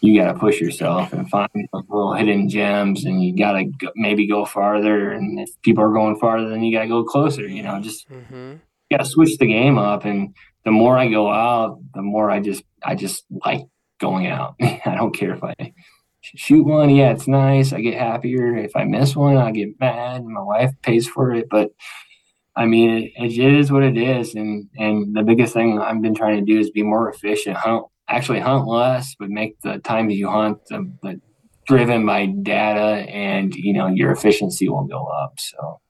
you 0.00 0.20
got 0.20 0.32
to 0.32 0.38
push 0.38 0.60
yourself 0.60 1.12
and 1.12 1.28
find 1.30 1.48
those 1.72 1.84
little 1.90 2.14
hidden 2.14 2.48
gems, 2.48 3.04
and 3.06 3.22
you 3.24 3.36
got 3.36 3.54
to 3.54 3.66
go, 3.66 3.88
maybe 3.96 4.28
go 4.28 4.46
farther. 4.46 5.12
And 5.12 5.40
if 5.40 5.50
people 5.64 5.84
are 5.84 5.92
going 5.94 6.16
farther, 6.18 6.50
then 6.50 6.62
you 6.64 6.76
got 6.76 6.84
to 6.84 6.88
go 6.88 7.04
closer. 7.04 7.48
You 7.48 7.64
know, 7.64 7.80
just 7.82 8.06
hmm 8.10 8.56
got 8.90 8.98
to 8.98 9.04
switch 9.04 9.38
the 9.38 9.46
game 9.46 9.78
up. 9.78 10.04
And 10.04 10.34
the 10.64 10.70
more 10.70 10.98
I 10.98 11.08
go 11.08 11.30
out, 11.30 11.78
the 11.94 12.02
more 12.02 12.30
I 12.30 12.40
just 12.40 12.62
I 12.82 12.94
just 12.94 13.24
like 13.44 13.62
going 14.00 14.26
out. 14.26 14.56
I 14.60 14.94
don't 14.96 15.14
care 15.14 15.34
if 15.34 15.44
I 15.44 15.54
shoot 16.22 16.64
one. 16.64 16.90
Yeah, 16.90 17.12
it's 17.12 17.28
nice. 17.28 17.72
I 17.72 17.80
get 17.80 17.94
happier. 17.94 18.56
If 18.56 18.76
I 18.76 18.84
miss 18.84 19.14
one, 19.14 19.36
I 19.36 19.50
get 19.52 19.78
mad. 19.80 20.24
My 20.24 20.42
wife 20.42 20.70
pays 20.82 21.06
for 21.06 21.34
it, 21.34 21.48
but 21.50 21.70
I 22.56 22.66
mean, 22.66 23.10
it, 23.16 23.32
it 23.32 23.54
is 23.54 23.72
what 23.72 23.82
it 23.82 23.96
is. 23.96 24.34
And 24.34 24.68
and 24.76 25.14
the 25.14 25.22
biggest 25.22 25.52
thing 25.54 25.78
I've 25.78 26.02
been 26.02 26.14
trying 26.14 26.44
to 26.44 26.52
do 26.52 26.58
is 26.58 26.70
be 26.70 26.82
more 26.82 27.10
efficient. 27.10 27.56
Hunt 27.56 27.86
actually 28.08 28.40
hunt 28.40 28.66
less, 28.66 29.14
but 29.18 29.30
make 29.30 29.60
the 29.60 29.78
time 29.78 30.08
that 30.08 30.14
you 30.14 30.28
hunt 30.28 30.58
the, 30.68 30.92
the 31.02 31.20
driven 31.66 32.04
by 32.04 32.26
data, 32.26 33.10
and 33.10 33.54
you 33.54 33.72
know 33.72 33.86
your 33.88 34.12
efficiency 34.12 34.68
will 34.68 34.84
go 34.84 35.06
up. 35.06 35.34
So. 35.38 35.80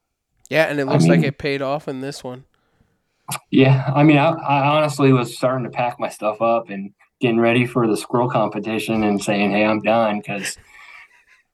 Yeah, 0.51 0.65
and 0.65 0.79
it 0.79 0.87
I 0.87 0.93
looks 0.93 1.07
like 1.07 1.23
it 1.23 1.39
paid 1.39 1.63
off 1.63 1.89
in 1.89 2.01
this 2.01 2.23
one. 2.23 2.45
Yeah, 3.51 3.91
I 3.95 4.03
mean, 4.03 4.19
I, 4.19 4.31
I 4.31 4.77
honestly 4.77 5.13
was 5.13 5.37
starting 5.37 5.65
to 5.65 5.71
pack 5.71 5.99
my 5.99 6.09
stuff 6.09 6.43
up 6.43 6.69
and 6.69 6.93
getting 7.21 7.41
ready 7.41 7.67
for 7.67 7.87
the 7.87 7.97
squirrel 7.97 8.29
competition 8.29 9.05
and 9.05 9.23
saying, 9.23 9.51
"Hey, 9.51 9.65
I'm 9.65 9.81
done." 9.81 10.19
Because 10.19 10.59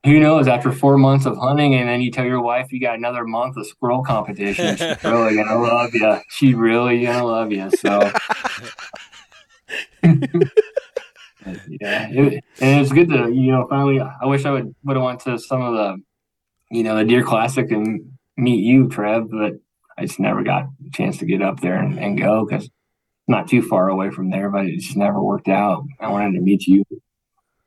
who 0.05 0.19
knows? 0.19 0.49
After 0.49 0.73
four 0.73 0.99
months 0.99 1.27
of 1.27 1.37
hunting, 1.37 1.75
and 1.75 1.89
then 1.89 2.01
you 2.01 2.11
tell 2.11 2.25
your 2.25 2.41
wife 2.41 2.73
you 2.73 2.81
got 2.81 2.97
another 2.97 3.25
month 3.25 3.57
of 3.57 3.67
squirrel 3.67 4.03
competition, 4.03 4.77
she's 4.77 5.05
really 5.05 5.37
gonna 5.37 5.61
love 5.61 5.95
you. 5.95 6.19
She 6.31 6.55
really 6.55 7.05
gonna 7.05 7.25
love 7.25 7.53
you. 7.53 7.71
So, 7.71 8.11
yeah, 11.69 12.09
it, 12.11 12.45
and 12.61 12.81
it's 12.81 12.93
good 12.93 13.09
to 13.11 13.31
you 13.33 13.53
know 13.53 13.67
finally. 13.69 14.01
I 14.01 14.27
wish 14.27 14.45
I 14.45 14.51
would 14.51 14.75
would 14.85 14.97
have 14.97 15.05
went 15.05 15.21
to 15.21 15.39
some 15.39 15.63
of 15.63 15.75
the, 15.75 16.03
you 16.71 16.83
know, 16.83 16.97
the 16.97 17.05
Deer 17.05 17.23
Classic 17.23 17.71
and 17.71 18.13
meet 18.37 18.65
you, 18.65 18.89
Trev, 18.89 19.31
but 19.31 19.53
I 20.01 20.07
just 20.07 20.19
never 20.19 20.43
got 20.43 20.63
a 20.65 20.91
chance 20.95 21.19
to 21.19 21.27
get 21.27 21.43
up 21.43 21.61
there 21.61 21.77
and, 21.77 21.99
and 21.99 22.19
go 22.19 22.47
because 22.47 22.71
not 23.29 23.49
too 23.49 23.61
far 23.61 23.89
away 23.91 24.11
from 24.11 24.31
there, 24.31 24.49
but 24.49 24.65
it 24.65 24.81
just 24.81 24.97
never 24.97 25.23
worked 25.23 25.49
out. 25.49 25.85
I 26.01 26.09
wanted 26.09 26.33
to 26.33 26.41
meet 26.41 26.67
you 26.67 26.85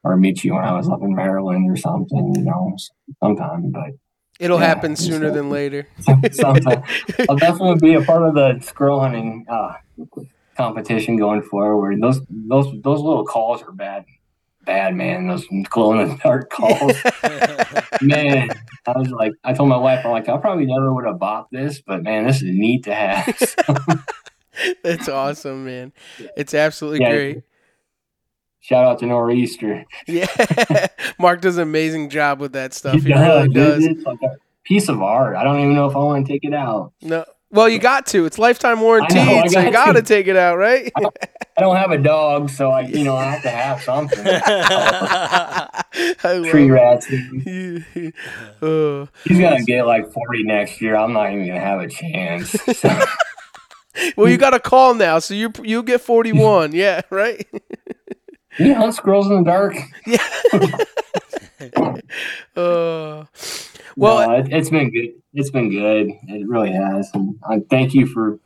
or 0.04 0.18
meet 0.18 0.44
you 0.44 0.56
when 0.56 0.64
I 0.66 0.74
was 0.74 0.90
up 0.90 1.02
in 1.04 1.16
Maryland 1.16 1.70
or 1.70 1.76
something, 1.78 2.34
you 2.36 2.42
know, 2.44 2.76
sometime, 3.24 3.72
but 3.72 3.92
It'll 4.40 4.60
Yeah, 4.60 4.66
happen 4.66 4.96
sooner 4.96 5.30
than 5.30 5.52
later. 5.52 5.88
sometime. 6.32 6.82
I'll 7.30 7.38
definitely 7.38 7.80
be 7.80 7.94
a 7.94 8.02
part 8.02 8.24
of 8.24 8.34
the 8.34 8.60
squirrel 8.62 9.00
hunting 9.00 9.46
uh, 9.48 9.74
competition 10.58 11.18
going 11.18 11.44
forward. 11.44 12.02
Those 12.02 12.20
those 12.30 12.66
those 12.82 13.00
little 13.00 13.26
calls 13.26 13.62
are 13.62 13.72
bad, 13.72 14.06
bad 14.66 14.96
man. 14.96 15.28
Those 15.28 15.46
glow 15.70 16.00
in 16.00 16.10
the 16.10 16.16
dark 16.18 16.50
calls, 16.52 16.94
man. 18.02 18.50
I 18.86 18.98
was 18.98 19.10
like, 19.10 19.34
I 19.44 19.54
told 19.54 19.70
my 19.70 19.78
wife, 19.78 20.06
I'm 20.06 20.12
like, 20.12 20.28
I 20.30 20.38
probably 20.38 20.66
never 20.66 20.94
would 20.94 21.06
have 21.06 21.20
bought 21.20 21.50
this, 21.52 21.82
but 21.82 22.04
man, 22.04 22.26
this 22.28 22.38
is 22.38 22.44
neat 22.54 22.84
to 22.86 22.94
have. 22.96 24.06
It's 24.86 25.10
awesome, 25.10 25.66
man. 25.66 25.94
It's 26.38 26.54
absolutely 26.54 27.00
Yeah. 27.02 27.10
great. 27.10 27.42
Shout 28.60 28.86
out 28.86 29.00
to 29.00 29.08
Nor'easter. 29.08 29.84
Yeah, 30.08 30.28
Mark 31.20 31.42
does 31.42 31.58
an 31.58 31.64
amazing 31.64 32.10
job 32.10 32.40
with 32.40 32.54
that 32.54 32.74
stuff. 32.76 33.02
He, 33.02 33.10
does, 33.10 33.48
really 33.48 33.54
does. 33.54 33.84
It's 33.84 34.04
like 34.06 34.22
a- 34.22 34.38
piece 34.64 34.90
of 34.90 35.02
art. 35.02 35.36
I 35.36 35.44
don't 35.44 35.60
even 35.60 35.74
know 35.74 35.88
if 35.90 35.96
I 35.96 36.00
want 36.00 36.28
to 36.28 36.32
take 36.32 36.44
it 36.46 36.54
out. 36.54 36.94
No. 37.02 37.26
Well, 37.54 37.70
you 37.70 37.78
got 37.78 38.08
to. 38.08 38.26
It's 38.26 38.40
lifetime 38.40 38.82
warranty, 38.82 39.20
I 39.20 39.26
know, 39.26 39.38
I 39.38 39.48
so 39.48 39.60
you 39.60 39.72
got 39.72 39.86
got 39.86 39.94
to 39.94 40.02
take 40.02 40.26
it 40.26 40.36
out, 40.36 40.58
right? 40.58 40.92
I 41.56 41.62
don't 41.62 41.76
have 41.76 41.92
a 41.92 42.00
dog, 42.00 42.50
so 42.50 42.72
I, 42.72 42.82
you 42.82 43.04
know, 43.04 43.16
I 43.16 43.26
have 43.26 43.44
to 43.44 43.52
have 43.52 43.80
something. 43.84 44.18
Tree 46.50 46.72
rats. 46.72 47.06
Uh, 47.12 47.14
He's 49.24 49.40
gonna 49.40 49.64
get 49.64 49.86
like 49.86 50.12
forty 50.12 50.42
next 50.44 50.82
year. 50.82 50.96
I'm 50.96 51.14
not 51.14 51.32
even 51.32 51.46
gonna 51.46 51.60
have 51.60 51.80
a 51.80 51.88
chance. 51.88 52.56
well, 54.18 54.28
you 54.28 54.38
got 54.38 54.56
a 54.56 54.60
call 54.60 54.96
now, 54.96 55.20
so 55.20 55.36
you 55.36 55.54
you 55.62 55.84
get 55.84 56.02
forty 56.02 56.32
one. 56.32 56.74
Yeah, 56.74 57.02
right. 57.12 57.48
you 58.58 58.74
hunt 58.74 58.96
squirrels 58.96 59.30
in 59.30 59.44
the 59.44 59.46
dark. 59.52 59.76
Uh, 62.56 63.26
well, 63.96 64.28
no, 64.28 64.36
it, 64.36 64.48
it's 64.52 64.70
been 64.70 64.92
good. 64.92 65.14
It's 65.34 65.50
been 65.50 65.70
good. 65.70 66.12
It 66.28 66.48
really 66.48 66.72
has. 66.72 67.10
And 67.14 67.40
I 67.48 67.62
thank 67.70 67.94
you 67.94 68.06
for 68.06 68.40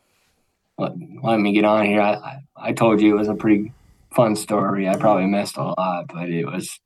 let, 0.78 0.92
letting 1.22 1.42
me 1.42 1.52
get 1.52 1.64
on 1.64 1.84
here. 1.84 2.00
I, 2.00 2.14
I 2.14 2.38
I 2.56 2.72
told 2.72 3.00
you 3.00 3.14
it 3.14 3.18
was 3.18 3.28
a 3.28 3.34
pretty 3.34 3.72
fun 4.14 4.36
story. 4.36 4.88
I 4.88 4.96
probably 4.96 5.26
missed 5.26 5.56
a 5.56 5.62
lot, 5.64 6.06
but 6.08 6.28
it 6.28 6.46
was 6.46 6.80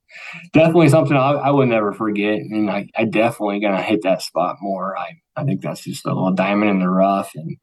definitely 0.52 0.88
something 0.88 1.16
I, 1.16 1.32
I 1.32 1.50
would 1.50 1.68
never 1.68 1.92
forget. 1.92 2.40
And 2.40 2.70
I, 2.70 2.88
I 2.96 3.04
definitely 3.04 3.60
gonna 3.60 3.82
hit 3.82 4.02
that 4.02 4.22
spot 4.22 4.56
more. 4.60 4.96
I 4.96 5.20
I 5.36 5.44
think 5.44 5.62
that's 5.62 5.82
just 5.82 6.04
a 6.04 6.08
little 6.08 6.32
diamond 6.32 6.70
in 6.70 6.78
the 6.80 6.88
rough, 6.88 7.34
and 7.34 7.56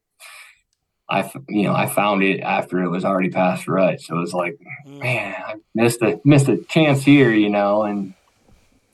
I 1.09 1.29
you 1.49 1.63
know 1.63 1.73
I 1.73 1.87
found 1.87 2.23
it 2.23 2.41
after 2.41 2.83
it 2.83 2.89
was 2.89 3.05
already 3.05 3.29
past 3.29 3.67
rut, 3.67 4.01
so 4.01 4.17
it 4.17 4.19
was 4.19 4.33
like 4.33 4.57
man, 4.85 5.35
I 5.45 5.55
missed 5.75 6.01
a 6.01 6.19
missed 6.23 6.47
a 6.47 6.57
chance 6.57 7.03
here, 7.03 7.31
you 7.31 7.49
know, 7.49 7.83
and 7.83 8.13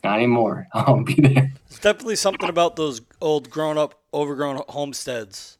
not 0.06 0.18
anymore. 0.18 0.68
I'll 0.74 1.04
be 1.04 1.16
there. 1.16 1.52
It's 1.68 1.80
definitely 1.80 2.16
something 2.16 2.48
about 2.50 2.76
those 2.78 3.02
old 3.20 3.50
grown 3.50 3.78
up, 3.78 4.00
overgrown 4.14 4.62
homesteads. 4.70 5.58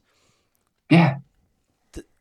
Yeah. 0.90 1.16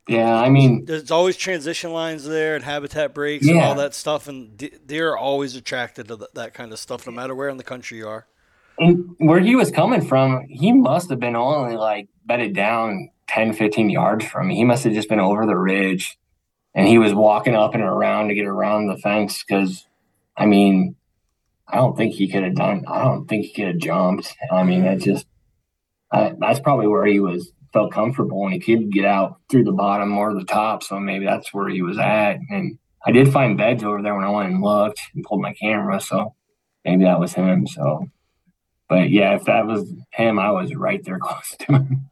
Yeah, 0.07 0.35
I 0.39 0.49
mean, 0.49 0.85
There's 0.85 1.09
always 1.09 1.35
transition 1.35 1.91
lines 1.91 2.25
there 2.25 2.55
and 2.55 2.63
habitat 2.63 3.15
breaks 3.15 3.47
and 3.47 3.59
all 3.59 3.73
that 3.75 3.95
stuff, 3.95 4.27
and 4.27 4.55
de- 4.55 4.69
deer 4.85 5.13
are 5.13 5.17
always 5.17 5.55
attracted 5.55 6.07
to 6.09 6.27
that 6.35 6.53
kind 6.53 6.71
of 6.71 6.77
stuff, 6.77 7.07
no 7.07 7.11
matter 7.13 7.33
where 7.33 7.49
in 7.49 7.57
the 7.57 7.63
country 7.63 7.97
you 7.97 8.07
are. 8.07 8.27
and 8.77 9.15
where 9.17 9.39
he 9.39 9.55
was 9.55 9.71
coming 9.71 10.05
from, 10.05 10.45
he 10.47 10.71
must 10.71 11.09
have 11.09 11.19
been 11.19 11.35
only 11.35 11.75
like 11.75 12.07
bedded 12.23 12.53
down 12.53 13.09
10, 13.29 13.53
15 13.53 13.89
yards 13.89 14.25
from 14.25 14.49
me. 14.49 14.55
He 14.55 14.63
must 14.63 14.83
have 14.83 14.93
just 14.93 15.09
been 15.09 15.19
over 15.19 15.43
the 15.47 15.57
ridge 15.57 16.19
and 16.75 16.87
he 16.87 16.99
was 16.99 17.13
walking 17.15 17.55
up 17.55 17.73
and 17.73 17.81
around 17.81 18.27
to 18.27 18.35
get 18.35 18.45
around 18.45 18.85
the 18.85 18.97
fence 18.97 19.43
because, 19.43 19.87
I 20.37 20.45
mean, 20.45 20.95
I 21.67 21.77
don't 21.77 21.97
think 21.97 22.13
he 22.13 22.27
could 22.27 22.43
have 22.43 22.55
done, 22.55 22.85
I 22.87 23.03
don't 23.03 23.27
think 23.27 23.45
he 23.45 23.53
could 23.53 23.67
have 23.67 23.77
jumped. 23.77 24.35
I 24.51 24.63
mean, 24.63 24.83
that 24.83 24.99
just, 24.99 25.25
I, 26.11 26.33
that's 26.39 26.59
probably 26.59 26.87
where 26.87 27.05
he 27.05 27.19
was 27.19 27.51
felt 27.73 27.91
comfortable 27.91 28.45
and 28.45 28.53
he 28.53 28.59
could 28.59 28.91
get 28.91 29.05
out 29.05 29.41
through 29.49 29.65
the 29.65 29.71
bottom 29.71 30.17
or 30.17 30.33
the 30.33 30.45
top. 30.45 30.83
So 30.83 30.99
maybe 30.99 31.25
that's 31.25 31.53
where 31.53 31.67
he 31.67 31.81
was 31.81 31.97
at. 31.97 32.37
And 32.49 32.77
I 33.05 33.11
did 33.11 33.33
find 33.33 33.57
beds 33.57 33.83
over 33.83 34.01
there 34.01 34.15
when 34.15 34.23
I 34.23 34.29
went 34.29 34.53
and 34.53 34.61
looked 34.61 35.01
and 35.13 35.23
pulled 35.23 35.41
my 35.41 35.53
camera. 35.53 35.99
So 35.99 36.35
maybe 36.85 37.03
that 37.03 37.19
was 37.19 37.33
him. 37.33 37.67
So, 37.67 38.07
but 38.87 39.09
yeah, 39.09 39.35
if 39.35 39.45
that 39.45 39.67
was 39.67 39.91
him, 40.13 40.39
I 40.39 40.51
was 40.51 40.73
right 40.73 41.03
there 41.03 41.19
close 41.21 41.55
to 41.59 41.73
him. 41.73 42.09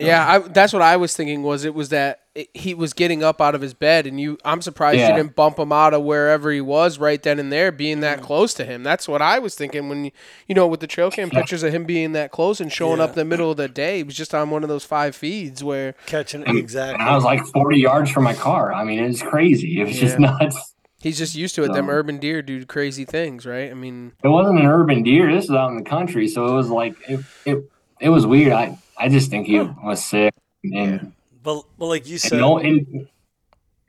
Yeah, 0.00 0.32
I, 0.32 0.38
that's 0.38 0.72
what 0.72 0.82
I 0.82 0.96
was 0.96 1.14
thinking. 1.14 1.42
Was 1.42 1.64
it 1.64 1.74
was 1.74 1.90
that 1.90 2.20
it, 2.34 2.48
he 2.54 2.74
was 2.74 2.92
getting 2.92 3.22
up 3.22 3.40
out 3.40 3.54
of 3.54 3.60
his 3.60 3.74
bed, 3.74 4.06
and 4.06 4.20
you? 4.20 4.38
I'm 4.44 4.62
surprised 4.62 4.98
Yeah. 4.98 5.10
you 5.10 5.16
didn't 5.16 5.36
bump 5.36 5.58
him 5.58 5.72
out 5.72 5.94
of 5.94 6.02
wherever 6.02 6.50
he 6.50 6.60
was 6.60 6.98
right 6.98 7.22
then 7.22 7.38
and 7.38 7.52
there, 7.52 7.70
being 7.72 8.00
that 8.00 8.20
mm. 8.20 8.22
close 8.22 8.54
to 8.54 8.64
him. 8.64 8.82
That's 8.82 9.06
what 9.08 9.20
I 9.20 9.38
was 9.38 9.54
thinking 9.54 9.88
when 9.88 10.06
you, 10.06 10.10
you 10.46 10.54
know, 10.54 10.66
with 10.66 10.80
the 10.80 10.86
trail 10.86 11.10
cam 11.10 11.30
pictures 11.30 11.62
of 11.62 11.74
him 11.74 11.84
being 11.84 12.12
that 12.12 12.30
close 12.30 12.60
and 12.60 12.72
showing 12.72 13.00
up 13.00 13.10
in 13.10 13.16
the 13.16 13.24
middle 13.24 13.50
of 13.50 13.56
the 13.56 13.68
day. 13.68 13.98
He 13.98 14.02
was 14.02 14.14
just 14.14 14.34
on 14.34 14.50
one 14.50 14.62
of 14.62 14.68
those 14.68 14.84
five 14.84 15.14
feeds 15.14 15.62
where 15.62 15.94
Catching 16.06 16.44
And, 16.44 16.58
exactly. 16.58 17.00
and 17.00 17.08
I 17.08 17.14
was 17.14 17.24
like 17.24 17.44
40 17.46 17.78
yards 17.78 18.10
from 18.10 18.24
my 18.24 18.34
car. 18.34 18.72
I 18.72 18.84
mean, 18.84 18.98
it 18.98 19.08
was 19.08 19.22
crazy. 19.22 19.80
It 19.80 19.86
was 19.86 19.98
just 19.98 20.18
nuts. 20.18 20.74
he's 21.00 21.18
just 21.18 21.34
used 21.34 21.54
to 21.56 21.64
it. 21.64 21.72
Them 21.72 21.90
urban 21.90 22.18
deer 22.18 22.42
do 22.42 22.64
crazy 22.64 23.04
things, 23.04 23.44
right? 23.44 23.70
I 23.70 23.74
mean, 23.74 24.12
It 24.22 24.28
wasn't 24.28 24.60
an 24.60 24.66
urban 24.66 25.02
deer. 25.02 25.32
This 25.32 25.48
was 25.48 25.56
out 25.56 25.70
in 25.70 25.76
the 25.76 25.88
country. 25.88 26.28
So 26.28 26.46
it 26.46 26.52
was 26.52 26.70
like, 26.70 26.94
it, 27.08 27.20
it, 27.44 27.58
it 28.00 28.08
was 28.08 28.26
weird. 28.26 28.52
I, 28.52 28.78
I 29.00 29.08
just 29.08 29.30
think 29.30 29.46
he 29.46 29.58
was 29.60 30.04
sick. 30.04 30.34
And, 30.62 31.12
but, 31.42 31.64
but 31.78 31.86
like 31.86 32.06
you 32.06 32.14
and 32.14 32.20
said, 32.20 32.38
no, 32.40 32.58
and 32.58 33.08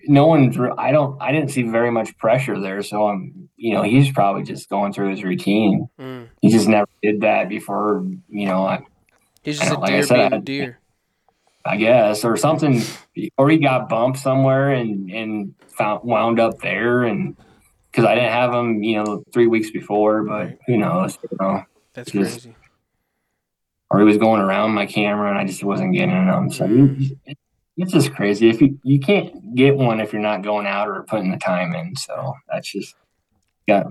no 0.08 0.26
one 0.28 0.52
I 0.78 0.92
don't, 0.92 1.22
I 1.22 1.32
didn't 1.32 1.50
see 1.52 1.64
very 1.64 1.92
much 1.92 2.18
pressure 2.18 2.60
there. 2.60 2.82
So 2.82 3.08
I'm, 3.08 3.50
you 3.58 3.74
know, 3.74 3.84
he's 3.84 4.12
probably 4.12 4.44
just 4.44 4.70
going 4.70 4.94
through 4.94 5.10
his 5.12 5.24
routine. 5.24 5.90
mm, 6.00 6.28
He 6.42 6.50
just 6.50 6.68
never 6.68 6.88
did 7.04 7.22
that 7.22 7.50
before, 7.50 8.06
you 8.30 8.46
know, 8.48 8.66
I, 8.66 8.84
he's 9.44 9.60
just 9.60 9.70
a 9.72 9.76
know, 9.76 9.80
like 9.82 9.92
I 9.92 9.94
deer 9.98 10.04
said, 10.04 10.16
being 10.18 10.34
I- 10.34 10.38
a 10.38 10.40
deer. 10.42 10.78
I 11.64 11.78
guess, 11.78 12.26
or 12.26 12.38
something, 12.38 12.82
or 13.38 13.48
he 13.48 13.58
got 13.60 13.88
bumped 13.88 14.18
somewhere 14.18 14.72
and 14.72 15.12
and 15.12 15.54
found 15.68 16.04
wound 16.04 16.40
up 16.40 16.60
there, 16.60 17.04
and 17.04 17.38
because 17.92 18.04
I 18.04 18.16
didn't 18.16 18.32
have 18.32 18.52
him, 18.52 18.82
you 18.82 18.96
know, 18.96 19.24
three 19.32 19.46
weeks 19.46 19.70
before, 19.70 20.24
but 20.24 20.58
who 20.66 20.78
knows, 20.78 21.20
you 21.22 21.38
know, 21.40 21.64
That's 21.94 22.10
just- 22.12 22.32
crazy. 22.42 22.56
Or 23.92 24.00
he 24.00 24.06
was 24.06 24.18
going 24.18 24.40
around 24.40 24.72
my 24.72 24.86
camera 24.86 25.30
and 25.30 25.38
I 25.38 25.44
just 25.44 25.66
wasn't 25.66 25.94
getting 25.94 26.16
him. 26.16 26.50
So 26.50 26.66
you- 26.66 27.18
it's 27.78 27.92
just 27.92 28.12
mm. 28.12 28.16
crazy. 28.16 28.50
If 28.50 28.62
you 28.62 28.80
you 28.84 29.00
can't 29.00 29.56
get 29.56 29.76
one 29.76 30.00
if 30.00 30.14
you're 30.14 30.22
not 30.22 30.44
going 30.44 30.66
out 30.66 30.88
or 30.88 31.04
putting 31.04 31.32
the 31.32 31.38
time 31.38 31.74
in, 31.76 31.96
so 31.96 32.36
that's 32.50 32.72
just 32.72 32.96
got, 33.68 33.86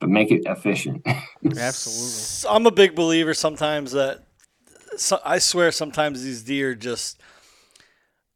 but 0.00 0.08
make 0.08 0.30
it 0.30 0.42
efficient. 0.46 1.06
Absolutely. 1.56 2.56
I'm 2.56 2.66
a 2.66 2.70
big 2.70 2.94
believer 2.94 3.34
sometimes 3.34 3.92
that 3.92 4.24
so, 4.96 5.20
I 5.24 5.38
swear 5.38 5.70
sometimes 5.72 6.22
these 6.22 6.42
deer 6.42 6.74
just 6.74 7.20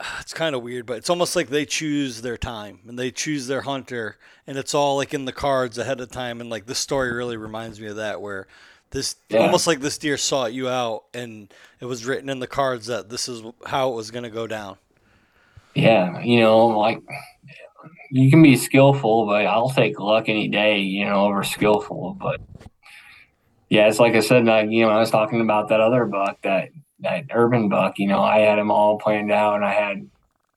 it's 0.20 0.34
kind 0.34 0.54
of 0.54 0.62
weird, 0.62 0.86
but 0.86 0.98
it's 0.98 1.10
almost 1.10 1.34
like 1.34 1.48
they 1.48 1.64
choose 1.64 2.22
their 2.22 2.36
time 2.36 2.80
and 2.86 2.96
they 2.96 3.10
choose 3.10 3.48
their 3.48 3.62
hunter 3.62 4.18
and 4.46 4.56
it's 4.56 4.74
all 4.74 4.96
like 4.96 5.12
in 5.14 5.24
the 5.24 5.32
cards 5.32 5.78
ahead 5.78 6.00
of 6.00 6.12
time 6.12 6.40
and 6.40 6.48
like 6.48 6.66
this 6.66 6.78
story 6.78 7.12
really 7.12 7.36
reminds 7.36 7.80
me 7.80 7.88
of 7.88 7.96
that 7.96 8.20
where 8.20 8.46
this 8.91 9.16
Yeah. 9.28 9.41
almost 9.41 9.66
like 9.66 9.80
this 9.80 9.99
deer 9.99 10.16
sought 10.16 10.53
you 10.53 10.68
out 10.68 11.05
and 11.14 11.53
it 11.80 11.84
was 11.84 12.07
written 12.07 12.28
in 12.28 12.41
the 12.41 12.47
cards 12.47 12.86
that 12.86 13.09
this 13.11 13.28
is 13.28 13.43
how 13.66 13.91
it 13.91 13.95
was 13.95 14.11
going 14.11 14.24
to 14.24 14.30
go 14.30 14.47
down. 14.47 14.76
Yeah, 15.74 16.20
you 16.20 16.41
know, 16.41 16.66
like 16.66 17.01
you 18.11 18.30
can 18.30 18.43
be 18.43 18.57
skillful, 18.57 19.26
but 19.26 19.47
I'll 19.47 19.70
take 19.70 20.01
luck 20.01 20.28
any 20.28 20.49
day, 20.49 20.80
you 20.80 21.05
know, 21.05 21.26
over 21.26 21.45
skillful. 21.45 22.16
But 22.18 22.41
yeah, 23.68 23.86
it's 23.89 24.01
like 24.01 24.14
I 24.14 24.20
said, 24.20 24.45
like, 24.47 24.70
you 24.70 24.84
know, 24.84 24.91
I 24.91 24.99
was 24.99 25.11
talking 25.11 25.41
about 25.41 25.68
that 25.68 25.80
other 25.80 26.05
buck, 26.07 26.41
that 26.43 26.70
that 27.01 27.26
urban 27.32 27.68
buck. 27.68 27.99
You 27.99 28.09
know, 28.09 28.20
I 28.20 28.41
had 28.41 28.59
him 28.59 28.70
all 28.70 28.99
planned 28.99 29.30
out, 29.30 29.57
and 29.57 29.64
I 29.64 29.72
had 29.72 30.09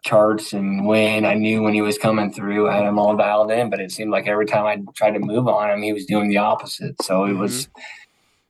charts 0.04 0.54
and 0.54 0.86
when 0.86 1.26
I 1.26 1.36
knew 1.36 1.62
when 1.62 1.74
he 1.74 1.82
was 1.82 1.98
coming 1.98 2.34
through. 2.34 2.70
I 2.70 2.76
had 2.76 2.86
him 2.86 2.98
all 2.98 3.16
dialed 3.16 3.52
in, 3.52 3.70
but 3.70 3.80
it 3.80 3.92
seemed 3.92 4.12
like 4.12 4.28
every 4.28 4.46
time 4.46 4.66
I 4.66 4.82
tried 4.96 5.12
to 5.12 5.20
move 5.20 5.48
on 5.48 5.70
him, 5.70 5.82
he 5.82 5.94
was 5.94 6.06
doing 6.06 6.28
the 6.28 6.38
opposite. 6.38 7.02
So 7.04 7.26
it 7.26 7.34
was, 7.34 7.68
mm-hmm. 7.68 7.82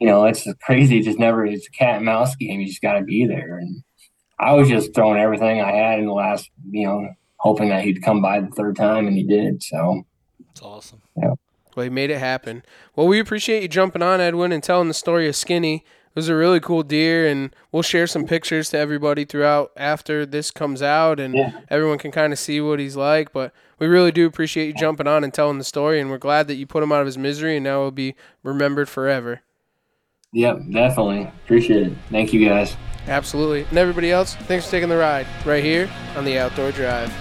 You 0.02 0.08
know, 0.08 0.26
it's 0.26 0.46
crazy. 0.64 1.00
It 1.00 1.04
just 1.04 1.20
never. 1.20 1.46
It's 1.46 1.68
a 1.68 1.72
cat 1.72 1.98
and 1.98 2.06
mouse 2.06 2.36
game. 2.36 2.60
You 2.60 2.68
just 2.68 2.82
got 2.82 2.94
to 3.00 3.04
be 3.04 3.26
there 3.26 3.58
and. 3.60 3.84
I 4.40 4.54
was 4.54 4.68
just 4.68 4.96
throwing 4.96 5.20
everything 5.20 5.62
I 5.62 5.72
had 5.72 6.00
in 6.00 6.08
the 6.08 6.14
last, 6.14 6.50
you 6.72 6.88
know, 6.88 7.08
hoping 7.38 7.70
that 7.70 7.84
he'd 7.84 8.02
come 8.02 8.24
by 8.24 8.40
the 8.40 8.48
third 8.48 8.76
time, 8.76 9.06
and 9.06 9.16
he 9.16 9.22
did. 9.24 9.62
So, 9.62 10.02
It's 10.50 10.64
awesome. 10.64 11.04
Yeah. 11.16 11.36
Well, 11.76 11.84
he 11.84 11.92
made 11.92 12.10
it 12.10 12.18
happen. 12.18 12.64
Well, 12.96 13.06
we 13.08 13.20
appreciate 13.20 13.62
you 13.62 13.68
jumping 13.68 14.02
on, 14.02 14.20
Edwin, 14.20 14.52
and 14.52 14.64
telling 14.64 14.88
the 14.88 14.96
story 14.96 15.28
of 15.30 15.36
Skinny. 15.36 15.76
It 15.76 16.16
was 16.16 16.28
a 16.28 16.34
really 16.36 16.60
cool 16.60 16.82
deer, 16.82 17.28
and 17.28 17.56
we'll 17.72 17.84
share 17.84 18.08
some 18.08 18.26
pictures 18.26 18.72
to 18.72 18.80
everybody 18.80 19.26
throughout 19.26 19.74
after 19.78 20.26
this 20.26 20.50
comes 20.50 20.82
out, 20.82 21.20
and 21.20 21.36
Yeah. 21.36 21.52
everyone 21.70 22.00
can 22.00 22.12
kind 22.12 22.34
of 22.34 22.40
see 22.40 22.60
what 22.60 22.80
he's 22.80 22.96
like. 22.98 23.32
But 23.32 23.54
we 23.78 23.86
really 23.86 24.12
do 24.12 24.26
appreciate 24.26 24.66
you 24.66 24.74
jumping 24.74 25.06
on 25.08 25.24
and 25.24 25.32
telling 25.32 25.60
the 25.60 25.64
story, 25.64 26.00
and 26.02 26.10
we're 26.10 26.18
glad 26.18 26.48
that 26.48 26.56
you 26.56 26.66
put 26.66 26.82
him 26.82 26.92
out 26.92 27.02
of 27.02 27.06
his 27.06 27.18
misery, 27.18 27.58
and 27.58 27.64
now 27.64 27.82
he'll 27.82 27.92
be 27.92 28.16
remembered 28.42 28.90
forever. 28.90 29.42
Yep, 30.34 30.62
definitely 30.70 31.32
appreciate 31.44 31.88
it. 31.88 31.94
Thank 32.10 32.34
you 32.34 32.48
guys. 32.48 32.76
Absolutely. 33.08 33.64
And 33.64 33.78
everybody 33.78 34.12
else, 34.12 34.36
thanks 34.36 34.66
for 34.66 34.72
taking 34.72 34.90
the 34.90 34.98
ride 34.98 35.28
right 35.46 35.64
here 35.64 35.90
on 36.16 36.26
the 36.26 36.38
Outdoor 36.38 36.72
Drive. 36.72 37.12